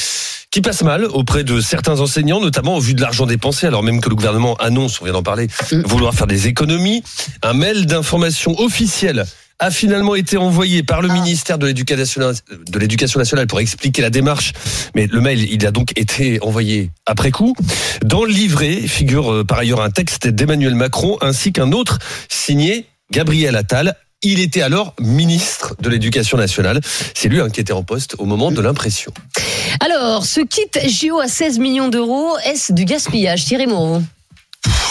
qui 0.50 0.62
passe 0.62 0.82
mal 0.82 1.06
auprès 1.06 1.44
de 1.44 1.62
certains 1.62 2.00
enseignants, 2.00 2.42
notamment 2.42 2.78
au 2.78 2.80
vu 2.80 2.96
de 2.96 3.02
l'argent 3.02 3.28
dépensé, 3.28 3.68
alors 3.68 3.84
même 3.84 4.02
que 4.02 4.10
le 4.10 4.16
gouvernement 4.16 4.56
annonce, 4.56 5.02
on 5.02 5.04
vient 5.04 5.14
d'en 5.14 5.22
parler, 5.22 5.50
vouloir 5.86 6.16
faire 6.16 6.26
des 6.26 6.48
économies. 6.48 7.04
Un 7.44 7.54
mail 7.54 7.86
d'information 7.86 8.60
officielle 8.60 9.26
a 9.60 9.72
finalement 9.72 10.16
été 10.16 10.38
envoyé 10.38 10.84
par 10.84 11.02
le 11.02 11.08
ministère 11.08 11.58
de 11.58 11.66
l'Éducation 11.66 12.34
de 12.68 12.80
l'Éducation 12.80 13.20
nationale 13.20 13.48
pour 13.48 13.60
expliquer 13.60 13.83
la 13.98 14.10
démarche, 14.10 14.54
mais 14.96 15.08
le 15.08 15.22
mail 15.22 15.48
il 15.52 15.66
a 15.66 15.72
donc 15.72 15.92
été 15.98 16.40
envoyé 16.42 16.92
après 17.06 17.32
coup. 17.32 17.56
Dans 18.04 18.24
le 18.24 18.32
livret 18.32 18.76
figure 18.88 19.32
euh, 19.32 19.44
par 19.44 19.60
ailleurs 19.60 19.82
un 19.82 19.90
texte 19.90 20.28
d'Emmanuel 20.28 20.76
Macron 20.76 21.18
ainsi 21.22 21.52
qu'un 21.52 21.72
autre 21.72 22.00
signé 22.30 22.88
Gabriel 23.12 23.56
Attal. 23.56 23.96
Il 24.26 24.40
était 24.40 24.62
alors 24.62 24.96
ministre 25.02 25.76
de 25.82 25.90
l'Éducation 25.90 26.38
nationale. 26.38 26.80
C'est 27.14 27.28
lui 27.28 27.42
hein, 27.42 27.50
qui 27.50 27.60
était 27.60 27.74
en 27.74 27.84
poste 27.84 28.16
au 28.20 28.26
moment 28.26 28.52
de 28.52 28.62
l'impression. 28.62 29.12
Alors, 29.82 30.26
ce 30.26 30.40
kit 30.40 30.70
JO 30.88 31.20
à 31.20 31.28
16 31.28 31.60
millions 31.60 31.90
d'euros, 31.90 32.38
est-ce 32.46 32.72
du 32.72 32.86
gaspillage 32.86 33.44
Thierry 33.44 33.68
Moreau? 33.68 34.02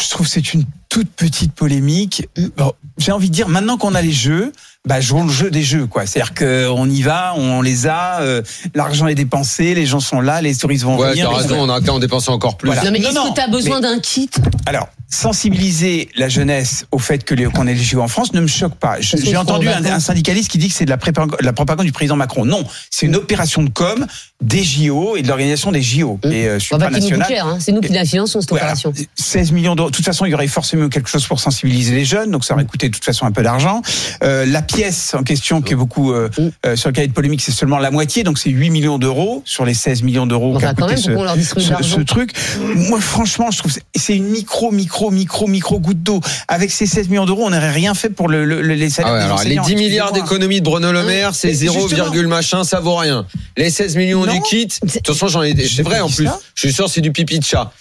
Je 0.03 0.11
trouve 0.11 0.27
que 0.27 0.33
c'est 0.33 0.53
une 0.53 0.65
toute 0.93 1.09
petite 1.09 1.55
polémique. 1.55 2.29
Bon, 2.59 2.75
J'ai 2.99 3.13
envie 3.13 3.31
de 3.31 3.35
dire, 3.35 3.49
maintenant 3.49 3.79
qu'on 3.79 3.95
a 3.95 4.03
les 4.03 4.13
jeux, 4.13 4.53
bah, 4.87 5.01
jouons 5.01 5.25
le 5.25 5.33
jeu 5.33 5.51
des 5.51 5.63
jeux, 5.63 5.87
quoi. 5.87 6.05
C'est-à-dire 6.05 6.35
qu'on 6.35 6.91
y 6.91 7.01
va, 7.01 7.33
on 7.39 7.63
les 7.63 7.87
a, 7.87 8.21
euh, 8.21 8.43
l'argent 8.75 9.07
est 9.07 9.15
dépensé, 9.15 9.75
les 9.75 9.87
gens 9.87 10.01
sont 10.01 10.21
là, 10.21 10.43
les 10.43 10.55
touristes 10.55 10.85
vont 10.85 10.99
Ouais, 10.99 11.13
venir. 11.13 11.31
t'as 11.31 11.37
les- 11.37 11.43
raison, 11.45 11.63
on 11.63 11.71
a 11.71 11.81
qu'à 11.81 11.95
en 11.95 11.99
dépenser 11.99 12.31
encore 12.31 12.59
plus. 12.59 12.67
Voilà. 12.67 12.85
Non 12.85 12.91
mais 12.91 12.99
Non, 12.99 13.09
est-ce 13.09 13.15
non, 13.15 13.31
que 13.31 13.35
tu 13.37 13.41
as 13.41 13.49
besoin 13.49 13.77
mais- 13.81 13.89
d'un 13.89 14.01
kit? 14.01 14.29
Alors, 14.67 14.89
sensibiliser 15.09 16.09
la 16.17 16.29
jeunesse 16.29 16.85
au 16.91 16.99
fait 16.99 17.25
que 17.25 17.35
qu'on 17.49 17.67
ait 17.67 17.75
les 17.75 17.83
JO 17.83 18.01
en 18.03 18.09
France 18.09 18.33
ne 18.35 18.41
me 18.41 18.47
choque 18.47 18.75
pas. 18.75 18.97
J'ai 19.01 19.37
entendu 19.37 19.69
un, 19.69 20.01
syndicaliste 20.01 20.51
qui 20.51 20.59
dit 20.59 20.69
que 20.69 20.75
c'est 20.75 20.85
de 20.85 20.91
la 20.91 21.53
propagande 21.53 21.87
du 21.87 21.93
président 21.93 22.17
Macron. 22.17 22.45
Non, 22.45 22.65
c'est 22.91 23.07
une 23.07 23.17
opération 23.17 23.63
de 23.63 23.71
com 23.71 24.07
des 24.43 24.63
JO 24.63 25.17
et 25.17 25.23
de 25.23 25.29
l'organisation 25.29 25.73
des 25.73 25.83
JO. 25.83 26.19
Et 26.25 26.47
euh, 26.49 26.59
Mmh. 26.59 26.79
Bah, 26.79 26.79
bah, 26.79 26.87
qui 26.89 26.95
nous 26.95 27.01
coûte 27.01 27.03
supranationale. 27.27 27.55
hein. 27.55 27.59
c'est 27.61 27.73
nous 27.73 27.81
qui 27.81 27.93
la 27.93 28.05
finançons 28.05 28.41
cette 28.41 28.51
Voilà. 28.51 28.65
opération. 28.67 28.93
16 29.15 29.53
millions 29.53 29.75
d'euros. 29.75 29.91
De 29.91 29.95
toute 29.97 30.05
façon, 30.05 30.25
il 30.27 30.31
y 30.31 30.35
aurait 30.35 30.47
forcément 30.49 30.89
quelque 30.89 31.09
chose 31.09 31.27
pour 31.27 31.41
sensibiliser 31.41 31.95
les 31.95 32.05
jeunes, 32.05 32.31
donc 32.31 32.45
ça 32.45 32.55
aurait 32.55 32.65
coûté 32.65 32.89
de 32.89 32.95
toute 32.95 33.05
façon 33.05 33.25
un 33.27 33.33
peu 33.33 33.43
d'argent. 33.43 33.83
Euh, 34.23 34.45
la 34.47 34.63
pièce 34.63 35.15
en 35.15 35.23
question, 35.23 35.63
qui 35.63 35.73
est 35.73 35.77
beaucoup 35.77 36.13
euh, 36.13 36.29
Mm. 36.39 36.49
euh, 36.67 36.77
sur 36.77 36.89
le 36.89 36.93
cahier 36.95 37.09
de 37.09 37.13
polémique, 37.13 37.41
c'est 37.43 37.53
seulement 37.53 37.79
la 37.79 37.91
moitié, 37.91 38.23
donc 38.25 38.39
c'est 38.39 38.51
8 38.51 38.71
millions 38.71 38.99
d'euros 38.99 39.43
sur 39.45 39.65
les 39.65 39.75
16 39.75 40.03
millions 40.03 40.27
d'euros 40.27 40.59
qu'a 40.59 40.75
coûté 40.75 40.97
ce, 40.97 41.13
ce, 41.61 41.83
ce 41.83 42.01
truc. 42.01 42.33
Moi, 42.75 43.01
franchement, 43.01 43.51
je 43.51 43.59
trouve 43.59 43.73
que 43.75 43.81
c'est- 43.95 44.17
une 44.17 44.29
micro, 44.29 44.71
micro, 44.73 45.11
micro, 45.11 45.47
micro 45.47 45.79
goutte 45.79 46.03
d'eau. 46.03 46.21
Avec 46.49 46.71
ces 46.71 46.87
16 46.87 47.09
millions 47.09 47.25
d'euros, 47.27 47.45
on 47.47 47.51
n'aurait 47.51 47.71
rien 47.71 47.95
fait 47.95 48.11
pour 48.11 48.29
le, 48.29 48.45
le- 48.45 48.61
le- 48.63 48.75
les 48.75 48.91
salaires 48.91 49.13
Ah 49.13 49.15
ouais, 49.15 49.19
des 49.21 49.25
alors 49.27 49.39
les 49.45 49.59
enseignants. 49.59 49.63
10 49.63 49.75
milliards 49.77 50.13
d'économies 50.13 50.61
de 50.61 50.65
Bruno 50.65 50.93
Le 50.93 51.03
Maire, 51.05 51.35
c'est 51.35 51.49
Mais 51.49 51.55
0, 51.55 51.75
justement. 51.89 52.05
virgule 52.05 52.27
machin, 52.29 52.65
ça 52.65 52.81
vaut 52.81 52.97
rien. 52.97 53.27
Les 53.57 53.71
16 53.71 53.97
millions 53.97 54.27
Du 54.33 54.41
kit, 54.43 54.67
de 54.67 54.89
toute 54.93 55.07
façon 55.07 55.29
j'en 55.29 55.43
ai, 55.43 55.55
c'est 55.67 55.83
vrai 55.83 56.01
en 56.01 56.09
plus. 56.09 56.29
Je 56.55 56.61
suis 56.61 56.73
sûr 56.73 56.89
c'est 56.89 57.01
du 57.01 57.13
pipi 57.13 57.39
de 57.39 57.45
chat. 57.45 57.73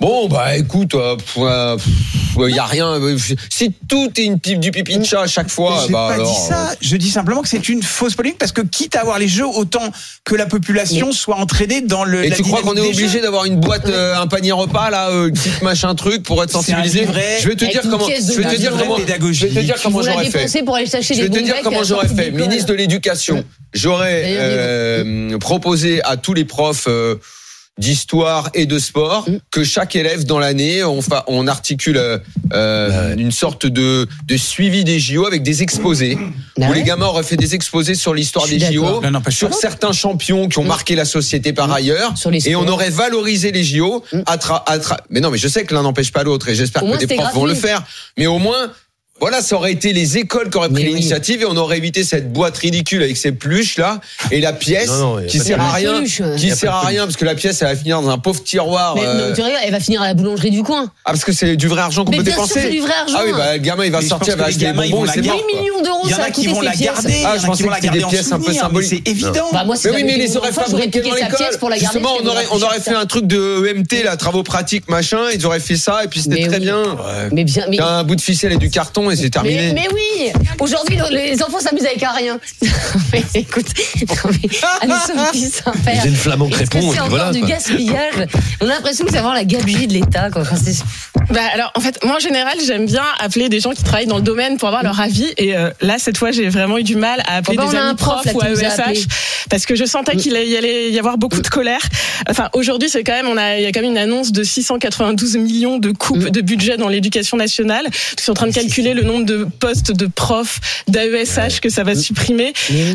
Bon 0.00 0.26
bah 0.26 0.56
écoute, 0.56 0.94
euh, 0.94 1.16
euh, 1.36 1.76
il 2.48 2.56
y 2.56 2.58
a 2.58 2.64
rien. 2.64 2.94
euh, 2.94 3.16
Si 3.50 3.72
tout 3.88 4.10
est 4.16 4.24
une 4.24 4.40
pipe 4.40 4.58
du 4.58 4.70
pipi 4.70 4.96
de 4.96 5.04
chat 5.04 5.20
à 5.20 5.26
chaque 5.26 5.50
fois, 5.50 5.84
J'ai 5.86 5.92
bah 5.92 6.06
pas 6.08 6.14
alors. 6.14 6.32
dit 6.34 6.40
ça. 6.48 6.70
Je 6.80 6.96
dis 6.96 7.10
simplement 7.10 7.42
que 7.42 7.48
c'est 7.48 7.68
une 7.68 7.82
fausse 7.82 8.14
polémique 8.14 8.38
parce 8.38 8.52
que 8.52 8.62
quitte 8.62 8.96
à 8.96 9.00
avoir 9.02 9.18
les 9.18 9.28
jeux, 9.28 9.46
autant 9.46 9.92
que 10.24 10.34
la 10.34 10.46
population 10.46 11.12
soit 11.12 11.36
entraînée 11.36 11.82
dans 11.82 12.04
le. 12.04 12.24
Et 12.24 12.30
la 12.30 12.36
tu 12.36 12.42
crois 12.42 12.62
qu'on 12.62 12.74
est 12.74 12.80
obligé 12.80 13.20
d'avoir 13.20 13.44
une 13.44 13.60
boîte, 13.60 13.86
euh, 13.86 14.16
un 14.16 14.26
panier 14.28 14.52
repas 14.52 14.88
là, 14.88 15.10
euh, 15.10 15.28
une 15.28 15.34
petite 15.34 15.60
machin 15.60 15.94
truc 15.94 16.22
pour 16.22 16.42
être 16.42 16.50
sensibilisé 16.50 17.00
livret 17.00 17.38
Je 17.42 17.48
vais 17.48 17.56
te 17.56 17.64
dire 17.66 17.82
comment. 17.82 18.06
Je 18.08 18.32
vais 18.40 18.50
te 18.50 18.56
dire 18.56 18.72
comment. 18.76 18.96
Je 18.96 19.46
vais 19.46 19.54
te 19.54 19.60
dire 19.60 19.76
comment 19.82 20.02
j'aurais 20.02 20.24
fait. 20.24 20.38
dépensez 20.38 20.62
pour 20.62 20.76
aller 20.76 20.86
chercher 20.86 21.14
Je 21.14 21.22
vais 21.22 21.28
te 21.28 21.38
dire 21.38 21.56
comment 21.62 21.84
j'aurais 21.84 22.08
fait. 22.08 22.30
Ministre 22.30 22.68
de 22.68 22.74
l'Éducation, 22.74 23.44
j'aurais 23.74 24.22
euh, 24.38 25.36
proposé 25.38 26.02
à 26.02 26.16
tous 26.16 26.32
les 26.32 26.46
profs 26.46 26.86
euh, 26.88 27.16
d'histoire 27.78 28.50
et 28.54 28.66
de 28.66 28.78
sport 28.78 29.28
Mm. 29.28 29.38
que 29.50 29.64
chaque 29.64 29.96
élève 29.96 30.24
dans 30.24 30.38
l'année 30.38 30.84
on, 30.84 31.00
fa- 31.00 31.24
on 31.26 31.46
articule 31.46 31.96
euh, 31.96 32.18
euh, 32.52 33.16
une 33.16 33.32
sorte 33.32 33.66
de, 33.66 34.06
de 34.26 34.36
suivi 34.36 34.84
des 34.84 34.98
JO 35.00 35.26
avec 35.26 35.42
des 35.42 35.62
exposés 35.62 36.16
Bah 36.56 36.66
où 36.66 36.70
ouais. 36.70 36.74
les 36.76 36.82
gamins 36.82 37.06
auraient 37.06 37.22
fait 37.22 37.36
des 37.36 37.54
exposés 37.54 37.94
sur 37.94 38.12
l'histoire 38.14 38.46
des 38.46 38.58
JO. 38.58 39.00
Non, 39.00 39.10
non, 39.10 39.20
pas 39.22 39.30
sur 39.30 39.48
sûr. 39.48 39.58
certains 39.58 39.92
champions 39.92 40.48
qui 40.48 40.58
ont 40.58 40.64
Mm. 40.64 40.68
marqué 40.68 40.94
la 40.94 41.04
société 41.06 41.52
par 41.52 41.72
ailleurs 41.72 42.16
Sur 42.16 42.30
les 42.30 42.46
et 42.48 42.56
on 42.56 42.68
aurait 42.68 42.90
valorisé 42.90 43.52
les 43.52 43.64
JO 43.64 44.04
Mm. 44.12 44.20
à 44.26 44.36
tra- 44.36 44.62
à 44.66 44.78
tra- 44.78 44.98
mais 45.10 45.20
non 45.20 45.30
mais 45.30 45.38
je 45.38 45.48
sais 45.48 45.64
que 45.64 45.74
l'un 45.74 45.82
n'empêche 45.82 46.12
pas 46.12 46.24
l'autre 46.24 46.48
et 46.50 46.54
j'espère 46.54 46.82
que 46.82 46.98
des 46.98 47.06
profs 47.16 47.34
vont 47.34 47.46
le 47.46 47.54
faire 47.54 47.82
mais 48.18 48.26
au 48.26 48.38
moins 48.38 48.70
voilà, 49.22 49.40
ça 49.40 49.54
aurait 49.56 49.72
été 49.72 49.92
les 49.92 50.18
écoles 50.18 50.50
qui 50.50 50.56
auraient 50.58 50.68
pris 50.68 50.82
oui. 50.82 50.88
l'initiative 50.90 51.42
et 51.42 51.46
on 51.46 51.56
aurait 51.56 51.78
évité 51.78 52.02
cette 52.04 52.32
boîte 52.32 52.58
ridicule 52.58 53.02
avec 53.02 53.16
ces 53.16 53.32
peluches 53.32 53.78
là 53.78 54.00
et 54.30 54.40
la 54.40 54.52
pièce 54.52 54.88
Non, 54.88 55.16
non, 55.20 55.26
qui 55.26 55.38
sert 55.38 55.60
à 55.60 55.74
peluche. 55.74 55.76
rien, 55.76 55.94
Peluche, 55.94 56.40
qui 56.40 56.50
sert 56.50 56.74
à 56.74 56.80
rien 56.86 57.04
parce 57.04 57.16
que 57.16 57.24
la 57.24 57.34
pièce 57.34 57.62
elle 57.62 57.68
va 57.68 57.76
finir 57.76 58.02
dans 58.02 58.10
un 58.10 58.18
pauvre 58.18 58.42
tiroir. 58.42 58.94
Mais 58.96 59.02
euh, 59.06 59.28
non, 59.30 59.34
tu 59.34 59.40
elle 59.64 59.70
va 59.72 59.80
finir 59.80 60.02
à 60.02 60.08
la 60.08 60.14
boulangerie 60.14 60.50
du 60.50 60.62
coin. 60.62 60.90
ah 61.04 61.12
parce 61.12 61.24
que 61.24 61.32
c'est 61.32 61.56
du 61.56 61.68
vrai 61.68 61.82
argent 61.82 62.04
qu'on 62.04 62.10
peut 62.10 62.16
sûr, 62.18 62.24
dépenser. 62.24 62.60
c'est 62.62 62.70
du 62.70 62.80
vrai 62.80 62.92
argent. 63.00 63.16
Ah 63.18 63.22
oui, 63.24 63.32
bah 63.32 63.52
le 63.54 63.58
gamin 63.60 63.84
il 63.84 63.92
va 63.92 64.00
Mais 64.00 64.06
sortir, 64.08 64.34
il 64.34 64.38
va 64.40 64.46
acheter 64.46 64.66
des 64.66 64.72
bonbons 64.72 65.04
la 65.04 65.12
c'est 65.12 65.20
8 65.20 65.26
mort. 65.28 65.36
millions 65.46 65.82
d'euros, 65.82 66.00
Il 66.04 66.10
y 66.10 66.14
en 66.14 66.16
ça 66.16 66.24
a 66.24 66.30
coûté 66.30 66.48
vont 66.48 66.58
ces 66.60 66.64
la 66.66 66.72
pièces. 66.72 66.84
garder, 66.86 67.12
Ah, 67.12 67.14
il 67.14 67.22
y 67.22 67.26
en 67.26 67.30
je 67.30 67.36
a 67.36 67.38
qui 67.38 67.46
pensais 67.46 67.62
vont 67.62 67.68
que 67.68 67.74
la 67.74 67.80
c'était 67.80 67.98
des 67.98 68.04
pièces 68.04 68.32
un 68.32 68.40
peu 68.40 68.52
symboliques. 68.52 68.90
C'est 69.04 69.08
évident. 69.10 69.32
Mais 69.52 69.90
oui, 69.90 70.04
mais 70.04 70.16
les 70.16 70.36
aurait 70.36 70.50
piqué 70.50 71.00
dans 71.00 71.10
sa 71.10 71.16
l'école. 71.16 71.36
pièce 71.36 71.56
pour 71.58 71.70
la 71.70 71.78
garder, 71.78 71.98
Justement, 72.00 72.16
on 72.20 72.26
aurait, 72.26 72.46
on 72.50 72.60
aurait 72.62 72.80
fait 72.80 72.94
un 72.94 73.06
truc 73.06 73.26
de 73.28 73.70
EMT, 73.70 74.02
là, 74.04 74.16
travaux 74.16 74.42
pratiques, 74.42 74.88
machin. 74.88 75.20
Ils 75.32 75.46
auraient 75.46 75.60
fait 75.60 75.76
ça 75.76 76.02
et 76.04 76.08
puis 76.08 76.20
c'était 76.20 76.46
très 76.48 76.58
bien. 76.60 76.82
Mais 77.30 77.44
bien, 77.44 77.66
un 77.80 78.02
bout 78.02 78.16
de 78.16 78.20
ficelle 78.20 78.52
et 78.52 78.56
du 78.56 78.68
carton 78.70 79.10
et 79.12 79.16
c'est 79.16 79.30
terminé. 79.30 79.72
Mais, 79.72 79.82
mais 79.82 79.88
oui, 79.92 80.32
aujourd'hui 80.58 80.98
les 81.10 81.42
enfants 81.42 81.60
s'amusent 81.60 81.86
avec 81.86 82.02
un 82.02 82.12
rien. 82.12 82.40
mais 83.12 83.22
écoute, 83.34 83.66
non, 84.08 84.30
mais, 84.30 84.48
allez, 84.80 84.92
Sophie 85.06 85.50
Saint-Père. 85.50 86.00
J'ai 86.02 86.08
une 86.08 86.16
flamme 86.16 86.48
crépon, 86.50 86.80
c'est 86.80 87.00
encore 87.00 87.08
voilà, 87.10 87.30
du 87.30 87.40
quoi. 87.40 87.48
gaspillage 87.48 88.26
On 88.60 88.66
a 88.66 88.70
l'impression 88.70 89.04
que 89.04 89.12
c'est 89.12 89.18
vraiment 89.18 89.34
la 89.34 89.44
gabegie 89.44 89.86
de 89.86 89.94
l'État. 89.94 90.30
Bah 91.30 91.40
alors 91.54 91.72
en 91.74 91.80
fait 91.80 92.04
moi 92.04 92.16
en 92.16 92.18
général 92.18 92.54
j'aime 92.66 92.86
bien 92.86 93.04
appeler 93.20 93.48
des 93.48 93.60
gens 93.60 93.70
qui 93.70 93.82
travaillent 93.82 94.06
dans 94.06 94.16
le 94.16 94.22
domaine 94.22 94.56
pour 94.56 94.68
avoir 94.68 94.82
leur 94.82 95.00
avis 95.00 95.32
et 95.38 95.56
euh, 95.56 95.70
là 95.80 95.96
cette 95.98 96.16
fois 96.16 96.30
j'ai 96.30 96.48
vraiment 96.48 96.78
eu 96.78 96.82
du 96.82 96.96
mal 96.96 97.22
à 97.26 97.36
appeler 97.36 97.56
Bon, 97.56 97.64
bah, 97.64 97.70
des 97.70 97.76
amis 97.76 97.88
un 97.90 97.94
prof, 97.94 98.22
profs 98.22 98.34
ou 98.34 98.40
appelé. 98.40 98.64
AESH 98.64 99.06
parce 99.48 99.66
que 99.66 99.74
je 99.74 99.84
sentais 99.84 100.16
qu'il 100.16 100.32
y 100.32 100.56
allait 100.56 100.90
y 100.90 100.98
avoir 100.98 101.18
beaucoup 101.18 101.40
de 101.40 101.48
colère. 101.48 101.80
Enfin 102.28 102.48
aujourd'hui 102.54 102.88
c'est 102.88 103.04
quand 103.04 103.12
même 103.12 103.28
on 103.28 103.36
a 103.36 103.58
il 103.58 103.62
y 103.62 103.66
a 103.66 103.72
quand 103.72 103.80
même 103.80 103.90
une 103.90 103.98
annonce 103.98 104.32
de 104.32 104.42
692 104.42 105.36
millions 105.36 105.78
de 105.78 105.90
coupes 105.92 106.30
de 106.30 106.40
budget 106.40 106.76
dans 106.76 106.88
l'éducation 106.88 107.36
nationale. 107.36 107.86
Je 108.16 108.22
suis 108.22 108.30
en 108.30 108.34
train 108.34 108.46
de 108.46 108.52
calculer 108.52 108.91
le 108.94 109.02
nombre 109.02 109.24
de 109.24 109.46
postes 109.58 109.92
de 109.92 110.06
profs 110.06 110.60
d'AESH 110.88 111.60
que 111.60 111.68
ça 111.68 111.82
va 111.84 111.94
supprimer. 111.94 112.52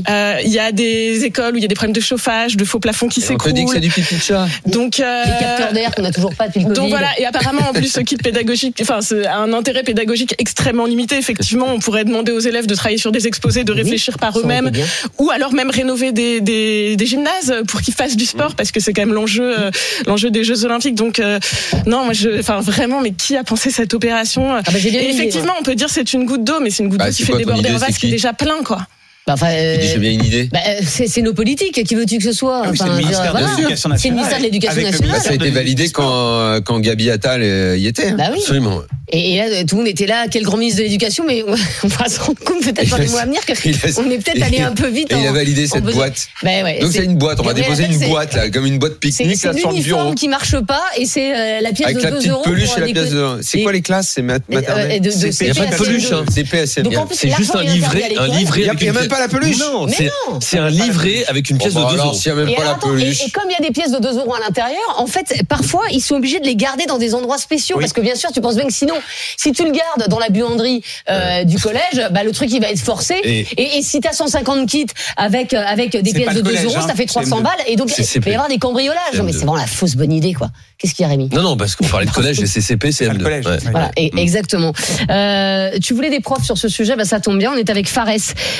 Euh, 0.09 0.35
Il 0.43 0.51
y 0.51 0.59
a 0.59 0.71
des 0.71 1.23
écoles 1.23 1.53
où 1.53 1.57
il 1.57 1.61
y 1.61 1.65
a 1.65 1.67
des 1.67 1.75
problèmes 1.75 1.95
de 1.95 2.01
chauffage, 2.01 2.57
de 2.57 2.65
faux 2.65 2.79
plafonds 2.79 3.07
qui 3.07 3.23
On 3.29 3.37
te 3.37 3.49
dit 3.49 3.65
que 3.65 3.71
c'est 3.71 3.75
s'écroulent. 3.75 3.79
du 3.81 3.89
pipi 3.89 4.15
de 4.15 4.21
chat. 4.21 4.47
Donc 4.65 4.99
euh, 4.99 5.23
Les 5.25 5.31
capteurs 5.39 5.73
d'air 5.73 5.93
qu'on 5.95 6.01
n'a 6.01 6.11
toujours 6.11 6.33
pas 6.35 6.47
depuis 6.47 6.61
le 6.63 6.73
donc 6.73 6.89
voilà, 6.89 7.09
et 7.19 7.25
apparemment 7.25 7.61
en 7.69 7.73
plus 7.73 7.91
ce 7.91 7.99
kit 8.01 8.17
pédagogique, 8.17 8.77
enfin 8.81 9.01
c'est 9.01 9.25
un 9.27 9.53
intérêt 9.53 9.83
pédagogique 9.83 10.35
extrêmement 10.37 10.85
limité. 10.85 11.17
Effectivement, 11.17 11.67
on 11.73 11.79
pourrait 11.79 12.05
demander 12.05 12.31
aux 12.31 12.39
élèves 12.39 12.67
de 12.67 12.75
travailler 12.75 12.97
sur 12.97 13.11
des 13.11 13.27
exposés, 13.27 13.63
de 13.63 13.71
réfléchir 13.71 14.17
par 14.17 14.37
eux-mêmes, 14.39 14.71
ou 15.17 15.29
alors 15.31 15.53
même 15.53 15.69
rénover 15.69 16.11
des, 16.11 16.41
des, 16.41 16.95
des 16.95 17.05
gymnases 17.05 17.53
pour 17.67 17.81
qu'ils 17.81 17.93
fassent 17.93 18.15
du 18.17 18.25
sport, 18.25 18.55
parce 18.55 18.71
que 18.71 18.79
c'est 18.79 18.93
quand 18.93 19.01
même 19.03 19.13
l'enjeu 19.13 19.59
euh, 19.59 19.71
l'enjeu 20.05 20.29
des 20.29 20.43
Jeux 20.43 20.65
Olympiques. 20.65 20.95
Donc 20.95 21.19
euh, 21.19 21.39
non, 21.85 22.05
moi 22.05 22.13
je, 22.13 22.39
enfin 22.39 22.59
vraiment, 22.61 23.01
mais 23.01 23.11
qui 23.11 23.35
a 23.35 23.43
pensé 23.43 23.69
cette 23.71 23.93
opération? 23.93 24.53
Ah 24.55 24.61
bah, 24.65 24.77
j'ai 24.79 24.91
bien 24.91 25.01
Et 25.01 25.09
effectivement, 25.09 25.53
on 25.59 25.63
peut 25.63 25.75
dire 25.75 25.86
c'est 25.87 26.13
une 26.13 26.25
goutte 26.25 26.43
d'eau, 26.43 26.59
mais 26.59 26.69
c'est 26.69 26.83
une 26.83 26.89
goutte 26.89 26.99
Bah, 26.99 27.05
d'eau 27.07 27.13
qui 27.15 27.23
fait 27.23 27.37
déborder 27.37 27.69
un 27.69 27.77
vase 27.77 27.97
qui 27.97 28.07
est 28.07 28.11
déjà 28.11 28.33
plein, 28.33 28.63
quoi. 28.63 28.85
Bah, 29.27 29.33
enfin, 29.33 29.49
euh, 29.51 29.75
Il 29.75 29.81
dit, 29.81 29.87
J'ai 29.89 29.97
bien 29.99 30.11
une 30.11 30.23
idée. 30.23 30.49
bah, 30.51 30.59
euh, 30.67 30.79
c'est 30.87 31.07
c'est 31.07 31.21
nos 31.21 31.33
politiques. 31.33 31.83
Qui 31.83 31.95
veux-tu 31.95 32.17
que 32.17 32.23
ce 32.23 32.31
soit? 32.31 32.61
Ah 32.65 32.69
oui, 32.71 32.77
c'est 32.77 32.85
le 32.85 32.91
Enfin, 32.91 32.99
ministère 33.01 33.31
voilà. 33.31 33.47
l'Éducation 33.57 33.89
C'est 33.97 34.07
le 34.07 34.13
ministère 34.15 34.37
de 34.39 34.43
l'Éducation 34.43 34.71
Avec 34.81 34.85
le 34.85 34.91
nationale. 34.91 35.21
Ça 35.21 35.29
a 35.31 35.33
été 35.33 35.49
validé 35.49 35.89
quand, 35.89 36.61
quand 36.63 36.79
Gabi 36.79 37.09
Attal 37.11 37.41
euh, 37.43 37.77
y 37.77 37.87
était. 37.87 38.07
hein. 38.07 38.15
Bah 38.17 38.29
oui. 38.31 38.39
Absolument. 38.39 38.81
Et, 39.09 39.35
et 39.35 39.37
là, 39.37 39.63
tout 39.65 39.75
le 39.75 39.81
monde 39.83 39.87
était 39.89 40.05
là. 40.05 40.25
Quel 40.31 40.43
grand 40.43 40.57
ministre 40.57 40.79
de 40.79 40.83
l'Éducation, 40.83 41.23
mais 41.27 41.43
on 41.83 41.87
va 41.87 42.09
se 42.09 42.19
rendre 42.19 42.39
compte 42.43 42.61
peut-être 42.63 42.89
dans 42.89 42.97
les 42.97 43.07
mois 43.07 43.21
à 43.21 43.25
venir 43.25 43.41
qu'on 43.45 43.53
est 44.11 44.17
peut-être 44.23 44.43
allé 44.43 44.59
un 44.61 44.71
peu 44.73 44.87
vite. 44.87 45.11
Et 45.11 45.15
il 45.19 45.27
a 45.27 45.31
validé 45.33 45.67
cette 45.67 45.83
besoin. 45.83 46.05
boîte. 46.05 46.27
Bah 46.43 46.49
ouais, 46.63 46.79
Donc 46.79 46.91
c'est 46.93 47.03
une 47.05 47.15
boîte, 47.17 47.39
on 47.39 47.43
va 47.43 47.53
déposer 47.53 47.85
une 47.85 47.99
c'est- 47.99 48.07
boîte 48.07 48.33
là, 48.33 48.49
comme 48.49 48.65
une 48.65 48.79
boîte 48.79 48.93
C'est 48.93 48.99
pique-nique 49.23 49.37
c'est 49.39 49.47
là 49.47 49.53
sur 49.57 49.71
le 49.71 49.81
bureau. 49.81 50.13
qui 50.13 50.27
marche 50.29 50.57
pas 50.61 50.83
et 50.97 51.05
c'est 51.05 51.33
euh, 51.35 51.61
la 51.61 51.71
pièce 51.71 51.85
Avec 51.87 51.97
de 51.97 52.03
la 52.03 52.11
2 52.11 52.17
petite 52.17 52.31
euros. 52.31 52.43
peluche 52.43 52.69
pour 52.69 52.77
et 52.77 52.81
la 52.81 52.87
pièce 53.01 53.09
de. 53.11 53.25
C'est 53.41 53.61
quoi 53.61 53.71
les 53.73 53.81
classes 53.81 54.11
C'est 54.15 54.21
maternelle 54.21 55.01
C'est- 55.11 55.45
Il 55.47 55.51
n'y 55.53 55.59
a 55.59 55.63
pas 55.65 55.71
de 55.71 55.77
peluche. 55.83 56.03
CE2. 56.09 56.13
Hein. 56.15 56.99
En 56.99 57.05
plus, 57.05 57.15
C'est 57.15 57.29
juste 57.35 57.55
un 57.55 57.63
livret, 57.63 58.03
un 58.17 58.23
avec 58.23 59.16
pas 59.17 59.21
la 59.21 59.27
peluche. 59.27 59.59
Non, 59.59 59.85
Mais 59.85 59.93
c'est 59.93 60.11
non. 60.29 60.39
c'est 60.41 60.57
un 60.59 60.69
livret 60.69 61.25
avec 61.27 61.49
une 61.49 61.57
pièce 61.57 61.73
de 61.73 61.79
bah 61.79 61.87
2 61.89 61.93
alors, 61.95 62.07
euros. 62.07 62.15
s'il 62.17 62.31
n'y 62.33 62.39
a 62.39 62.41
même 62.43 62.49
Et, 62.49 62.55
pas 62.55 62.61
alors, 62.61 62.71
la 62.73 62.77
attends, 62.77 62.89
peluche. 62.89 63.21
et, 63.21 63.25
et 63.27 63.31
comme 63.31 63.43
il 63.49 63.53
y 63.53 63.55
a 63.55 63.65
des 63.67 63.71
pièces 63.73 63.91
de 63.91 63.99
2 63.99 64.17
euros 64.19 64.33
à 64.35 64.39
l'intérieur, 64.39 64.79
en 64.97 65.07
fait, 65.07 65.33
parfois, 65.49 65.83
ils 65.91 66.01
sont 66.01 66.15
obligés 66.15 66.39
de 66.39 66.45
les 66.45 66.55
garder 66.55 66.85
dans 66.85 66.97
des 66.97 67.13
endroits 67.15 67.37
spéciaux. 67.37 67.75
Oui. 67.77 67.81
Parce 67.83 67.93
que 67.93 68.01
bien 68.01 68.15
sûr, 68.15 68.31
tu 68.31 68.41
penses 68.41 68.55
bien 68.55 68.65
que 68.65 68.73
sinon, 68.73 68.95
si 69.37 69.51
tu 69.51 69.63
le 69.63 69.71
gardes 69.71 70.09
dans 70.09 70.19
la 70.19 70.29
buanderie 70.29 70.81
euh, 71.09 71.43
du 71.43 71.57
collège, 71.59 72.07
bah, 72.11 72.23
le 72.23 72.31
truc, 72.31 72.49
il 72.51 72.61
va 72.61 72.69
être 72.69 72.79
forcé. 72.79 73.15
Et- 73.23 73.47
Et, 73.57 73.77
et 73.77 73.81
si 73.81 73.99
tu 73.99 74.07
as 74.07 74.13
150 74.13 74.67
kits 74.67 74.85
avec, 75.15 75.53
euh, 75.53 75.63
avec 75.65 75.91
des 75.95 76.11
pièces 76.13 76.25
pas 76.25 76.31
de 76.33 76.37
le 76.37 76.43
2 76.43 76.49
collège, 76.51 76.65
euros, 76.65 76.75
hein. 76.77 76.87
ça 76.87 76.95
fait 76.95 77.05
300 77.05 77.37
C'est 77.37 77.43
balles. 77.43 77.53
Et 77.67 77.75
donc, 77.75 77.89
C'est 77.89 78.01
il 78.03 78.05
CP. 78.05 78.25
va 78.25 78.31
y 78.31 78.33
avoir 78.35 78.49
des 78.49 78.57
cambriolages. 78.57 78.97
Non, 79.15 79.23
mais 79.23 79.31
c'est 79.31 79.39
vraiment 79.39 79.55
la 79.55 79.67
fausse 79.67 79.95
bonne 79.95 80.11
idée, 80.11 80.33
quoi. 80.33 80.49
Qu'est-ce 80.77 80.93
qu'il 80.93 81.03
y 81.03 81.05
a, 81.05 81.09
Rémi? 81.09 81.29
Non, 81.33 81.41
non, 81.41 81.57
parce 81.57 81.75
qu'on 81.75 81.85
parlait 81.87 82.05
de 82.05 82.11
collège, 82.11 82.39
les 82.39 82.45
CCP, 82.45 82.91
c'est 82.91 83.07
pas 83.07 83.13
le 83.13 83.19
M2. 83.19 83.23
collège. 83.23 83.45
Ouais. 83.45 83.51
Ouais. 83.53 83.71
Voilà, 83.71 83.91
et- 83.97 84.11
Mm. 84.13 84.17
exactement. 84.19 84.73
Euh, 85.09 85.71
tu 85.81 85.93
voulais 85.93 86.09
des 86.09 86.19
profs 86.19 86.43
sur 86.43 86.57
ce 86.57 86.67
sujet, 86.67 86.95
bah 86.95 87.05
ça 87.05 87.19
tombe 87.19 87.37
bien. 87.37 87.51
On 87.53 87.55
est 87.57 87.69
avec 87.69 87.87
Fares, 87.89 88.07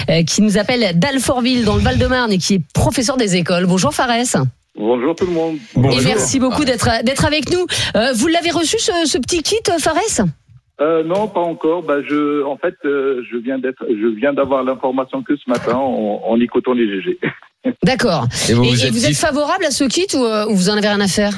euh, 0.10 0.24
qui 0.24 0.42
nous 0.48 0.58
appelle 0.58 0.98
d'Alfortville, 0.98 1.66
dans 1.66 1.76
le 1.76 1.82
Val-de-Marne, 1.82 2.32
et 2.32 2.38
qui 2.38 2.56
est 2.56 2.62
professeur 2.74 3.18
des 3.18 3.36
écoles. 3.36 3.66
Bonjour 3.66 3.94
Fares. 3.94 4.08
Bonjour 4.78 5.16
tout 5.16 5.26
le 5.26 5.34
monde. 5.34 5.58
Et 5.76 6.02
merci 6.06 6.40
beaucoup 6.40 6.64
d'être 6.64 6.88
d'être 7.04 7.26
avec 7.26 7.52
nous. 7.52 7.66
Euh, 7.96 8.14
vous 8.14 8.28
l'avez 8.28 8.52
reçu 8.52 8.78
ce, 8.80 8.92
ce 9.06 9.18
petit 9.18 9.42
kit, 9.44 9.56
euh, 9.70 9.78
Fares? 9.80 10.26
Euh, 10.80 11.04
non, 11.04 11.28
pas 11.28 11.40
encore. 11.42 11.82
Bah, 11.84 11.96
je, 12.08 12.44
en 12.46 12.56
fait, 12.58 12.76
euh, 12.86 13.24
je 13.30 13.38
viens 13.38 13.58
d'être, 13.58 13.84
je 13.90 14.08
viens 14.16 14.34
d'avoir 14.34 14.64
l'information 14.64 15.24
que 15.24 15.36
ce 15.36 15.50
matin 15.50 15.76
en, 15.76 16.22
en 16.26 16.40
écoutant 16.40 16.74
les 16.74 16.88
GG. 16.88 17.20
D'accord. 17.84 18.26
Et 18.48 18.54
vous 18.54 18.64
Et, 18.64 18.68
vous 18.70 18.84
et 18.84 18.88
êtes 18.88 18.94
vous 18.94 19.04
êtes 19.06 19.10
dit. 19.12 19.16
favorable 19.16 19.66
à 19.66 19.72
ce 19.72 19.84
kit 19.86 20.08
ou, 20.14 20.20
ou 20.52 20.56
vous 20.56 20.70
en 20.70 20.78
avez 20.78 20.88
rien 20.88 21.02
à 21.02 21.08
faire? 21.08 21.34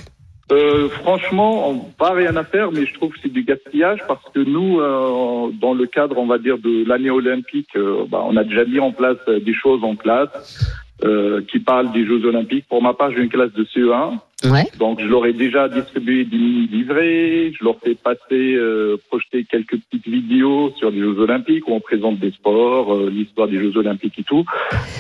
Euh, 0.52 0.90
franchement, 0.90 1.70
on- 1.70 1.78
pas 1.78 2.12
rien 2.14 2.36
à 2.36 2.44
faire, 2.44 2.72
mais 2.72 2.86
je 2.86 2.94
trouve 2.96 3.12
que 3.12 3.20
c'est 3.22 3.32
du 3.32 3.44
gaspillage 3.44 4.00
parce 4.08 4.24
que 4.34 4.40
nous, 4.40 4.80
euh, 4.80 5.50
dans 5.62 5.74
le 5.76 5.86
cadre, 5.86 6.18
on 6.18 6.26
va 6.26 6.40
dire, 6.40 6.58
de 6.58 6.88
l'année 6.88 7.12
olympique, 7.12 7.70
euh, 7.76 8.06
bah, 8.10 8.24
on 8.26 8.36
a 8.36 8.44
déjà 8.44 8.66
mis 8.66 8.80
en 8.80 8.92
place 8.92 9.18
euh, 9.28 9.40
des 9.40 9.54
choses 9.54 9.84
en 9.84 9.96
classe 9.96 10.74
euh, 11.06 11.42
qui 11.50 11.60
parlent 11.60 11.92
des 11.92 12.04
Jeux 12.06 12.26
olympiques. 12.26 12.66
Pour 12.68 12.82
ma 12.82 12.94
part, 12.94 13.12
j'ai 13.12 13.22
une 13.22 13.30
classe 13.30 13.54
de 13.54 13.64
CE1. 13.74 14.20
Ouais. 14.52 14.66
Donc, 14.80 15.00
je 15.02 15.06
leur 15.06 15.26
ai 15.26 15.34
déjà 15.34 15.70
distribué 15.70 16.24
des 16.26 16.38
mini-livrets, 16.38 17.52
je 17.58 17.64
leur 17.64 17.78
fais 17.80 17.94
passer, 17.96 18.56
euh, 18.56 18.98
projeter 19.10 19.44
quelques 19.44 19.78
petites 19.78 20.08
vidéos 20.08 20.72
sur 20.78 20.90
les 20.92 21.00
Jeux 21.00 21.20
Olympiques 21.20 21.68
où 21.68 21.74
on 21.74 21.80
présente 21.80 22.20
des 22.20 22.32
sports, 22.32 22.94
euh, 22.96 23.10
l'histoire 23.10 23.48
des 23.48 23.60
Jeux 23.60 23.78
Olympiques 23.78 24.18
et 24.18 24.24
tout. 24.24 24.46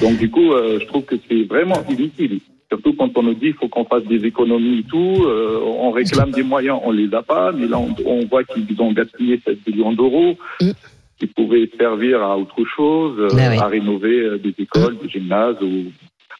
Donc, 0.01 0.17
du 0.19 0.29
coup, 0.29 0.51
euh, 0.53 0.77
je 0.79 0.85
trouve 0.85 1.03
que 1.05 1.15
c'est 1.27 1.43
vraiment 1.43 1.81
inutile. 1.89 2.39
Surtout 2.69 2.93
quand 2.93 3.17
on 3.17 3.23
nous 3.23 3.33
dit 3.33 3.47
qu'il 3.47 3.53
faut 3.55 3.67
qu'on 3.67 3.85
fasse 3.85 4.03
des 4.03 4.25
économies 4.25 4.79
et 4.79 4.83
tout, 4.83 5.25
euh, 5.25 5.59
on 5.63 5.89
réclame 5.91 6.31
des 6.31 6.43
moyens, 6.43 6.79
on 6.83 6.91
les 6.91 7.11
a 7.13 7.23
pas, 7.23 7.51
mais 7.51 7.67
là, 7.67 7.79
on, 7.79 7.95
on 8.05 8.25
voit 8.25 8.43
qu'ils 8.43 8.79
ont 8.79 8.91
gaspillé 8.91 9.41
7 9.43 9.67
millions 9.67 9.93
d'euros. 9.93 10.37
Mm. 10.61 10.71
qui 11.19 11.27
pouvaient 11.27 11.69
servir 11.77 12.23
à 12.23 12.37
autre 12.37 12.63
chose, 12.75 13.19
euh, 13.19 13.27
oui. 13.33 13.57
à 13.57 13.67
rénover 13.67 14.21
euh, 14.21 14.37
des 14.37 14.55
écoles, 14.57 14.97
des 15.03 15.09
gymnases 15.09 15.57
ou 15.61 15.91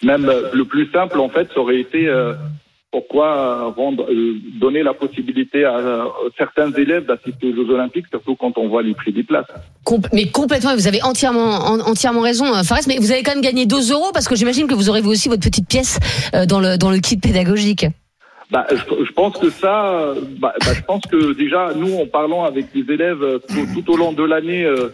même 0.03 0.31
le 0.53 0.63
plus 0.63 0.89
simple 0.91 1.19
en 1.19 1.29
fait, 1.29 1.49
ça 1.53 1.59
aurait 1.59 1.81
été 1.81 2.07
euh, 2.07 2.33
pourquoi 2.91 3.27
euh, 3.37 3.63
rendre, 3.75 4.03
euh, 4.11 4.35
donner 4.59 4.81
la 4.83 4.93
possibilité 4.93 5.63
à 5.65 5.77
euh, 5.77 6.05
certains 6.37 6.71
élèves 6.73 7.05
d'assister 7.05 7.47
aux 7.51 7.55
Jeux 7.55 7.69
Olympiques, 7.73 8.07
surtout 8.09 8.35
quand 8.35 8.57
on 8.57 8.67
voit 8.67 8.81
les 8.81 8.93
prix 8.95 9.11
des 9.13 9.23
places. 9.23 9.45
Mais 10.13 10.25
complètement, 10.29 10.73
vous 10.75 10.87
avez 10.87 11.01
entièrement, 11.03 11.49
en- 11.71 11.79
entièrement 11.81 12.21
raison, 12.21 12.45
Fares. 12.63 12.79
Mais 12.87 12.97
vous 12.97 13.11
avez 13.11 13.21
quand 13.23 13.33
même 13.35 13.43
gagné 13.43 13.65
2 13.65 13.91
euros 13.91 14.09
parce 14.13 14.27
que 14.27 14.35
j'imagine 14.35 14.67
que 14.67 14.73
vous 14.73 14.89
aurez 14.89 15.01
vous 15.01 15.11
aussi 15.11 15.29
votre 15.29 15.43
petite 15.43 15.67
pièce 15.67 15.99
dans 16.47 16.59
le 16.59 16.77
dans 16.77 16.89
le 16.91 16.97
kit 16.99 17.17
pédagogique. 17.17 17.85
Bah, 18.51 18.65
je, 18.71 19.05
je 19.05 19.11
pense 19.11 19.37
que 19.37 19.51
ça, 19.51 20.15
bah, 20.39 20.53
bah, 20.65 20.73
je 20.73 20.81
pense 20.81 21.03
que 21.05 21.33
déjà, 21.33 21.71
nous, 21.75 21.93
en 21.97 22.07
parlant 22.07 22.45
avec 22.45 22.65
les 22.73 22.91
élèves 22.91 23.39
tout, 23.47 23.67
tout 23.75 23.93
au 23.93 23.97
long 23.97 24.11
de 24.11 24.23
l'année, 24.23 24.65
euh, 24.65 24.89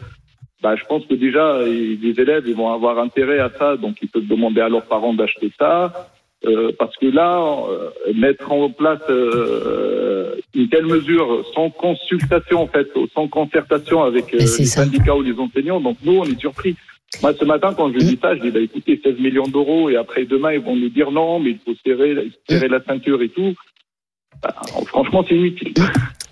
bah, 0.61 0.75
je 0.75 0.83
pense 0.89 1.05
que 1.05 1.13
déjà, 1.13 1.59
les 1.63 2.13
élèves, 2.19 2.43
ils 2.47 2.55
vont 2.55 2.73
avoir 2.73 2.99
intérêt 2.99 3.39
à 3.39 3.49
ça, 3.57 3.77
donc 3.77 3.95
ils 4.01 4.09
peuvent 4.09 4.27
demander 4.27 4.59
à 4.59 4.67
leurs 4.67 4.83
parents 4.85 5.13
d'acheter 5.13 5.49
ça. 5.57 6.09
Euh, 6.43 6.71
parce 6.77 6.95
que 6.97 7.07
là, 7.07 7.41
euh, 7.41 7.89
mettre 8.13 8.51
en 8.51 8.69
place 8.69 8.99
euh, 9.09 10.35
une 10.53 10.69
telle 10.69 10.85
mesure 10.85 11.43
sans 11.55 11.69
consultation, 11.69 12.61
en 12.61 12.67
fait, 12.67 12.87
sans 13.13 13.27
concertation 13.27 14.03
avec 14.03 14.31
les 14.31 14.45
ça. 14.45 14.83
syndicats 14.83 15.15
ou 15.15 15.21
les 15.21 15.39
enseignants, 15.39 15.79
donc 15.79 15.97
nous, 16.03 16.17
on 16.17 16.25
est 16.25 16.39
surpris. 16.39 16.75
Moi, 17.21 17.33
ce 17.33 17.45
matin, 17.45 17.73
quand 17.75 17.91
je 17.93 17.97
dis 17.99 18.19
ça, 18.21 18.35
je 18.35 18.41
dis, 18.41 18.51
bah, 18.51 18.59
écoutez, 18.59 18.99
16 19.03 19.19
millions 19.19 19.47
d'euros, 19.47 19.89
et 19.89 19.95
après, 19.95 20.25
demain, 20.25 20.53
ils 20.53 20.59
vont 20.59 20.75
nous 20.75 20.89
dire 20.89 21.11
non, 21.11 21.39
mais 21.39 21.51
il 21.51 21.59
faut 21.59 21.73
serrer, 21.83 22.29
serrer 22.47 22.67
la 22.67 22.83
ceinture 22.83 23.21
et 23.21 23.29
tout. 23.29 23.53
Bah, 24.43 24.53
franchement, 24.87 25.25
c'est 25.27 25.35
inutile. 25.35 25.73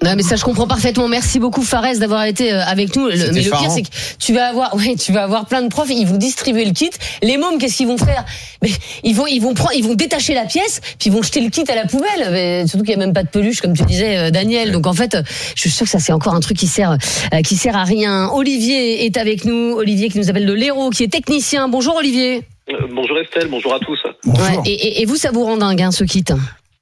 Non, 0.03 0.15
mais 0.17 0.23
ça, 0.23 0.35
je 0.35 0.43
comprends 0.43 0.67
parfaitement. 0.67 1.07
Merci 1.07 1.39
beaucoup, 1.39 1.61
Fares, 1.63 1.97
d'avoir 1.97 2.25
été 2.25 2.51
euh, 2.51 2.61
avec 2.65 2.95
nous. 2.95 3.07
Le- 3.07 3.31
mais 3.31 3.41
le 3.41 3.49
pire, 3.51 3.71
c'est 3.71 3.83
que 3.83 3.87
tu 4.19 4.33
vas 4.33 4.47
avoir, 4.47 4.75
ouais, 4.77 4.95
tu 4.95 5.11
vas 5.13 5.23
avoir 5.23 5.45
plein 5.45 5.61
de 5.61 5.69
profs. 5.69 5.89
Ils 5.89 6.05
vont 6.05 6.17
distribuer 6.17 6.65
le 6.65 6.71
kit. 6.71 6.89
Les 7.21 7.37
mômes, 7.37 7.57
qu'est-ce 7.57 7.77
qu'ils 7.77 7.87
vont 7.87 7.97
faire? 7.97 8.25
Mais 8.61 8.69
ils 9.03 9.15
vont, 9.15 9.27
ils 9.27 9.39
vont 9.39 9.53
prendre, 9.53 9.73
ils 9.75 9.83
vont 9.83 9.93
détacher 9.95 10.33
la 10.33 10.43
pièce, 10.45 10.81
puis 10.99 11.09
ils 11.09 11.13
vont 11.13 11.21
jeter 11.21 11.39
le 11.41 11.49
kit 11.49 11.63
à 11.69 11.75
la 11.75 11.85
poubelle. 11.85 12.29
Mais 12.31 12.67
surtout 12.67 12.83
qu'il 12.83 12.91
y 12.91 12.95
a 12.95 12.99
même 12.99 13.13
pas 13.13 13.23
de 13.23 13.29
peluche, 13.29 13.61
comme 13.61 13.75
tu 13.75 13.83
disais, 13.85 14.17
euh, 14.17 14.29
Daniel. 14.29 14.71
Donc 14.73 14.87
en 14.87 14.93
fait, 14.93 15.15
euh, 15.15 15.23
je 15.55 15.61
suis 15.61 15.69
sûr 15.69 15.85
que 15.85 15.91
ça, 15.91 15.99
c'est 15.99 16.13
encore 16.13 16.33
un 16.35 16.41
truc 16.41 16.57
qui 16.57 16.67
sert, 16.67 16.97
euh, 17.33 17.41
qui 17.41 17.55
sert 17.55 17.75
à 17.77 17.83
rien. 17.85 18.29
Olivier 18.33 19.05
est 19.05 19.15
avec 19.17 19.45
nous. 19.45 19.73
Olivier 19.77 20.09
qui 20.09 20.19
nous 20.19 20.29
appelle 20.29 20.45
de 20.45 20.53
l'Hérault, 20.53 20.89
qui 20.89 21.03
est 21.03 21.07
technicien. 21.11 21.69
Bonjour, 21.69 21.95
Olivier. 21.95 22.41
Euh, 22.69 22.87
bonjour 22.93 23.17
Estelle, 23.19 23.47
bonjour 23.49 23.73
à 23.73 23.79
tous. 23.79 23.99
Ouais, 24.25 24.57
et, 24.65 24.71
et- 24.71 25.01
et 25.01 25.05
vous, 25.05 25.15
ça 25.15 25.31
vous 25.31 25.43
rend 25.43 25.57
dingue, 25.57 25.81
hein, 25.81 25.91
ce 25.91 26.03
kit? 26.03 26.23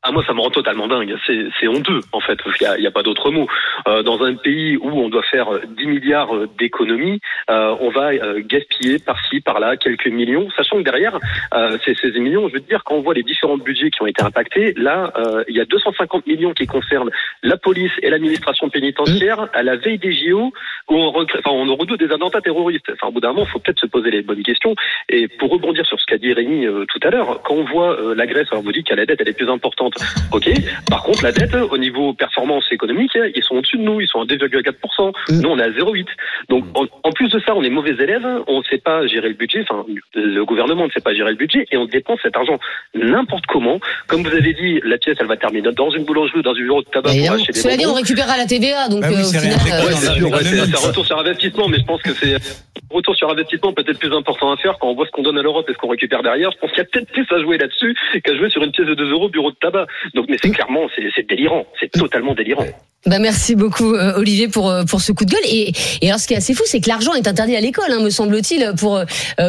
Ah 0.03 0.11
moi 0.11 0.23
ça 0.25 0.33
me 0.33 0.41
rend 0.41 0.49
totalement 0.49 0.87
dingue, 0.87 1.15
c'est 1.27 1.67
honteux 1.67 1.99
en 2.11 2.19
fait, 2.21 2.39
il 2.59 2.63
y 2.63 2.65
a, 2.65 2.79
y 2.79 2.87
a 2.87 2.91
pas 2.91 3.03
d'autre 3.03 3.29
mot. 3.29 3.47
Euh, 3.87 4.01
dans 4.01 4.23
un 4.23 4.33
pays 4.33 4.75
où 4.77 4.89
on 4.89 5.09
doit 5.09 5.21
faire 5.21 5.53
euh, 5.53 5.61
10 5.77 5.85
milliards 5.85 6.35
euh, 6.35 6.49
d'économies, 6.57 7.19
euh, 7.51 7.75
on 7.79 7.89
va 7.89 8.11
euh, 8.11 8.41
gaspiller 8.43 8.97
par-ci, 8.97 9.41
par-là 9.41 9.77
quelques 9.77 10.07
millions, 10.07 10.49
sachant 10.57 10.77
que 10.77 10.81
derrière 10.81 11.19
euh, 11.53 11.77
ces, 11.85 11.93
ces 11.93 12.19
millions, 12.19 12.47
je 12.49 12.53
veux 12.55 12.59
dire, 12.61 12.83
quand 12.83 12.95
on 12.95 13.01
voit 13.01 13.13
les 13.13 13.21
différents 13.21 13.57
budgets 13.57 13.91
qui 13.91 14.01
ont 14.01 14.07
été 14.07 14.23
impactés, 14.23 14.73
là 14.75 15.13
euh, 15.17 15.43
il 15.47 15.55
y 15.55 15.61
a 15.61 15.65
250 15.65 16.25
millions 16.25 16.53
qui 16.53 16.65
concernent 16.65 17.11
la 17.43 17.57
police 17.57 17.91
et 18.01 18.09
l'administration 18.09 18.69
pénitentiaire 18.69 19.49
à 19.53 19.61
la 19.61 19.75
veille 19.75 19.99
des 19.99 20.13
JO 20.13 20.51
où 20.89 20.95
on, 20.95 21.11
recrée- 21.11 21.39
enfin, 21.45 21.51
on 21.55 21.75
redoute 21.75 21.99
des 21.99 22.11
attentats 22.11 22.41
terroristes. 22.41 22.89
Enfin, 22.93 23.09
au 23.09 23.11
bout 23.11 23.19
d'un 23.19 23.29
moment, 23.33 23.45
il 23.47 23.51
faut 23.51 23.59
peut-être 23.59 23.79
se 23.79 23.85
poser 23.85 24.09
les 24.09 24.23
bonnes 24.23 24.41
questions. 24.41 24.73
Et 25.09 25.27
pour 25.27 25.51
rebondir 25.51 25.85
sur 25.85 25.99
ce 25.99 26.05
qu'a 26.07 26.17
dit 26.17 26.33
Rémi 26.33 26.65
euh, 26.65 26.85
tout 26.89 26.99
à 27.03 27.11
l'heure, 27.11 27.41
quand 27.43 27.53
on 27.53 27.65
voit 27.65 27.99
euh, 27.99 28.15
la 28.15 28.25
Grèce, 28.25 28.47
alors 28.51 28.63
vous 28.63 28.71
dites 28.71 28.87
que 28.87 28.95
la 28.95 29.05
dette 29.05 29.21
elle 29.21 29.29
est 29.29 29.37
plus 29.37 29.49
importante 29.49 29.90
50. 29.99 30.31
Ok. 30.31 30.49
Par 30.89 31.03
contre, 31.03 31.23
la 31.23 31.31
dette, 31.31 31.55
au 31.55 31.77
niveau 31.77 32.13
performance 32.13 32.65
économique, 32.71 33.11
ils 33.35 33.43
sont 33.43 33.55
au-dessus 33.55 33.77
de 33.77 33.83
nous. 33.83 34.01
Ils 34.01 34.07
sont 34.07 34.21
à 34.21 34.25
2,4%. 34.25 35.13
Nous, 35.41 35.49
on 35.49 35.59
est 35.59 35.63
à 35.63 35.69
0,8. 35.69 36.05
Donc, 36.49 36.65
en, 36.75 36.85
en 37.03 37.11
plus 37.11 37.29
de 37.29 37.39
ça, 37.39 37.55
on 37.55 37.63
est 37.63 37.69
mauvais 37.69 37.91
élèves. 37.91 38.27
On 38.47 38.59
ne 38.59 38.63
sait 38.63 38.77
pas 38.77 39.05
gérer 39.07 39.29
le 39.29 39.35
budget. 39.35 39.61
Enfin, 39.69 39.85
le 40.15 40.43
gouvernement 40.45 40.85
ne 40.85 40.91
sait 40.91 41.01
pas 41.01 41.13
gérer 41.13 41.31
le 41.31 41.37
budget 41.37 41.65
et 41.71 41.77
on 41.77 41.85
dépense 41.85 42.19
cet 42.23 42.35
argent 42.35 42.59
n'importe 42.93 43.45
comment. 43.47 43.79
Comme 44.07 44.23
vous 44.23 44.35
avez 44.35 44.53
dit, 44.53 44.81
la 44.83 44.97
pièce, 44.97 45.17
elle 45.19 45.27
va 45.27 45.37
terminer 45.37 45.71
dans 45.71 45.89
une 45.89 46.03
boulangerie 46.03 46.39
ou 46.39 46.41
dans 46.41 46.53
une 46.53 46.65
bureau 46.65 46.81
de 46.81 46.87
tabac 46.87 47.11
pour 47.11 47.31
acheter 47.31 47.53
des 47.53 47.59
Cela 47.59 47.77
dit, 47.77 47.85
on 47.85 47.93
récupérera 47.93 48.37
la 48.37 48.45
TVA, 48.45 48.89
donc 48.89 49.01
Bah 49.01 49.07
oui, 49.09 49.17
euh, 49.17 49.21
au 49.21 49.23
c'est 49.23 49.39
final, 49.39 49.59
euh, 49.67 50.77
un 50.77 50.87
retour 50.87 51.05
sur 51.05 51.19
investissement, 51.19 51.67
mais 51.67 51.77
je 51.79 51.85
pense 51.85 52.01
que 52.01 52.13
c'est 52.13 52.35
un 52.35 52.95
retour 52.95 53.15
sur 53.15 53.29
investissement 53.29 53.73
peut-être 53.73 53.99
plus 53.99 54.13
important 54.13 54.51
à 54.51 54.57
faire 54.57 54.77
quand 54.79 54.89
on 54.89 54.95
voit 54.95 55.05
ce 55.05 55.11
qu'on 55.11 55.23
donne 55.23 55.37
à 55.37 55.41
l'Europe 55.41 55.69
et 55.69 55.73
ce 55.73 55.77
qu'on 55.77 55.89
récupère 55.89 56.23
derrière. 56.23 56.51
Je 56.51 56.57
pense 56.57 56.71
qu'il 56.71 56.79
y 56.79 56.81
a 56.81 56.85
peut-être 56.85 57.11
plus 57.11 57.25
à 57.31 57.39
jouer 57.41 57.57
là-dessus 57.57 57.95
qu'à 58.23 58.35
jouer 58.35 58.49
sur 58.49 58.63
une 58.63 58.71
pièce 58.71 58.87
de 58.87 58.93
2 58.93 59.11
euros 59.11 59.29
bureau 59.29 59.51
de 59.51 59.55
tabac. 59.55 59.80
Donc, 60.13 60.25
mais 60.29 60.37
c'est 60.41 60.49
clairement, 60.49 60.87
c'est 60.95 61.27
délirant, 61.27 61.65
c'est 61.79 61.91
totalement 61.91 62.33
délirant. 62.33 62.65
Bah 63.07 63.17
merci 63.17 63.55
beaucoup 63.55 63.95
euh, 63.95 64.13
Olivier 64.17 64.47
pour 64.47 64.69
euh, 64.69 64.83
pour 64.83 65.01
ce 65.01 65.11
coup 65.11 65.25
de 65.25 65.31
gueule 65.31 65.41
et, 65.45 65.71
et 66.03 66.09
alors 66.09 66.19
ce 66.19 66.27
qui 66.27 66.35
est 66.35 66.37
assez 66.37 66.53
fou 66.53 66.61
c'est 66.67 66.79
que 66.81 66.87
l'argent 66.87 67.15
est 67.15 67.27
interdit 67.27 67.55
à 67.55 67.59
l'école 67.59 67.91
hein, 67.91 67.99
me 67.99 68.11
semble-t-il 68.11 68.73
pour 68.77 68.95
euh, 68.95 69.05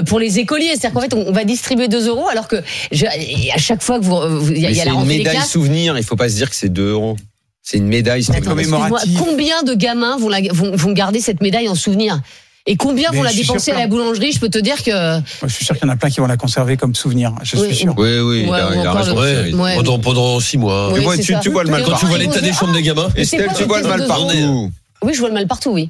pour 0.06 0.18
les 0.18 0.38
écoliers 0.38 0.68
c'est-à-dire 0.68 0.94
qu'en 0.94 1.00
fait 1.02 1.12
on, 1.12 1.28
on 1.28 1.32
va 1.32 1.44
distribuer 1.44 1.86
2 1.86 2.08
euros 2.08 2.28
alors 2.30 2.48
que 2.48 2.56
je, 2.92 3.04
à 3.04 3.58
chaque 3.58 3.82
fois 3.82 3.98
que 3.98 4.04
vous 4.04 4.50
il 4.52 4.58
y 4.58 4.64
a, 4.64 4.70
y 4.70 4.80
a 4.80 4.84
c'est 4.84 4.88
la 4.88 4.94
une 4.94 5.06
des 5.06 5.18
médaille 5.18 5.34
classes 5.34 5.50
souvenir. 5.50 5.98
Il 5.98 6.04
faut 6.04 6.16
pas 6.16 6.30
se 6.30 6.36
dire 6.36 6.48
que 6.48 6.56
c'est 6.56 6.70
2 6.70 6.92
euros. 6.92 7.16
C'est 7.62 7.76
une 7.76 7.86
médaille. 7.86 8.24
Attends, 8.28 8.50
commémorative. 8.50 9.18
combien 9.18 9.62
de 9.62 9.74
gamins 9.74 10.16
vont, 10.16 10.28
la, 10.28 10.40
vont, 10.50 10.74
vont 10.74 10.92
garder 10.92 11.20
cette 11.20 11.40
médaille 11.40 11.68
en 11.68 11.76
souvenir? 11.76 12.20
Et 12.66 12.76
combien 12.76 13.10
Mais 13.10 13.16
vont 13.18 13.22
la 13.24 13.32
dépenser 13.32 13.72
à 13.72 13.78
la 13.80 13.86
boulangerie 13.86 14.32
Je 14.32 14.38
peux 14.40 14.48
te 14.48 14.58
dire 14.58 14.82
que 14.82 14.90
Moi, 14.90 15.22
je 15.46 15.48
suis 15.54 15.64
sûr 15.64 15.74
qu'il 15.76 15.84
y 15.86 15.90
en 15.90 15.92
a 15.92 15.96
plein 15.96 16.10
qui 16.10 16.20
vont 16.20 16.26
la 16.26 16.36
conserver 16.36 16.76
comme 16.76 16.94
souvenir. 16.94 17.32
Je 17.42 17.56
Oui. 17.56 17.66
suis 17.68 17.76
sûr. 17.76 17.94
Oui, 17.96 18.18
oui, 18.20 18.42
il 18.44 18.48
Ouais, 18.50 18.60
a, 18.60 18.70
ou 18.70 18.74
il 18.80 18.86
a 18.86 18.92
raison. 18.92 19.18
Ouais, 19.18 19.52
Ouais. 19.52 19.74
pendant, 19.76 19.98
pendant 19.98 20.38
six 20.40 20.58
mois. 20.58 20.90
Oui, 20.92 21.00
Tu 21.00 21.32
vois, 21.32 21.40
tu- 21.40 21.50
vois 21.50 21.64
le 21.64 21.70
mal 21.70 21.82
Quand 21.82 21.96
tu 21.96 22.06
vois 22.06 22.18
l'état 22.18 22.40
des 22.40 22.52
chambres 22.52 22.72
des 22.72 22.82
gamins. 22.82 23.08
Estelle, 23.16 23.48
tu 23.56 23.64
vois 23.64 23.80
le 23.80 23.88
mal 23.88 24.06
partout. 24.06 24.70
Oui, 25.02 25.12
je 25.14 25.18
vois 25.18 25.28
le 25.28 25.34
mal 25.34 25.46
partout, 25.48 25.70
oui. 25.70 25.88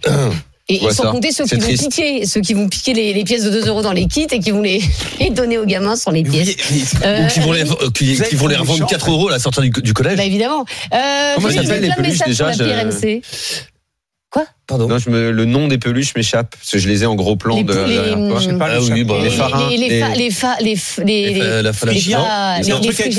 Et, 0.68 0.76
et 0.76 0.90
sans 0.92 1.02
ça. 1.02 1.08
compter 1.10 1.32
ceux 1.32 1.44
qui 1.44 1.56
vont 1.56 1.66
piquer, 1.68 2.24
ceux 2.24 2.40
qui 2.40 2.54
vont 2.54 2.68
piquer 2.68 2.94
les, 2.94 3.12
les 3.12 3.24
pièces 3.24 3.42
de 3.44 3.50
2 3.50 3.66
euros 3.66 3.82
dans 3.82 3.92
les 3.92 4.06
kits 4.06 4.28
et 4.30 4.38
qui 4.38 4.52
vont 4.52 4.62
les, 4.62 4.80
les 5.20 5.28
donner 5.28 5.58
aux 5.58 5.66
gamins 5.66 5.96
sans 5.96 6.12
les 6.12 6.22
pièces. 6.22 6.54
oui, 6.70 6.84
Euh, 7.04 7.24
Ou 7.24 7.28
qui 7.28 7.40
vont 7.40 7.52
les, 7.52 7.62
euh, 7.68 7.90
qui, 7.92 8.14
vont 8.36 8.46
les 8.46 8.54
revendre 8.56 8.78
chiant, 8.78 8.86
4 8.86 9.10
euros 9.10 9.28
à 9.28 9.32
la 9.32 9.38
sortie 9.40 9.60
du, 9.68 9.70
du 9.82 9.92
collège. 9.92 10.16
Bah 10.16 10.24
évidemment. 10.24 10.64
Euh, 10.94 11.32
Comment 11.34 11.48
j'ai 11.48 11.56
ça 11.56 11.62
eu 11.62 11.66
s'appelle, 11.66 11.80
plein 11.80 11.88
les 11.88 11.88
de 11.90 11.94
peluches, 11.96 12.24
déjà, 12.24 12.46
la 12.46 12.52
je- 12.52 13.20
PRMC. 14.32 14.46
Pardon? 14.66 14.88
Non, 14.88 14.98
je 14.98 15.10
me, 15.10 15.30
le 15.30 15.44
nom 15.44 15.68
des 15.68 15.76
peluches 15.76 16.14
m'échappe 16.16 16.54
parce 16.56 16.70
que 16.70 16.78
je 16.78 16.88
les 16.88 17.02
ai 17.02 17.06
en 17.06 17.14
gros 17.14 17.36
plan 17.36 17.56
Les 17.56 17.64
de. 17.64 17.72
les- 17.72 17.96
la 17.96 18.02
dernière 18.04 18.30
fois. 18.30 18.40
Je 18.40 18.48
sais 18.48 18.54
pas, 18.56 18.66
Ah 18.70 18.74
le 18.78 18.80
oui, 18.84 19.04
bah, 19.04 19.14
Les, 19.18 19.24
les 19.24 19.30
farins, 19.30 19.68
les, 19.68 19.76
les, 19.76 20.00
fa- 20.00 20.14
la 21.62 21.72
C'est 22.62 22.72
un 22.72 22.80
truc 22.80 23.00
avec 23.00 23.16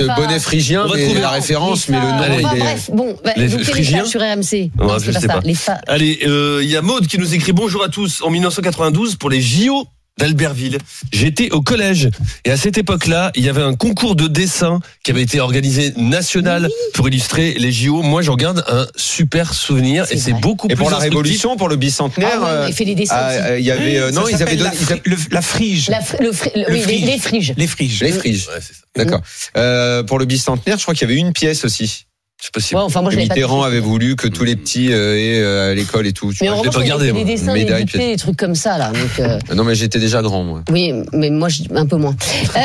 le 0.00 0.16
bonnet 0.16 0.38
phrygien, 0.40 0.84
On 0.84 0.88
va 0.88 0.96
mais 0.96 1.04
trouver. 1.04 1.20
la 1.20 1.30
référence, 1.30 1.86
les 1.88 1.94
mais 1.94 2.00
le 2.00 2.06
nom. 2.06 2.44
Enfin, 2.46 2.56
bref, 2.56 2.90
bon, 2.92 3.16
bah, 3.24 3.32
Les 3.36 3.48
donc, 3.48 3.62
phrygiens 3.62 4.04
sur 4.04 4.20
RMC 4.20 4.70
Non, 4.80 4.98
je 4.98 5.12
pas 5.12 5.20
sais 5.20 5.26
ça. 5.26 5.34
pas. 5.34 5.40
Les 5.44 5.54
fa- 5.54 5.80
Allez, 5.86 6.18
euh, 6.26 6.60
il 6.62 6.68
y 6.70 6.76
a 6.76 6.82
Maude 6.82 7.06
qui 7.06 7.18
nous 7.18 7.34
écrit 7.34 7.52
bonjour 7.52 7.84
à 7.84 7.88
tous. 7.88 8.22
En 8.22 8.30
1992, 8.30 9.14
pour 9.16 9.30
les 9.30 9.40
JO 9.40 9.86
d'Albertville, 10.18 10.78
j'étais 11.12 11.50
au 11.50 11.60
collège 11.60 12.08
et 12.44 12.50
à 12.50 12.56
cette 12.56 12.78
époque-là, 12.78 13.30
il 13.34 13.44
y 13.44 13.48
avait 13.50 13.62
un 13.62 13.74
concours 13.74 14.16
de 14.16 14.26
dessin 14.28 14.80
qui 15.02 15.10
avait 15.10 15.22
été 15.22 15.40
organisé 15.40 15.92
national 15.96 16.68
pour 16.94 17.06
illustrer 17.08 17.54
les 17.58 17.70
JO. 17.70 18.02
Moi, 18.02 18.22
j'en 18.22 18.36
garde 18.36 18.64
un 18.68 18.86
super 18.96 19.52
souvenir 19.52 20.06
et 20.10 20.16
c'est 20.16 20.32
beaucoup 20.32 20.68
Et 20.68 20.74
plus 20.74 20.78
pour 20.82 20.90
la 20.90 20.98
révolution, 20.98 21.56
pour 21.56 21.68
le 21.68 21.76
bicentenaire, 21.76 22.30
Ah 22.34 22.40
ouais, 22.40 22.48
euh, 22.50 22.66
il 22.68 22.74
fait 22.74 22.84
des 22.86 22.94
dessins 22.94 23.14
ah, 23.16 23.30
euh, 23.30 23.58
il 23.58 23.64
y 23.64 23.70
avait 23.70 23.98
euh, 23.98 24.10
non, 24.10 24.26
ils 24.28 24.42
avaient 24.42 24.56
donné 24.56 24.70
la, 24.70 24.74
ils 24.74 24.84
avaient- 24.84 25.00
fri- 25.00 25.02
le- 25.04 25.16
la 25.30 25.42
frige. 25.42 25.88
La 25.90 26.00
fri- 26.00 26.18
le 26.20 26.32
fri- 26.32 26.50
le- 26.54 26.64
Le 26.68 26.72
oui, 26.72 26.78
les, 26.78 26.82
frige. 26.82 27.04
les 27.06 27.18
friges. 27.18 27.54
Les 27.56 27.66
friges. 27.66 28.00
les 28.02 28.12
friges. 28.12 28.46
Ouais, 28.48 28.60
c'est 28.60 28.72
ça. 28.74 28.80
D'accord. 28.96 29.20
Euh, 29.56 30.02
pour 30.02 30.18
le 30.18 30.24
bicentenaire, 30.24 30.78
je 30.78 30.82
crois 30.82 30.94
qu'il 30.94 31.06
y 31.08 31.12
avait 31.12 31.20
une 31.20 31.32
pièce 31.34 31.64
aussi. 31.66 32.06
C'est 32.38 32.52
possible. 32.52 32.78
Ouais, 32.78 32.84
enfin, 32.84 33.00
moi, 33.00 33.10
je 33.10 33.16
l'avais 33.16 33.28
pas 33.28 33.34
Mitterrand 33.34 33.62
avait 33.62 33.80
voulu 33.80 34.14
que 34.14 34.28
tous 34.28 34.44
les 34.44 34.56
petits 34.56 34.92
euh, 34.92 35.16
aient 35.16 35.40
euh, 35.40 35.70
à 35.70 35.74
l'école 35.74 36.06
et 36.06 36.12
tout. 36.12 36.32
Tu 36.34 36.44
Mais 36.44 36.48
vois, 36.48 36.58
je 36.58 36.64
l'ai 36.64 36.70
pas 36.70 36.78
on 36.78 36.82
regardé. 36.82 37.10
des 37.12 37.24
dessins, 37.24 37.54
des 37.54 37.64
pièce. 37.64 37.92
des 37.92 38.16
trucs 38.18 38.36
comme 38.36 38.54
ça, 38.54 38.76
là. 38.76 38.90
Donc, 38.92 39.18
euh, 39.20 39.38
Non, 39.54 39.64
mais 39.64 39.74
j'étais 39.74 39.98
déjà 39.98 40.20
grand, 40.20 40.44
moi. 40.44 40.62
oui, 40.70 40.92
mais 41.14 41.30
moi, 41.30 41.48
un 41.74 41.86
peu 41.86 41.96
moins. 41.96 42.14
Euh, 42.54 42.58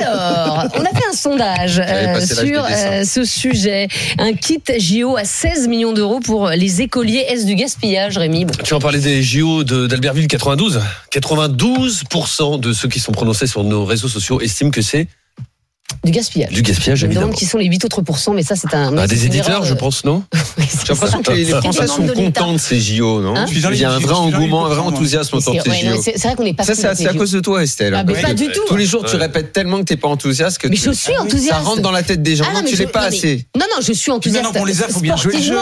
alors, 0.00 0.64
on 0.76 0.80
a 0.80 0.90
fait 0.90 1.08
un 1.10 1.12
sondage 1.12 1.80
euh, 1.84 2.20
sur 2.24 2.44
des 2.44 2.52
euh, 2.54 3.04
ce 3.04 3.24
sujet. 3.24 3.88
Un 4.18 4.32
kit 4.34 4.62
JO 4.78 5.16
à 5.16 5.24
16 5.24 5.66
millions 5.66 5.92
d'euros 5.92 6.20
pour 6.20 6.48
les 6.50 6.80
écoliers. 6.80 7.24
Est-ce 7.28 7.46
du 7.46 7.56
gaspillage, 7.56 8.16
Rémi? 8.16 8.44
Bon. 8.44 8.54
Tu 8.62 8.74
en 8.74 8.78
parlais 8.78 9.00
des 9.00 9.24
JO 9.24 9.64
de- 9.64 9.88
d'Albertville 9.88 10.28
92. 10.28 10.80
92% 11.12 12.60
de 12.60 12.72
ceux 12.72 12.88
qui 12.88 13.00
sont 13.00 13.12
prononcés 13.12 13.48
sur 13.48 13.64
nos 13.64 13.84
réseaux 13.84 14.08
sociaux 14.08 14.40
estiment 14.40 14.70
que 14.70 14.82
c'est 14.82 15.08
Du 16.04 16.12
gaspillage. 16.12 16.52
du 16.52 16.62
gaspillage, 16.62 16.98
Je 16.98 17.04
me 17.06 17.10
évidemment. 17.10 17.26
demande 17.28 17.38
qui 17.38 17.44
sont 17.44 17.58
les 17.58 17.66
8 17.66 17.84
autres 17.84 18.00
pourcents, 18.02 18.32
mais 18.32 18.42
ça, 18.42 18.56
c'est 18.56 18.72
un. 18.74 18.90
Bah, 18.92 19.02
c'est 19.08 19.14
des 19.14 19.26
éditeurs, 19.26 19.64
je 19.64 19.72
euh, 19.74 19.76
pense, 19.76 20.04
non 20.04 20.22
oui, 20.58 20.64
J'ai 20.86 20.92
l'impression 20.94 21.22
que 21.22 21.32
les, 21.32 21.44
les 21.44 21.50
ça. 21.50 21.60
Français 21.60 21.86
sont 21.86 22.06
contents 22.06 22.52
de 22.54 22.58
ces 22.58 22.80
JO, 22.80 23.20
non 23.20 23.36
Hein 23.36 23.44
Je 23.46 23.52
suis 23.52 23.60
dans 23.60 23.70
Il 23.70 23.78
y 23.78 23.84
a 23.84 23.92
un 23.92 23.98
vrai 23.98 24.14
engouement, 24.14 24.64
un 24.66 24.68
vrai 24.70 24.78
8%, 24.78 24.82
moi. 24.82 24.92
enthousiasme 24.92 25.36
autour 25.36 25.54
de 25.54 25.60
C'est 25.60 25.70
ces 25.70 25.86
non, 25.86 25.96
JO. 25.96 26.02
c'est- 26.02 26.22
vrai 26.22 26.34
qu'on 26.36 26.44
n'est 26.44 26.54
pas 26.54 26.64
Ça, 26.64 26.74
c'est 26.74 27.06
à, 27.06 27.12
cause 27.14 27.32
de 27.32 27.40
toi, 27.40 27.62
Estelle. 27.62 27.94
Ah, 27.94 28.02
mais 28.04 28.14
pas 28.14 28.32
du 28.34 28.46
tout. 28.48 28.62
Tous 28.66 28.76
les 28.76 28.86
jours, 28.86 29.04
tu 29.04 29.16
répètes 29.16 29.52
tellement 29.52 29.78
que 29.78 29.84
t'es 29.84 29.96
pas 29.96 30.08
enthousiaste 30.08 30.58
que 30.58 30.68
Mais 30.68 30.76
je 30.76 30.90
suis 30.90 31.16
enthousiaste. 31.18 31.58
ça 31.58 31.68
rentre 31.68 31.82
dans 31.82 31.92
la 31.92 32.02
tête 32.02 32.22
des 32.22 32.34
gens. 32.36 32.44
Ah 32.48 32.54
non, 32.54 32.64
tu 32.66 32.76
l'es 32.76 32.86
pas 32.86 33.02
non, 33.02 33.06
assez. 33.08 33.46
Non, 33.56 33.66
non, 33.76 33.82
je 33.82 33.92
suis 33.92 34.10
enthousiaste. 34.10 34.44
maintenant 34.44 34.60
qu'on 34.60 34.66
les 34.66 34.82
a, 34.82 34.88
faut 34.88 35.00
bien 35.00 35.16
jouer 35.16 35.34
le 35.36 35.42
jeu. 35.42 35.58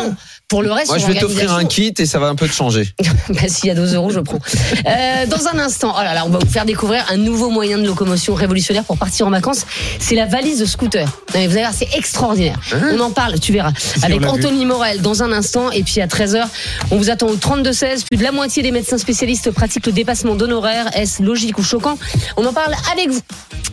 Pour 0.49 0.63
le 0.63 0.73
reste, 0.73 0.89
Moi, 0.89 0.97
je 0.97 1.07
vais 1.07 1.19
t'offrir 1.19 1.53
un 1.53 1.67
kit 1.67 1.93
et 1.99 2.07
ça 2.07 2.19
va 2.19 2.29
un 2.29 2.35
peu 2.35 2.49
te 2.49 2.55
changer. 2.55 2.89
bah, 3.29 3.49
S'il 3.49 3.67
y 3.67 3.71
a 3.71 3.75
2 3.75 3.95
euros, 3.97 4.09
je 4.11 4.21
prends. 4.21 4.39
Euh, 4.87 5.27
dans 5.27 5.47
un 5.49 5.59
instant, 5.59 5.95
oh 5.95 6.03
là 6.03 6.15
là, 6.15 6.25
on 6.25 6.31
va 6.31 6.39
vous 6.39 6.47
faire 6.51 6.65
découvrir 6.65 7.05
un 7.11 7.19
nouveau 7.19 7.51
moyen 7.51 7.77
de 7.77 7.85
locomotion 7.87 8.33
révolutionnaire 8.35 8.85
pour 8.85 8.97
partir 8.97 9.27
en 9.27 9.31
vacances. 9.31 9.67
C'est 9.99 10.15
la 10.19 10.27
valise 10.27 10.59
de 10.59 10.65
scooter. 10.65 11.07
Non, 11.07 11.13
mais 11.35 11.47
vous 11.47 11.53
allez 11.53 11.63
voir, 11.63 11.73
c'est 11.73 11.95
extraordinaire. 11.97 12.59
on 12.93 13.01
en 13.01 13.11
parle, 13.11 13.39
tu 13.39 13.53
verras. 13.53 13.73
Avec 14.03 14.21
vu. 14.21 14.27
Anthony 14.27 14.67
Morel 14.67 15.01
dans 15.01 15.23
un 15.23 15.33
instant. 15.33 15.71
Et 15.71 15.85
puis 15.85 16.01
à 16.01 16.07
13h, 16.07 16.45
on 16.91 16.97
vous 16.97 17.11
attend 17.11 17.29
au 17.29 17.37
32-16. 17.37 18.07
Plus 18.11 18.19
de 18.19 18.25
la 18.25 18.33
moitié 18.33 18.63
des 18.63 18.73
médecins 18.73 18.99
spécialistes 18.99 19.51
pratiquent 19.53 19.87
le 19.87 19.93
dépassement 19.93 20.35
d'honoraires. 20.35 20.91
Est-ce 20.97 21.23
logique 21.23 21.59
ou 21.59 21.63
choquant? 21.63 21.99
On 22.37 22.45
en 22.45 22.53
parle 22.53 22.75
avec 22.93 23.11
vous. 23.11 23.21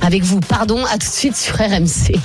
Avec 0.01 0.23
vous, 0.23 0.39
pardon. 0.39 0.85
À 0.85 0.93
tout 0.93 1.07
de 1.07 1.13
suite 1.13 1.35
sur 1.35 1.55
RMC. 1.55 2.15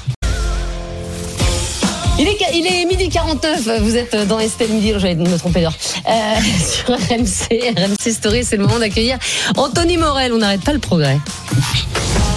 Il 2.18 2.28
est, 2.28 2.36
il 2.52 2.66
est 2.66 2.84
midi 2.84 3.08
49, 3.08 3.80
vous 3.80 3.96
êtes 3.96 4.14
dans 4.28 4.38
Estelle 4.38 4.68
Midi, 4.68 4.92
j'allais 4.98 5.14
me 5.14 5.38
tromper 5.38 5.62
d'heure. 5.62 5.72
Euh, 6.06 6.10
sur 6.66 6.94
RMC, 6.94 7.72
RMC 7.78 8.12
Story, 8.12 8.44
c'est 8.44 8.58
le 8.58 8.66
moment 8.66 8.78
d'accueillir 8.78 9.16
Anthony 9.56 9.96
Morel, 9.96 10.34
on 10.34 10.38
n'arrête 10.38 10.60
pas 10.60 10.74
le 10.74 10.80
progrès. 10.80 11.18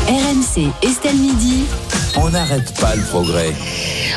RMC, 0.07 0.69
Estelle 0.81 1.15
Midi. 1.15 1.63
On 2.17 2.29
n'arrête 2.29 2.73
pas 2.79 2.93
le 2.93 3.03
progrès. 3.03 3.53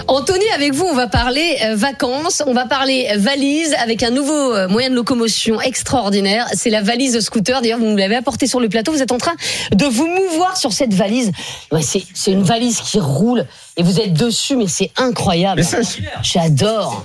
Anthony, 0.08 0.44
avec 0.54 0.74
vous, 0.74 0.84
on 0.84 0.94
va 0.94 1.06
parler 1.06 1.56
euh, 1.64 1.74
vacances, 1.76 2.42
on 2.46 2.52
va 2.54 2.66
parler 2.66 3.08
valise 3.16 3.74
avec 3.82 4.02
un 4.02 4.10
nouveau 4.10 4.54
euh, 4.54 4.68
moyen 4.68 4.90
de 4.90 4.94
locomotion 4.94 5.60
extraordinaire. 5.60 6.46
C'est 6.54 6.70
la 6.70 6.82
valise 6.82 7.18
scooter. 7.20 7.60
D'ailleurs, 7.62 7.78
vous 7.78 7.86
nous 7.86 7.96
l'avez 7.96 8.16
apporté 8.16 8.46
sur 8.46 8.60
le 8.60 8.68
plateau. 8.68 8.92
Vous 8.92 9.02
êtes 9.02 9.12
en 9.12 9.18
train 9.18 9.34
de 9.72 9.84
vous 9.86 10.06
mouvoir 10.06 10.56
sur 10.56 10.72
cette 10.72 10.94
valise. 10.94 11.32
Ouais, 11.72 11.82
c'est 11.82 12.04
c'est 12.14 12.32
une 12.32 12.42
valise 12.42 12.80
qui 12.80 12.98
roule 13.00 13.46
et 13.76 13.82
vous 13.82 14.00
êtes 14.00 14.14
dessus, 14.14 14.56
mais 14.56 14.68
c'est 14.68 14.90
incroyable. 14.96 15.56
Mais 15.60 15.62
ça, 15.66 15.78
J'adore. 16.22 17.04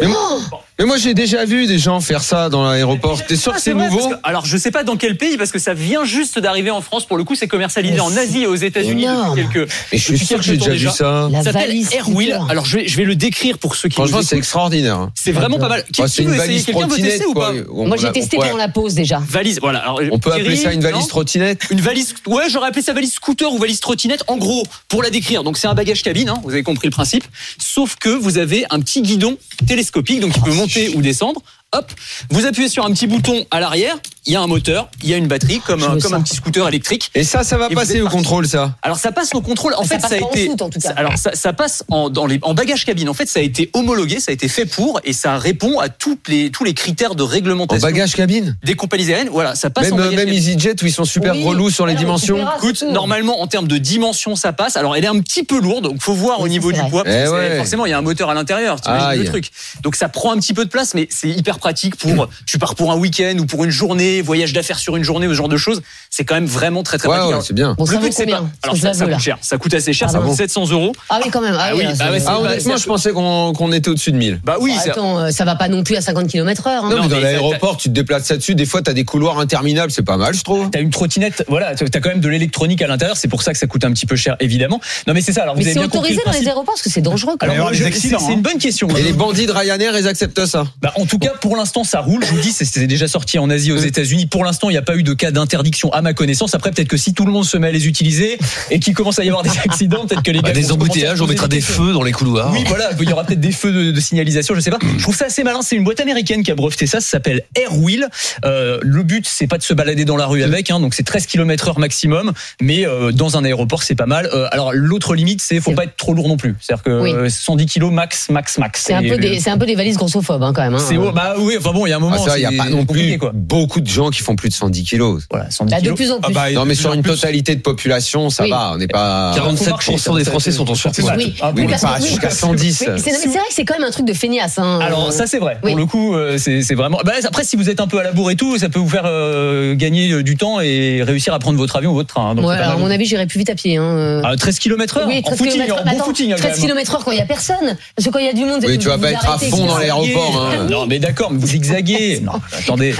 Mais 0.00 0.06
moi, 0.06 0.40
mais 0.78 0.84
moi, 0.84 0.96
j'ai 0.96 1.14
déjà 1.14 1.44
vu 1.44 1.66
des 1.66 1.78
gens 1.78 2.00
faire 2.00 2.22
ça 2.22 2.48
dans 2.48 2.68
l'aéroport. 2.68 3.24
T'es 3.24 3.36
sûr 3.36 3.52
que 3.54 3.60
c'est 3.60 3.74
nouveau 3.74 4.08
que- 4.10 4.14
Alors, 4.22 4.46
je 4.46 4.56
sais 4.56 4.70
pas 4.70 4.84
dans 4.84 4.96
quel 4.96 5.16
pays, 5.16 5.36
parce 5.36 5.50
que 5.50 5.58
ça 5.58 5.74
vient 5.74 6.04
juste 6.04 6.38
d'arriver 6.38 6.70
en 6.70 6.80
France. 6.80 7.06
Pour 7.06 7.16
le 7.16 7.24
coup, 7.24 7.34
c'est 7.34 7.48
commercialisé 7.48 7.98
en 8.00 8.16
Asie 8.16 8.42
et 8.42 8.46
aux 8.46 8.54
États-Unis 8.54 9.04
énorme. 9.04 9.36
depuis 9.36 9.52
quelques. 9.52 9.72
Mais 9.92 9.98
je 9.98 10.04
suis 10.04 10.18
sûr 10.26 10.38
que 10.38 10.44
j'ai 10.44 10.56
déjà 10.56 10.70
vu 10.72 10.88
ça. 10.90 11.28
La 11.30 11.42
valise 11.42 11.83
Airwheel. 11.92 12.40
Alors, 12.48 12.64
je 12.64 12.78
vais, 12.78 12.88
je 12.88 12.96
vais 12.96 13.04
le 13.04 13.16
décrire 13.16 13.58
pour 13.58 13.76
ceux 13.76 13.88
qui 13.88 13.94
Franchement, 13.96 14.22
c'est 14.22 14.36
extraordinaire. 14.36 14.96
hein. 14.96 15.12
C'est 15.14 15.32
vraiment 15.32 15.58
pas 15.58 15.68
mal. 15.68 15.84
Qui, 15.92 16.02
qui 16.04 16.24
veut 16.24 16.34
essayer 16.36 16.62
Quelqu'un 16.62 16.86
veut 16.86 16.96
tester 16.96 17.26
ou 17.26 17.34
pas 17.34 17.52
On- 17.72 17.86
Moi, 17.86 17.96
j'ai 17.96 18.06
a- 18.08 18.12
testé 18.12 18.36
pendant 18.36 18.56
la 18.56 18.68
pause 18.68 18.94
déjà. 18.94 19.18
Valise, 19.28 19.58
voilà. 19.60 19.80
Alors, 19.80 20.00
On 20.12 20.18
peut 20.18 20.32
appeler 20.32 20.56
ça 20.56 20.72
une 20.72 20.80
valise 20.80 21.06
trottinette? 21.08 21.66
Une 21.70 21.80
valise, 21.80 22.14
ouais, 22.26 22.44
j'aurais 22.48 22.68
appelé 22.68 22.82
ça 22.82 22.92
valise 22.92 23.12
scooter 23.14 23.52
ou 23.52 23.58
valise 23.58 23.80
trottinette. 23.80 24.24
En 24.26 24.36
gros, 24.36 24.62
pour 24.88 25.02
la 25.02 25.10
décrire, 25.10 25.44
donc 25.44 25.58
c'est 25.58 25.66
un 25.66 25.74
bagage 25.74 26.02
cabine, 26.02 26.28
hein, 26.28 26.40
vous 26.44 26.50
avez 26.50 26.62
compris 26.62 26.86
le 26.88 26.92
principe. 26.92 27.24
Sauf 27.58 27.96
que 27.96 28.08
vous 28.08 28.38
avez 28.38 28.64
un 28.70 28.80
petit 28.80 29.02
guidon 29.02 29.36
télescopique, 29.66 30.20
donc 30.20 30.32
il 30.36 30.42
peut 30.42 30.52
monter 30.52 30.90
ou 30.94 31.02
descendre. 31.02 31.40
Hop, 31.74 31.90
vous 32.30 32.46
appuyez 32.46 32.68
sur 32.68 32.84
un 32.86 32.90
petit 32.92 33.06
bouton 33.06 33.44
à 33.50 33.60
l'arrière. 33.60 33.96
Il 34.26 34.32
y 34.32 34.36
a 34.36 34.40
un 34.40 34.46
moteur, 34.46 34.88
il 35.02 35.10
y 35.10 35.14
a 35.14 35.18
une 35.18 35.26
batterie, 35.26 35.60
comme, 35.60 35.82
un, 35.82 35.98
comme 36.00 36.22
petit 36.24 36.36
scooter 36.36 36.66
électrique. 36.66 37.10
Et 37.14 37.24
ça, 37.24 37.44
ça 37.44 37.58
va 37.58 37.68
passer 37.68 38.00
au 38.00 38.08
contrôle, 38.08 38.46
ça. 38.48 38.74
Alors 38.82 38.96
ça 38.96 39.12
passe 39.12 39.34
au 39.34 39.42
contrôle. 39.42 39.74
En 39.74 39.82
Ça 39.82 39.96
fait, 39.96 39.98
passe 39.98 40.10
ça 40.12 40.16
a 40.16 40.20
en 40.22 40.30
été. 40.30 40.46
soute, 40.46 40.62
en 40.62 40.70
tout 40.70 40.78
cas. 40.80 40.94
Alors 40.96 41.18
ça, 41.18 41.32
ça 41.34 41.52
passe 41.52 41.84
en, 41.90 42.08
dans 42.08 42.24
les, 42.24 42.38
en 42.40 42.54
bagage 42.54 42.86
cabine. 42.86 43.10
En 43.10 43.14
fait, 43.14 43.26
ça 43.26 43.40
a 43.40 43.42
été 43.42 43.68
homologué, 43.74 44.20
ça 44.20 44.30
a 44.30 44.32
été 44.32 44.48
fait 44.48 44.64
pour, 44.64 44.98
et 45.04 45.12
ça 45.12 45.36
répond 45.36 45.78
à 45.78 45.90
toutes 45.90 46.28
les, 46.28 46.50
tous 46.50 46.64
les 46.64 46.72
critères 46.72 47.14
de 47.16 47.22
En 47.22 47.26
réglementation 47.26 47.86
bagage 47.86 48.14
cabine. 48.14 48.56
des 48.64 48.74
compagnies 48.76 49.10
aériennes. 49.10 49.28
Voilà, 49.30 49.54
ça 49.56 49.68
passe 49.68 49.84
Même, 49.90 49.94
en 49.94 49.96
bagage 49.96 50.12
même 50.14 50.26
cabine. 50.26 50.34
EasyJet 50.40 50.82
où 50.82 50.86
ils 50.86 50.92
sont 50.92 51.04
super 51.04 51.34
Oui. 51.34 51.44
relous 51.44 51.68
sur 51.68 51.86
les 51.86 51.94
dimensions. 51.94 52.36
verras, 52.36 52.56
Écoute, 52.56 52.82
normalement 52.82 53.42
en 53.42 53.46
termes 53.46 53.68
de 53.68 53.76
dimension, 53.76 54.36
ça 54.36 54.54
passe. 54.54 54.76
Alors 54.78 54.96
elle 54.96 55.04
est 55.04 55.08
un 55.08 55.20
petit 55.20 55.42
peu 55.44 55.60
lourde, 55.60 55.84
donc 55.84 56.00
faut 56.00 56.14
voir 56.14 56.38
Oui, 56.40 56.46
au 56.46 56.48
niveau 56.48 56.72
du 56.72 56.80
vrai. 56.80 56.88
poids. 56.88 57.04
parce 57.04 57.14
que 57.14 57.22
Eh 57.26 57.28
ouais. 57.28 57.56
Forcément, 57.58 57.84
il 57.84 57.90
y 57.90 57.92
a 57.92 57.98
un 57.98 58.02
moteur 58.02 58.30
à 58.30 58.34
l'intérieur. 58.34 58.80
Tu 58.80 58.88
imagines 58.88 59.06
Aïe. 59.08 59.18
le 59.18 59.24
truc. 59.26 59.50
Donc 59.82 59.96
ça 59.96 60.08
prend 60.08 60.32
un 60.32 60.36
petit 60.38 60.54
peu 60.54 60.64
de 60.64 60.70
place, 60.70 60.94
mais 60.94 61.08
c'est 61.10 61.28
hyper 61.28 61.58
pratique 61.64 61.96
pour 61.96 62.28
tu 62.44 62.58
pars 62.58 62.74
pour 62.74 62.92
un 62.92 62.96
week-end 62.96 63.36
ou 63.38 63.46
pour 63.46 63.64
une 63.64 63.70
journée, 63.70 64.20
voyage 64.20 64.52
d'affaires 64.52 64.78
sur 64.78 64.96
une 64.96 65.02
journée, 65.02 65.26
ce 65.28 65.32
genre 65.32 65.48
de 65.48 65.56
choses. 65.56 65.80
C'est 66.10 66.26
quand 66.26 66.34
même 66.34 66.44
vraiment 66.44 66.82
très 66.82 66.98
très 66.98 67.08
ouais, 67.08 67.16
pratique. 67.16 67.42
C'est 67.42 67.54
bien. 67.54 67.74
Bon, 67.78 67.86
le 67.86 68.10
c'est 68.10 68.26
pas. 68.26 68.44
Alors 68.62 68.76
ça, 68.76 68.92
coûte 68.92 69.18
cher. 69.18 69.38
Ça 69.40 69.56
coûte 69.56 69.72
assez 69.72 69.94
cher. 69.94 70.10
Ça 70.10 70.18
coûte 70.18 70.34
700 70.34 70.70
euros. 70.72 70.92
Ah 71.08 71.20
oui 71.24 71.30
quand 71.32 71.40
même. 71.40 71.56
Ah, 71.58 71.68
ah 71.70 71.74
oui. 71.74 71.84
Bah 71.98 72.04
ah, 72.26 72.38
honnêtement, 72.38 72.76
je 72.76 72.84
pensais 72.84 73.12
qu'on 73.12 73.72
était 73.72 73.88
au-dessus 73.88 74.12
de 74.12 74.18
1000. 74.18 74.40
Bah 74.44 74.56
oui. 74.60 74.76
Bah, 74.84 74.92
euh, 74.98 75.30
ça 75.30 75.46
va 75.46 75.54
pas 75.54 75.68
non 75.68 75.82
plus 75.82 75.96
à 75.96 76.02
50 76.02 76.28
km/h. 76.28 76.68
Hein. 76.68 76.88
Non, 76.90 77.02
mais 77.02 77.08
dans 77.08 77.18
l'aéroport, 77.18 77.78
tu 77.78 77.88
te 77.88 77.94
déplaces 77.94 78.28
là-dessus. 78.28 78.54
Des 78.54 78.66
fois, 78.66 78.82
t'as 78.82 78.92
des 78.92 79.04
couloirs 79.04 79.38
interminables. 79.38 79.90
C'est 79.90 80.02
pas 80.02 80.18
mal, 80.18 80.34
je 80.34 80.44
trouve. 80.44 80.68
T'as 80.68 80.80
une 80.80 80.90
trottinette. 80.90 81.44
Voilà, 81.48 81.74
t'as 81.74 82.00
quand 82.00 82.10
même 82.10 82.20
de 82.20 82.28
l'électronique 82.28 82.82
à 82.82 82.88
l'intérieur. 82.88 83.16
C'est 83.16 83.28
pour 83.28 83.42
ça 83.42 83.52
que 83.52 83.58
ça 83.58 83.66
coûte 83.66 83.86
un 83.86 83.92
petit 83.92 84.06
peu 84.06 84.16
cher, 84.16 84.36
évidemment. 84.40 84.80
Non, 85.06 85.14
mais 85.14 85.22
c'est 85.22 85.32
ça. 85.32 85.42
Alors, 85.44 85.54
vous 85.54 85.62
avez 85.62 85.72
bien 85.72 85.88
compris. 85.88 86.18
dans 86.26 86.32
les 86.32 86.46
aéroports 86.46 86.74
parce 86.74 86.82
que 86.82 86.90
c'est 86.90 87.00
dangereux. 87.00 87.36
Alors, 87.40 87.70
c'est 87.72 88.32
une 88.32 88.42
bonne 88.42 88.58
question. 88.58 88.88
Hein. 88.90 88.94
Hein. 88.94 88.98
Et 88.98 89.02
les 89.02 89.12
bandits 89.12 89.46
de 89.46 89.52
Ryanair, 89.52 89.96
ils 89.98 90.08
acceptent 90.08 90.44
ça. 90.46 90.64
bah 90.82 90.92
En 90.96 91.06
tout 91.06 91.18
cas, 91.18 91.32
pour 91.40 91.53
pour 91.54 91.60
l'instant, 91.60 91.84
ça 91.84 92.00
roule. 92.00 92.24
Je 92.24 92.32
vous 92.32 92.40
dis, 92.40 92.50
c'est 92.50 92.84
déjà 92.88 93.06
sorti 93.06 93.38
en 93.38 93.48
Asie, 93.48 93.70
aux 93.70 93.80
mm. 93.80 93.86
États-Unis. 93.86 94.26
Pour 94.26 94.44
l'instant, 94.44 94.70
il 94.70 94.72
n'y 94.72 94.78
a 94.78 94.82
pas 94.82 94.96
eu 94.96 95.04
de 95.04 95.12
cas 95.12 95.30
d'interdiction 95.30 95.92
à 95.92 96.02
ma 96.02 96.12
connaissance. 96.12 96.52
Après, 96.52 96.72
peut-être 96.72 96.88
que 96.88 96.96
si 96.96 97.14
tout 97.14 97.24
le 97.24 97.30
monde 97.30 97.44
se 97.44 97.56
met 97.56 97.68
à 97.68 97.70
les 97.70 97.86
utiliser 97.86 98.40
et 98.72 98.80
qu'il 98.80 98.92
commence 98.92 99.20
à 99.20 99.24
y 99.24 99.28
avoir 99.28 99.44
des 99.44 99.56
accidents, 99.64 100.04
peut-être 100.04 100.24
que 100.24 100.32
les 100.32 100.40
bah, 100.40 100.48
gars. 100.48 100.54
Des 100.54 100.72
embouteillages, 100.72 101.20
on 101.20 101.28
mettra 101.28 101.46
des, 101.46 101.60
feux 101.60 101.92
dans 101.92 102.02
les 102.02 102.10
couloirs. 102.10 102.50
Oui, 102.52 102.64
voilà. 102.66 102.90
Il 103.00 103.08
y 103.08 103.12
aura 103.12 103.22
peut-être 103.22 103.38
des 103.38 103.52
feux 103.52 103.92
de, 103.92 104.00
signalisation, 104.00 104.54
je 104.54 104.58
ne 104.58 104.64
sais 104.64 104.72
pas. 104.72 104.80
Je 104.98 105.02
trouve 105.04 105.14
ça 105.14 105.26
assez 105.26 105.44
malin. 105.44 105.60
C'est 105.62 105.76
une 105.76 105.84
boîte 105.84 106.00
américaine 106.00 106.42
qui 106.42 106.50
a 106.50 106.56
breveté 106.56 106.88
ça. 106.88 107.00
Ça 107.00 107.08
s'appelle 107.08 107.42
Airwheel. 107.54 108.08
Euh, 108.44 108.80
le 108.82 109.04
but, 109.04 109.24
c'est 109.24 109.46
pas 109.46 109.58
de 109.58 109.62
se 109.62 109.74
balader 109.74 110.04
dans 110.04 110.16
la 110.16 110.26
rue 110.26 110.42
avec. 110.42 110.72
Hein. 110.72 110.80
Donc, 110.80 110.94
c'est 110.94 111.04
13 111.04 111.26
km 111.26 111.68
heure 111.68 111.78
maximum. 111.78 112.32
Mais 112.60 112.84
euh, 112.84 113.12
dans 113.12 113.36
un 113.36 113.44
aéroport, 113.44 113.84
c'est 113.84 113.94
pas 113.94 114.06
mal. 114.06 114.28
Euh, 114.34 114.48
alors, 114.50 114.72
l'autre 114.72 115.14
limite, 115.14 115.40
c'est 115.40 115.50
qu'il 115.50 115.58
ne 115.58 115.62
faut 115.62 115.72
pas 115.72 115.84
être 115.84 115.96
trop 115.96 116.14
lourd 116.14 116.26
non 116.26 116.36
plus. 116.36 116.56
C'est-à-dire 116.58 116.82
que 116.82 117.28
110 117.28 117.66
kg 117.66 117.92
max, 117.92 118.28
max, 118.28 118.58
max. 118.58 118.82
C'est 118.84 118.92
un, 118.92 119.02
peu 119.02 119.66
des, 119.66 119.74
valises 119.76 119.98
grossophobes 119.98 120.42
hein, 120.42 120.52
quand 120.52 120.62
même. 120.62 120.74
Hein. 120.74 121.04
Euh, 121.04 121.12
bah 121.12 121.34
oui, 121.44 121.54
enfin 121.58 121.72
bon, 121.72 121.86
il 121.86 121.90
y 121.90 121.92
a 121.92 121.96
un 121.96 122.00
moment. 122.00 122.16
Ah, 122.26 122.38
il 122.38 122.40
n'y 122.40 122.58
a 122.58 122.64
pas 122.64 122.70
non 122.70 122.84
plus 122.84 123.18
beaucoup 123.32 123.80
de 123.80 123.88
gens 123.88 124.10
qui 124.10 124.22
font 124.22 124.36
plus 124.36 124.48
de 124.48 124.54
110 124.54 124.84
kilos. 124.84 125.24
Bah, 125.30 125.46
de 125.80 125.92
plus 125.92 126.10
en 126.10 126.18
ah 126.22 126.26
plus. 126.26 126.34
Bah, 126.34 126.50
non, 126.52 126.64
mais 126.64 126.74
sur 126.74 126.92
une 126.92 127.02
totalité 127.02 127.54
de 127.54 127.60
population, 127.60 128.30
ça 128.30 128.46
va, 128.46 128.72
on 128.74 128.78
n'est 128.78 128.88
pas. 128.88 129.32
47% 129.36 130.16
des 130.16 130.24
Français 130.24 130.52
sont 130.52 130.70
en 130.70 130.74
surpoids. 130.74 131.14
Oui, 131.16 131.34
ah 131.40 131.52
pas 131.52 132.00
jusqu'à 132.00 132.30
110. 132.30 132.84
C'est 132.96 133.10
vrai 133.10 133.38
que 133.48 133.54
c'est 133.54 133.64
quand 133.64 133.78
même 133.78 133.88
un 133.88 133.90
truc 133.90 134.06
de 134.06 134.12
feignasse. 134.12 134.58
Hein. 134.58 134.78
Alors, 134.80 135.12
ça, 135.12 135.26
c'est 135.26 135.38
vrai. 135.38 135.58
Pour 135.60 135.76
le 135.76 135.86
coup, 135.86 136.14
euh, 136.14 136.38
c'est 136.38 136.74
vraiment. 136.74 137.00
Bah, 137.04 137.12
après, 137.24 137.44
si 137.44 137.56
vous 137.56 137.70
êtes 137.70 137.80
un 137.80 137.86
peu 137.86 137.98
à 137.98 138.02
la 138.02 138.12
bourre 138.12 138.30
et 138.30 138.36
tout, 138.36 138.58
ça 138.58 138.68
peut 138.68 138.78
vous 138.78 138.88
faire 138.88 139.04
euh, 139.06 139.74
gagner 139.74 140.10
euh, 140.10 140.22
du 140.22 140.36
temps 140.36 140.60
et 140.60 141.02
réussir 141.02 141.34
à 141.34 141.38
prendre 141.38 141.58
votre 141.58 141.76
avion 141.76 141.92
ou 141.92 141.94
votre 141.94 142.08
train. 142.08 142.34
Hein, 142.36 142.48
à 142.48 142.76
mon 142.76 142.90
avis, 142.90 143.04
j'irai 143.04 143.26
plus 143.26 143.38
vite 143.38 143.50
à 143.50 143.54
pied. 143.54 143.78
13 143.78 144.58
km/h 144.58 145.22
13 145.22 145.22
en 145.24 145.36
footing, 145.36 145.52
km 145.52 145.74
heure. 145.74 146.36
13 146.36 146.60
km 146.60 146.98
quand 147.04 147.10
il 147.10 147.18
y 147.18 147.20
a 147.20 147.26
personne. 147.26 147.76
Parce 147.96 148.06
que 148.06 148.12
quand 148.12 148.18
il 148.18 148.26
y 148.26 148.28
a 148.28 148.32
du 148.32 148.44
monde, 148.44 148.64
oui, 148.66 148.78
tu 148.78 148.88
vas 148.88 148.98
pas 148.98 149.12
être 149.12 149.28
à 149.28 149.38
fond 149.38 149.66
dans 149.66 149.78
l'aéroport. 149.78 150.46
Hein. 150.46 150.66
Non, 150.70 150.86
mais 150.86 150.98
d'accord 150.98 151.23
d'accord, 151.24 151.32
mais 151.32 151.38
vous 151.38 151.46
zigzaguez. 151.46 152.20
non, 152.22 152.40
attendez. 152.52 152.94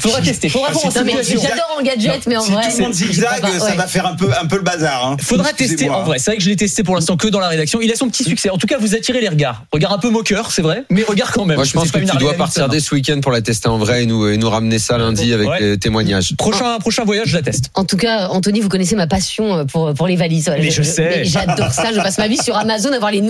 Faudra 0.00 0.20
tester. 0.20 0.48
Faudra 0.48 0.70
ah, 0.74 0.90
J'adore 0.94 1.76
en 1.78 1.82
gadget, 1.82 2.26
mais 2.26 2.36
en 2.36 2.42
vrai. 2.42 2.64
Si 2.64 2.70
tout 2.70 2.76
le 2.78 2.84
monde 2.84 2.94
zigzag, 2.94 3.44
ça 3.58 3.74
va 3.74 3.86
faire 3.86 4.06
un 4.06 4.14
peu, 4.14 4.28
un 4.40 4.46
peu 4.46 4.56
le 4.56 4.62
bazar. 4.62 5.06
Hein. 5.06 5.16
Faudra 5.20 5.52
tester 5.52 5.88
en 5.88 6.04
vrai. 6.04 6.18
C'est 6.18 6.30
vrai 6.30 6.38
que 6.38 6.42
je 6.42 6.48
l'ai 6.48 6.56
testé 6.56 6.82
pour 6.82 6.94
l'instant 6.94 7.16
que 7.16 7.28
dans 7.28 7.40
la 7.40 7.48
rédaction. 7.48 7.80
Il 7.82 7.90
a 7.92 7.96
son 7.96 8.08
petit 8.08 8.22
mm. 8.22 8.26
succès. 8.26 8.50
En 8.50 8.58
tout 8.58 8.66
cas, 8.66 8.78
vous 8.78 8.94
attirez 8.94 9.20
les 9.20 9.28
regards. 9.28 9.64
Regard 9.72 9.92
un 9.92 9.98
peu 9.98 10.10
moqueur, 10.10 10.50
c'est 10.50 10.62
vrai, 10.62 10.84
mais 10.90 11.02
regard 11.02 11.32
quand 11.32 11.44
même. 11.44 11.56
Moi, 11.56 11.64
je 11.64 11.72
pense 11.72 11.90
que, 11.90 11.98
que 11.98 12.10
tu 12.10 12.16
dois 12.16 12.34
partir 12.34 12.68
dès 12.68 12.80
ce 12.80 12.94
week-end 12.94 13.20
pour 13.20 13.32
la 13.32 13.40
tester 13.40 13.68
en 13.68 13.78
vrai 13.78 14.02
et 14.02 14.06
nous, 14.06 14.28
et 14.28 14.36
nous 14.36 14.50
ramener 14.50 14.78
ça 14.78 14.98
lundi 14.98 15.32
avec 15.32 15.48
les 15.60 15.78
témoignages. 15.78 16.34
Prochain, 16.36 16.78
prochain 16.78 17.04
voyage, 17.04 17.28
je 17.28 17.36
la 17.36 17.42
teste. 17.42 17.70
En 17.74 17.84
tout 17.84 17.96
cas, 17.96 18.28
Anthony, 18.28 18.60
vous 18.60 18.68
connaissez 18.68 18.96
ma 18.96 19.06
passion 19.06 19.58
euh, 19.58 19.64
pour, 19.64 19.92
pour 19.94 20.06
les 20.06 20.16
valises. 20.16 20.52
Mais 20.56 20.70
je, 20.70 20.82
je 20.82 20.88
sais. 20.88 21.24
J'adore 21.24 21.72
ça. 21.72 21.92
Je 21.92 22.00
passe 22.00 22.18
ma 22.18 22.28
vie 22.28 22.38
sur 22.38 22.56
Amazon 22.56 22.92
à, 22.92 22.98
voir 22.98 23.10
les, 23.10 23.22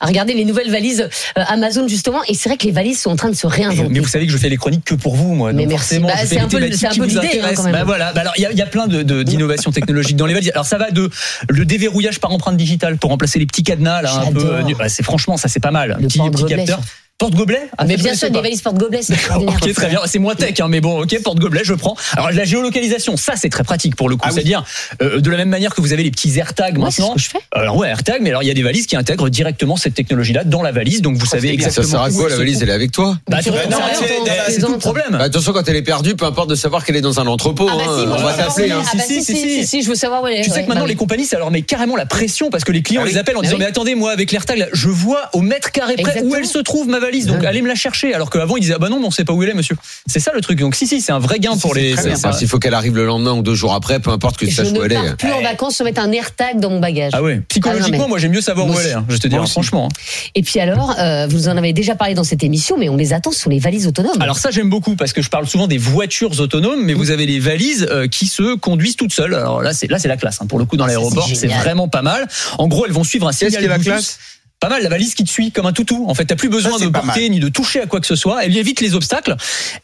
à 0.00 0.06
regarder 0.06 0.34
les 0.34 0.44
nouvelles 0.44 0.70
valises 0.70 1.08
euh, 1.38 1.42
Amazon, 1.48 1.86
justement. 1.88 2.20
Et 2.28 2.34
c'est 2.34 2.48
vrai 2.48 2.58
que 2.58 2.66
les 2.66 2.72
valises 2.72 3.00
sont 3.00 3.10
en 3.10 3.16
train 3.16 3.30
de 3.30 3.36
se 3.36 3.46
réinventer 3.46 3.69
mais 3.88 4.00
vous 4.00 4.08
savez 4.08 4.26
que 4.26 4.32
je 4.32 4.38
fais 4.38 4.48
les 4.48 4.56
chroniques 4.56 4.84
que 4.84 4.94
pour 4.94 5.16
vous, 5.16 5.34
moi. 5.34 5.52
Donc 5.52 5.70
forcément, 5.70 6.08
c'est 6.24 6.38
un 6.38 6.48
peu, 6.48 6.58
l'idée. 6.58 7.40
Bah, 7.72 7.84
voilà. 7.84 8.08
Alors, 8.08 8.32
il 8.36 8.42
y, 8.42 8.62
a 8.62 8.66
plein 8.66 8.86
d'innovations 8.86 9.70
technologiques 9.70 10.16
dans 10.16 10.26
les 10.26 10.34
valises. 10.34 10.50
Alors, 10.54 10.66
ça 10.66 10.78
va 10.78 10.90
de 10.90 11.10
le 11.48 11.64
déverrouillage 11.64 12.20
par 12.20 12.32
empreinte 12.32 12.56
digitale 12.56 12.96
pour 12.96 13.10
remplacer 13.10 13.38
les 13.38 13.46
petits 13.46 13.62
cadenas, 13.62 14.02
là, 14.02 14.22
un 14.26 14.32
peu. 14.32 14.54
Euh, 14.54 14.62
bah, 14.78 14.88
c'est 14.88 15.02
franchement, 15.02 15.36
ça, 15.36 15.48
c'est 15.48 15.60
pas 15.60 15.70
mal. 15.70 15.98
Petit 16.00 16.20
capteur. 16.46 16.80
Porte-gobelet? 17.20 17.68
Ah, 17.76 17.84
Mais 17.84 17.98
bien 17.98 18.14
sûr, 18.14 18.30
des 18.30 18.40
valises 18.40 18.62
porte-gobelet, 18.62 19.02
c'est 19.02 19.12
Ok, 19.36 19.74
très 19.74 19.88
bien. 19.88 20.00
C'est 20.06 20.18
moins 20.18 20.34
tech, 20.34 20.58
hein, 20.58 20.68
mais 20.70 20.80
bon, 20.80 21.02
ok, 21.02 21.22
porte-gobelet, 21.22 21.64
je 21.64 21.74
prends. 21.74 21.94
Alors, 22.16 22.30
la 22.30 22.44
géolocalisation, 22.44 23.18
ça, 23.18 23.34
c'est 23.36 23.50
très 23.50 23.62
pratique 23.62 23.94
pour 23.94 24.08
le 24.08 24.16
coup. 24.16 24.26
Ah 24.26 24.30
C'est-à-dire, 24.30 24.64
euh, 25.02 25.20
de 25.20 25.30
la 25.30 25.36
même 25.36 25.50
manière 25.50 25.74
que 25.74 25.82
vous 25.82 25.92
avez 25.92 26.02
les 26.02 26.10
petits 26.10 26.38
AirTags 26.38 26.78
ouais, 26.78 26.84
maintenant. 26.84 27.10
Ce 27.10 27.14
que 27.16 27.20
je 27.20 27.28
fais. 27.28 27.40
Alors, 27.52 27.76
ouais, 27.76 27.88
AirTag, 27.88 28.22
mais 28.22 28.30
alors, 28.30 28.42
il 28.42 28.46
y 28.46 28.50
a 28.50 28.54
des 28.54 28.62
valises 28.62 28.86
qui 28.86 28.96
intègrent 28.96 29.28
directement 29.28 29.76
cette 29.76 29.92
technologie-là 29.92 30.44
dans 30.44 30.62
la 30.62 30.72
valise, 30.72 31.02
donc 31.02 31.16
vous 31.18 31.26
ah, 31.26 31.32
savez 31.32 31.50
exactement. 31.50 31.84
Ça 31.84 31.90
sert 31.90 32.00
à 32.00 32.10
quoi, 32.10 32.30
la 32.30 32.36
valise, 32.36 32.62
elle 32.62 32.70
est 32.70 32.72
avec 32.72 32.90
toi 32.90 33.18
Bah, 33.28 33.40
bah, 33.44 33.52
non, 33.70 33.76
bah, 33.76 34.32
c'est 34.48 34.60
tout 34.60 34.72
le 34.72 34.78
problème. 34.78 35.10
Bah, 35.10 35.24
attention, 35.24 35.52
quand 35.52 35.68
elle 35.68 35.76
est 35.76 35.82
perdue, 35.82 36.16
peu 36.16 36.24
importe 36.24 36.48
de 36.48 36.54
savoir 36.54 36.86
qu'elle 36.86 36.96
est 36.96 37.02
dans 37.02 37.20
un 37.20 37.26
entrepôt. 37.26 37.68
Ah, 37.70 37.76
bah, 37.76 37.84
hein, 37.86 38.14
on 38.16 38.22
va 38.22 38.32
t'appeler. 38.32 38.70
Hein. 38.70 38.82
Si, 39.06 39.22
si, 39.22 39.66
si, 39.66 39.82
je 39.82 39.88
veux 39.90 39.94
savoir 39.94 40.22
où 40.22 40.26
elle 40.26 40.38
est. 40.38 40.42
Tu 40.42 40.50
sais 40.50 40.62
que 40.62 40.68
maintenant, 40.68 40.86
les 40.86 40.96
compagnies, 40.96 41.26
ça 41.26 41.36
leur 41.36 41.50
met 41.50 41.60
carrément 41.60 41.96
la 41.96 42.06
pression 42.06 42.48
parce 42.48 42.64
que 42.64 42.72
les 42.72 42.80
clients 42.80 43.04
les 43.04 43.18
appellent 43.18 43.36
en 43.36 43.42
disant, 43.42 43.58
mais 43.58 43.66
attendez, 43.66 43.94
moi, 43.94 44.10
avec 44.10 44.32
l'AirTag, 44.32 44.70
je 44.72 44.88
vois 44.88 45.28
au 45.34 45.42
mètre 45.42 45.70
carré 45.70 45.96
où 46.22 46.34
elle 46.34 46.46
se 46.46 46.58
trouve 46.58 46.88
ma 46.88 46.98
valise 46.98 47.09
donc 47.26 47.44
allez 47.44 47.62
me 47.62 47.68
la 47.68 47.74
chercher. 47.74 48.14
Alors 48.14 48.30
qu'avant, 48.30 48.56
ils 48.56 48.60
disaient, 48.60 48.74
ah 48.76 48.78
bah 48.78 48.88
non, 48.88 49.00
mais 49.00 49.06
on 49.06 49.10
sait 49.10 49.24
pas 49.24 49.32
où 49.32 49.42
elle 49.42 49.50
est, 49.50 49.54
monsieur. 49.54 49.76
C'est 50.06 50.20
ça 50.20 50.32
le 50.34 50.40
truc. 50.40 50.58
Donc 50.58 50.74
si, 50.74 50.86
si, 50.86 51.00
c'est 51.00 51.12
un 51.12 51.18
vrai 51.18 51.38
gain 51.38 51.56
pour 51.56 51.74
les. 51.74 51.94
S'il 52.32 52.48
faut 52.48 52.58
qu'elle 52.58 52.74
arrive 52.74 52.96
le 52.96 53.04
lendemain 53.06 53.32
ou 53.32 53.42
deux 53.42 53.54
jours 53.54 53.74
après, 53.74 54.00
peu 54.00 54.10
importe 54.10 54.36
que 54.36 54.46
tu 54.46 54.52
saches 54.52 54.72
où 54.72 54.82
elle 54.82 54.92
est. 54.92 54.96
Je 54.96 55.02
ne 55.02 55.14
plus 55.14 55.32
en 55.32 55.42
vacances 55.42 55.76
sans 55.76 55.84
mettre 55.84 56.00
un 56.00 56.12
AirTag 56.12 56.60
dans 56.60 56.70
mon 56.70 56.80
bagage. 56.80 57.12
Ah 57.14 57.22
ouais. 57.22 57.42
Psychologiquement, 57.48 58.04
ah 58.04 58.08
moi, 58.08 58.18
j'aime 58.18 58.32
mieux 58.32 58.40
savoir 58.40 58.66
où 58.66 58.78
elle 58.78 58.86
est. 58.86 58.92
Hein. 58.92 59.04
Je 59.08 59.18
te 59.18 59.28
dis 59.28 59.36
franchement. 59.46 59.88
Hein. 59.90 60.30
Et 60.34 60.42
puis 60.42 60.60
alors, 60.60 60.94
euh, 60.98 61.26
vous 61.28 61.48
en 61.48 61.56
avez 61.56 61.72
déjà 61.72 61.94
parlé 61.94 62.14
dans 62.14 62.24
cette 62.24 62.44
émission, 62.44 62.76
mais 62.78 62.88
on 62.88 62.96
les 62.96 63.12
attend 63.12 63.32
sur 63.32 63.50
les 63.50 63.58
valises 63.58 63.86
autonomes. 63.86 64.20
Alors 64.20 64.38
ça, 64.38 64.50
j'aime 64.50 64.70
beaucoup 64.70 64.96
parce 64.96 65.12
que 65.12 65.22
je 65.22 65.30
parle 65.30 65.46
souvent 65.46 65.66
des 65.66 65.78
voitures 65.78 66.38
autonomes, 66.40 66.84
mais 66.84 66.94
vous 66.94 67.10
avez 67.10 67.26
les 67.26 67.40
valises 67.40 67.86
euh, 67.90 68.06
qui 68.08 68.26
se 68.26 68.54
conduisent 68.54 68.96
toutes 68.96 69.12
seules. 69.12 69.34
Alors 69.34 69.62
là, 69.62 69.72
c'est 69.72 69.90
là, 69.90 69.98
c'est 69.98 70.08
la 70.08 70.16
classe. 70.16 70.38
Hein. 70.40 70.46
Pour 70.46 70.58
le 70.58 70.64
coup, 70.64 70.76
dans 70.76 70.84
ah, 70.84 70.88
l'aéroport, 70.88 71.28
c'est 71.34 71.48
vraiment 71.48 71.88
pas 71.88 72.02
mal. 72.02 72.28
En 72.58 72.68
gros, 72.68 72.86
elles 72.86 72.92
vont 72.92 73.04
suivre 73.04 73.28
un 73.28 73.32
signal. 73.32 73.52
Qu'est-ce 73.52 73.68
la 73.68 73.78
classe? 73.78 74.18
pas 74.60 74.68
mal, 74.68 74.82
la 74.82 74.90
valise 74.90 75.14
qui 75.14 75.24
te 75.24 75.30
suit 75.30 75.52
comme 75.52 75.64
un 75.64 75.72
toutou. 75.72 76.04
En 76.06 76.14
fait, 76.14 76.26
t'as 76.26 76.36
plus 76.36 76.50
besoin 76.50 76.78
de 76.78 76.86
porter 76.88 77.30
ni 77.30 77.40
de 77.40 77.48
toucher 77.48 77.80
à 77.80 77.86
quoi 77.86 77.98
que 77.98 78.06
ce 78.06 78.14
soit. 78.14 78.44
Elle 78.44 78.54
évite 78.54 78.82
les 78.82 78.94
obstacles. 78.94 79.34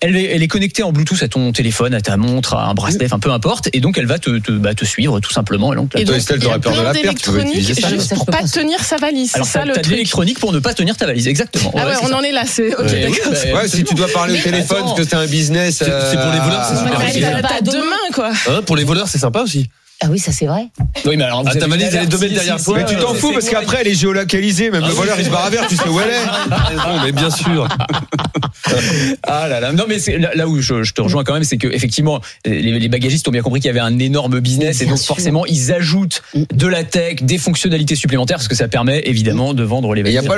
Elle, 0.01 0.17
est 0.17 0.49
connectée 0.49 0.83
en 0.83 0.93
Bluetooth 0.93 1.23
à 1.23 1.29
ton 1.29 1.51
téléphone, 1.53 1.95
à 1.95 2.03
ta 2.03 2.19
montre, 2.19 2.55
à 2.55 2.67
un 2.67 2.75
bracelet, 2.75 3.07
enfin 3.07 3.19
peu 3.19 3.31
importe. 3.31 3.71
Et 3.73 3.81
donc, 3.81 3.97
elle 3.97 4.05
va 4.05 4.19
te, 4.19 4.31
bah, 4.51 4.73
suivre 4.83 5.19
tout 5.21 5.33
simplement. 5.33 5.73
Et 5.73 5.77
donc, 5.77 5.97
et 5.97 6.05
toi, 6.05 6.17
Estelle, 6.17 6.41
t'aurais 6.41 6.61
peur 6.61 6.77
de 6.77 6.83
la 6.83 6.93
perte. 6.93 7.23
Tu 7.23 7.31
veux 7.31 7.41
utiliser 7.41 7.75
ça, 7.75 7.89
je, 7.89 8.15
pour 8.15 8.27
pas 8.27 8.43
tenir 8.43 8.85
sa 8.85 8.99
valise. 8.99 9.35
Alors, 9.35 9.47
ça, 9.47 9.65
le. 9.65 9.73
t'as 9.73 9.81
de 9.81 9.89
l'électronique 9.89 10.39
pour 10.39 10.53
ne 10.53 10.59
pas 10.59 10.75
tenir 10.75 10.95
ta 10.95 11.07
valise. 11.07 11.27
Exactement. 11.27 11.73
Ah 11.75 11.87
ouais, 11.87 11.95
on 12.03 12.13
en 12.13 12.23
est 12.23 12.33
là. 12.33 12.45
C'est 12.47 12.75
ok. 12.77 12.87
Ouais, 12.87 13.69
si 13.69 13.83
tu 13.83 13.95
dois 13.95 14.09
parler 14.09 14.39
au 14.39 14.43
téléphone, 14.43 14.83
parce 14.83 14.99
que 14.99 15.05
c'est 15.05 15.17
un 15.17 15.27
business. 15.27 15.79
C'est 15.79 16.21
pour 16.21 16.33
les 16.33 16.41
voleurs, 16.41 16.71
euh, 16.71 17.03
c'est 17.09 17.15
super. 17.15 17.63
Demain, 17.63 17.97
quoi. 18.13 18.31
Hein, 18.49 18.61
pour 18.67 18.77
les 18.77 18.85
voleurs, 18.85 19.09
c'est 19.09 19.19
sympa 19.19 19.41
aussi. 19.41 19.71
Ah 20.03 20.09
oui, 20.11 20.19
ça 20.19 20.31
c'est 20.31 20.45
vrai. 20.45 20.69
Oui, 21.07 21.17
mais 21.17 21.25
alors, 21.25 21.43
ta 21.43 21.67
valise, 21.67 21.95
elle 21.95 22.05
est 22.05 22.07
deux 22.07 22.19
mètres 22.19 22.35
derrière 22.35 22.63
toi. 22.63 22.77
Mais 22.77 22.85
tu 22.85 22.97
t'en 22.97 23.15
fous 23.15 23.33
parce 23.33 23.49
qu'après, 23.49 23.79
elle 23.81 23.89
est 23.89 23.95
géolocalisée. 23.95 24.71
Même 24.71 24.83
ah, 24.85 24.89
le 24.89 24.95
voleur, 24.95 25.17
il 25.19 25.25
se 25.25 25.31
barre 25.31 25.47
à 25.47 25.51
vert, 25.51 25.67
tu 25.69 25.77
sais 25.77 25.89
où 25.89 25.99
elle 25.99 26.11
est. 26.11 26.77
Non, 26.77 27.03
mais 27.03 27.13
bien 27.13 27.31
sûr. 27.31 27.67
ah 29.23 29.49
là 29.49 29.61
là. 29.61 29.73
Non, 29.73 29.85
mais 29.89 29.97
là, 30.35 30.47
où 30.47 30.61
je, 30.61 30.93
te 30.93 31.01
rejoins 31.01 31.25
quand 31.25 31.33
même, 31.33 31.45
c'est 31.45 31.57
que 31.57 31.69
effectivement, 31.69 32.21
les, 32.45 32.89
bagagistes 32.89 33.27
ont 33.27 33.31
bien 33.31 33.41
compris 33.41 33.61
qu'il 33.61 33.69
y 33.69 33.71
avait 33.71 33.81
un 33.81 33.99
énorme 33.99 34.41
business 34.41 34.83
et 34.83 34.87
donc 34.87 34.99
forcément, 34.99 35.47
ils 35.47 35.73
ajoutent 35.73 36.23
mm. 36.35 36.43
de 36.53 36.67
la 36.67 36.85
tech, 36.85 37.23
des 37.23 37.39
fonctionnalités 37.39 37.97
supplémentaires 37.97 38.37
parce 38.37 38.49
que 38.49 38.55
ça 38.55 38.69
permet 38.69 39.03
évidemment 39.07 39.55
de 39.55 39.63
vendre 39.63 39.95
les 39.95 40.03
valises. 40.03 40.19
Il 40.19 40.21
n'y 40.21 40.27
a 40.27 40.29
pas 40.29 40.37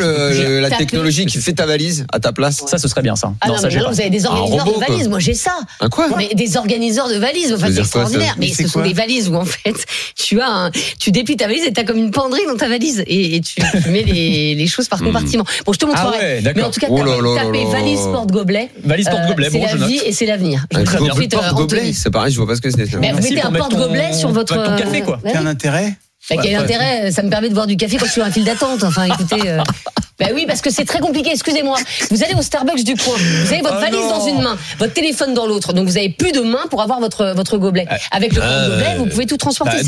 la 0.69 0.71
technologie 0.71 1.27
qui 1.27 1.39
fait 1.39 1.55
ta 1.55 1.67
valise 1.67 2.07
à 2.13 2.21
ta 2.21 2.33
place. 2.33 2.63
Ça, 2.67 2.79
ce 2.79 2.87
serait 2.87 3.03
bien 3.03 3.17
ça. 3.17 3.33
Ah 3.41 3.49
non, 3.49 3.57
ça, 3.57 3.69
mais 3.69 3.79
vous 3.79 4.01
avez 4.01 4.11
des 4.11 4.25
organisateurs 4.25 4.75
de 4.75 4.81
valises. 4.81 5.09
Moi, 5.09 5.19
j'ai 5.19 5.35
ça. 5.35 5.59
Un 5.81 5.89
quoi 5.89 6.09
Des 6.35 6.57
organisateurs 6.57 7.09
de 7.09 7.19
valises. 7.19 7.53
Enfin, 7.53 7.69
c'est 7.73 7.81
extraordinaire. 7.81 8.37
Mais 8.39 8.53
ce 8.53 8.69
sont 8.69 8.83
des 8.83 8.93
valises 8.93 9.29
où 9.29 9.48
en 9.49 9.73
fait, 9.73 9.87
tu 10.15 10.41
as, 10.41 10.71
tu 10.99 11.11
déplies 11.11 11.37
ta 11.37 11.47
valise 11.47 11.65
et 11.65 11.73
t'as 11.73 11.85
comme 11.85 11.97
une 11.97 12.11
penderie 12.11 12.45
dans 12.47 12.57
ta 12.57 12.69
valise 12.69 13.03
et, 13.07 13.41
tu, 13.41 13.61
mets 13.91 14.03
les, 14.03 14.67
choses 14.67 14.89
par 14.89 15.01
hmm. 15.01 15.07
compartiment. 15.07 15.45
Bon, 15.65 15.73
je 15.73 15.79
te 15.79 15.87
montrerai. 15.87 16.17
Ah 16.21 16.23
ouais, 16.23 16.53
mais 16.55 16.63
en 16.63 16.71
tout 16.71 16.81
cas, 16.81 16.89
oh 16.91 17.35
taper 17.35 17.65
valise 17.65 18.01
porte 18.01 18.31
gobelet. 18.31 18.71
Valise 18.85 19.09
porte 19.09 19.23
euh, 19.23 19.29
gobelet. 19.29 19.47
Euh, 19.47 19.51
c'est 19.53 19.59
bon, 19.59 19.81
la 19.81 19.87
vie 19.87 20.01
et 20.05 20.13
c'est 20.13 20.27
l'avenir. 20.27 20.67
Ah, 20.75 20.81
porte 20.85 21.55
gobelet, 21.55 21.89
euh, 21.89 21.93
c'est 21.95 22.11
pareil, 22.11 22.33
je 22.33 22.39
vois 22.39 22.47
pas 22.47 22.57
ce 22.57 22.61
que 22.61 22.71
c'est. 22.71 22.99
Mais 22.99 23.13
vous 23.13 23.23
mettez 23.23 23.41
un 23.41 23.53
porte 23.53 23.75
gobelet 23.75 24.13
sur 24.13 24.31
votre. 24.31 24.55
Café 24.77 25.03
euh, 25.03 25.05
quoi. 25.05 25.21
Bah 25.23 25.31
t'as 25.33 25.41
un 25.41 25.47
intérêt 25.47 25.97
bah, 26.31 26.37
quel 26.43 26.57
intérêt. 26.57 27.11
Ça 27.11 27.23
me 27.23 27.31
permet 27.31 27.49
de 27.49 27.55
boire 27.55 27.67
du 27.67 27.77
café 27.77 27.97
quand 27.97 28.07
je 28.07 28.13
suis 28.13 28.23
en 28.23 28.31
file 28.31 28.45
d'attente. 28.45 28.85
Enfin, 28.85 29.05
écoutez. 29.05 29.49
Euh... 29.49 29.63
Bah 30.19 30.27
oui, 30.35 30.47
parce 30.49 30.61
que 30.61 30.71
c'est 30.71 30.85
très 30.85 30.99
compliqué. 30.99 31.31
Excusez-moi. 31.31 31.79
Vous 32.11 32.25
allez 32.25 32.35
au 32.35 32.43
Starbucks 32.43 32.83
du 32.83 32.97
coin. 32.97 33.15
Vous 33.17 33.53
avez 33.53 33.63
votre 33.63 33.77
ah 33.77 33.81
valise 33.81 34.09
dans 34.09 34.27
une 34.27 34.43
main, 34.43 34.57
votre 34.79 34.93
téléphone 34.93 35.33
dans 35.33 35.47
l'autre. 35.47 35.73
Donc 35.73 35.87
vous 35.87 35.97
avez 35.97 36.09
plus 36.09 36.33
de 36.33 36.41
main 36.41 36.67
pour 36.71 36.83
avoir 36.83 36.99
votre 36.99 37.35
votre 37.37 37.57
gobelet. 37.57 37.87
Ah. 37.89 37.99
Avec 38.11 38.35
le 38.35 38.41
euh, 38.43 38.69
gobelet, 38.69 38.97
vous 38.97 39.07
pouvez 39.07 39.27
tout 39.27 39.37
transporter. 39.37 39.77
Bah, 39.77 39.83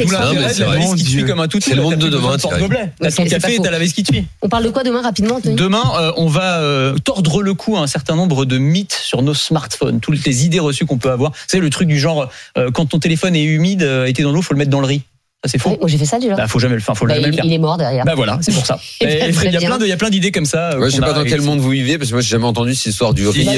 c'est 0.52 0.60
la 0.60 0.66
valise 0.66 0.94
qui 0.94 1.04
tue 1.04 1.24
comme 1.24 1.40
un. 1.40 1.48
C'est 1.60 1.74
le 1.74 1.82
monde 1.82 1.96
de 1.96 2.08
demain. 2.08 2.38
Ton 2.38 2.56
gobelet. 2.56 2.92
T'as 3.00 3.10
ton 3.10 3.24
café, 3.24 3.58
t'as 3.60 3.70
la 3.70 3.78
valise 3.78 3.92
qui 3.92 4.04
tue. 4.04 4.24
On 4.40 4.48
parle 4.48 4.64
de 4.64 4.70
quoi 4.70 4.84
demain 4.84 5.02
rapidement 5.02 5.40
Demain, 5.42 5.82
euh, 5.98 6.12
on 6.16 6.28
va 6.28 6.60
euh, 6.60 6.96
tordre 6.98 7.42
le 7.42 7.54
cou 7.54 7.76
à 7.76 7.80
un 7.80 7.88
certain 7.88 8.14
nombre 8.14 8.44
de 8.44 8.58
mythes 8.58 8.98
sur 9.02 9.22
nos 9.22 9.34
smartphones. 9.34 9.98
Toutes 9.98 10.24
les 10.24 10.44
idées 10.44 10.60
reçues 10.60 10.86
qu'on 10.86 10.98
peut 10.98 11.10
avoir. 11.10 11.32
C'est 11.48 11.58
le 11.58 11.70
truc 11.70 11.88
du 11.88 11.98
genre 11.98 12.30
euh, 12.56 12.70
quand 12.70 12.86
ton 12.86 13.00
téléphone 13.00 13.34
est 13.34 13.42
humide, 13.42 13.82
était 14.06 14.22
dans 14.22 14.30
l'eau, 14.30 14.42
faut 14.42 14.54
le 14.54 14.58
mettre 14.58 14.70
dans 14.70 14.80
le 14.80 14.86
riz. 14.86 15.02
Ça 15.42 15.52
c'est 15.52 15.58
faux. 15.58 15.70
Ouais, 15.70 15.78
Moi 15.80 15.88
j'ai 15.88 15.96
fait 15.96 16.04
ça 16.04 16.18
déjà. 16.18 16.34
Bah, 16.34 16.46
faut 16.46 16.58
jamais 16.58 16.74
le, 16.74 16.82
enfin, 16.82 16.94
faut 16.94 17.06
Bah, 17.06 17.14
jamais 17.14 17.28
il, 17.28 17.30
le 17.30 17.36
faire. 17.36 17.44
il 17.46 17.52
est 17.54 17.58
mort 17.58 17.78
derrière. 17.78 18.04
Bah 18.04 18.12
voilà, 18.14 18.38
c'est 18.42 18.52
pour 18.52 18.66
ça. 18.66 18.78
Il 19.00 19.08
y 19.08 19.56
a 19.56 19.60
plein 19.60 19.78
de, 19.78 19.86
il 19.86 19.88
y 19.88 19.92
a 19.92 19.96
plein 19.96 20.10
d'idées 20.10 20.32
comme 20.32 20.44
ça. 20.44 20.72
euh, 20.72 20.80
Ouais, 20.80 20.90
je 20.90 20.96
sais 20.96 21.00
pas 21.00 21.14
dans 21.14 21.24
quel 21.24 21.40
monde 21.40 21.60
vous 21.60 21.70
vivez, 21.70 21.96
parce 21.96 22.10
que 22.10 22.14
moi 22.16 22.20
j'ai 22.20 22.28
jamais 22.28 22.44
entendu 22.44 22.74
cette 22.74 22.92
histoire 22.92 23.14
du 23.14 23.26
riz. 23.26 23.48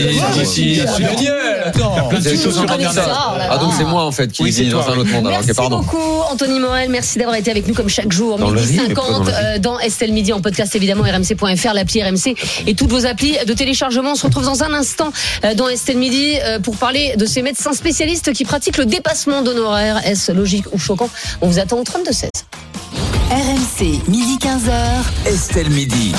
Si, 0.45 0.81
Ah, 0.81 0.87
Ah 3.51 3.59
donc 3.59 3.73
c'est 3.77 3.85
moi 3.85 4.05
en 4.05 4.13
fait 4.13 4.31
qui 4.31 4.43
Oui, 4.43 4.53
c'est 4.53 4.63
vis 4.63 4.71
dans 4.71 4.89
un 4.89 4.97
autre 4.97 5.11
monde. 5.11 5.27
Alors 5.27 5.41
Merci 5.45 5.61
beaucoup 5.71 5.99
Anthony 6.31 6.61
Morel, 6.61 6.89
merci 6.89 7.19
d'avoir 7.19 7.37
été 7.37 7.51
avec 7.51 7.67
nous 7.67 7.75
comme 7.75 7.89
chaque 7.89 8.13
jour, 8.13 8.39
midi 8.39 8.79
riz, 8.79 8.89
mais 8.89 8.95
pas 8.95 9.03
50 9.03 9.13
dans 9.13 9.25
le 9.25 9.31
riz. 9.31 9.35
euh, 9.45 9.59
dans 9.59 9.79
Estelle 9.81 10.13
Midi 10.13 10.33
en 10.33 10.41
podcast 10.41 10.75
évidemment 10.77 11.03
rmc.fr, 11.03 11.75
l'appli 11.75 12.03
RMC 12.03 12.37
et 12.67 12.75
toutes 12.75 12.91
vos 12.91 13.07
applis 13.07 13.37
de 13.47 13.53
téléchargement. 13.55 14.13
On 14.13 14.15
se 14.15 14.27
retrouve 14.27 14.45
dans 14.45 14.63
un 14.63 14.73
instant 14.73 15.13
euh, 15.45 15.55
dans 15.55 15.69
Estelle 15.69 15.99
Midi 15.99 16.37
pour 16.63 16.77
parler 16.77 17.17
de 17.17 17.27
ces 17.27 17.43
médecins 17.43 17.73
spécialistes 17.73 18.33
qui 18.33 18.45
pratiquent 18.45 18.79
le 18.79 18.87
dépassement 18.87 19.43
d'honoraires. 19.43 20.01
Est-ce 20.07 20.33
logique 20.33 20.65
ou 20.73 20.79
choquant? 20.79 21.11
On 21.41 21.49
vous 21.49 21.59
attend 21.59 21.72
au 21.73 21.83
32 21.85 22.13
16. 22.13 22.31
RMC, 23.31 24.01
midi 24.09 24.37
15h. 24.39 25.27
Estelle 25.27 25.71
Midi. 25.71 26.13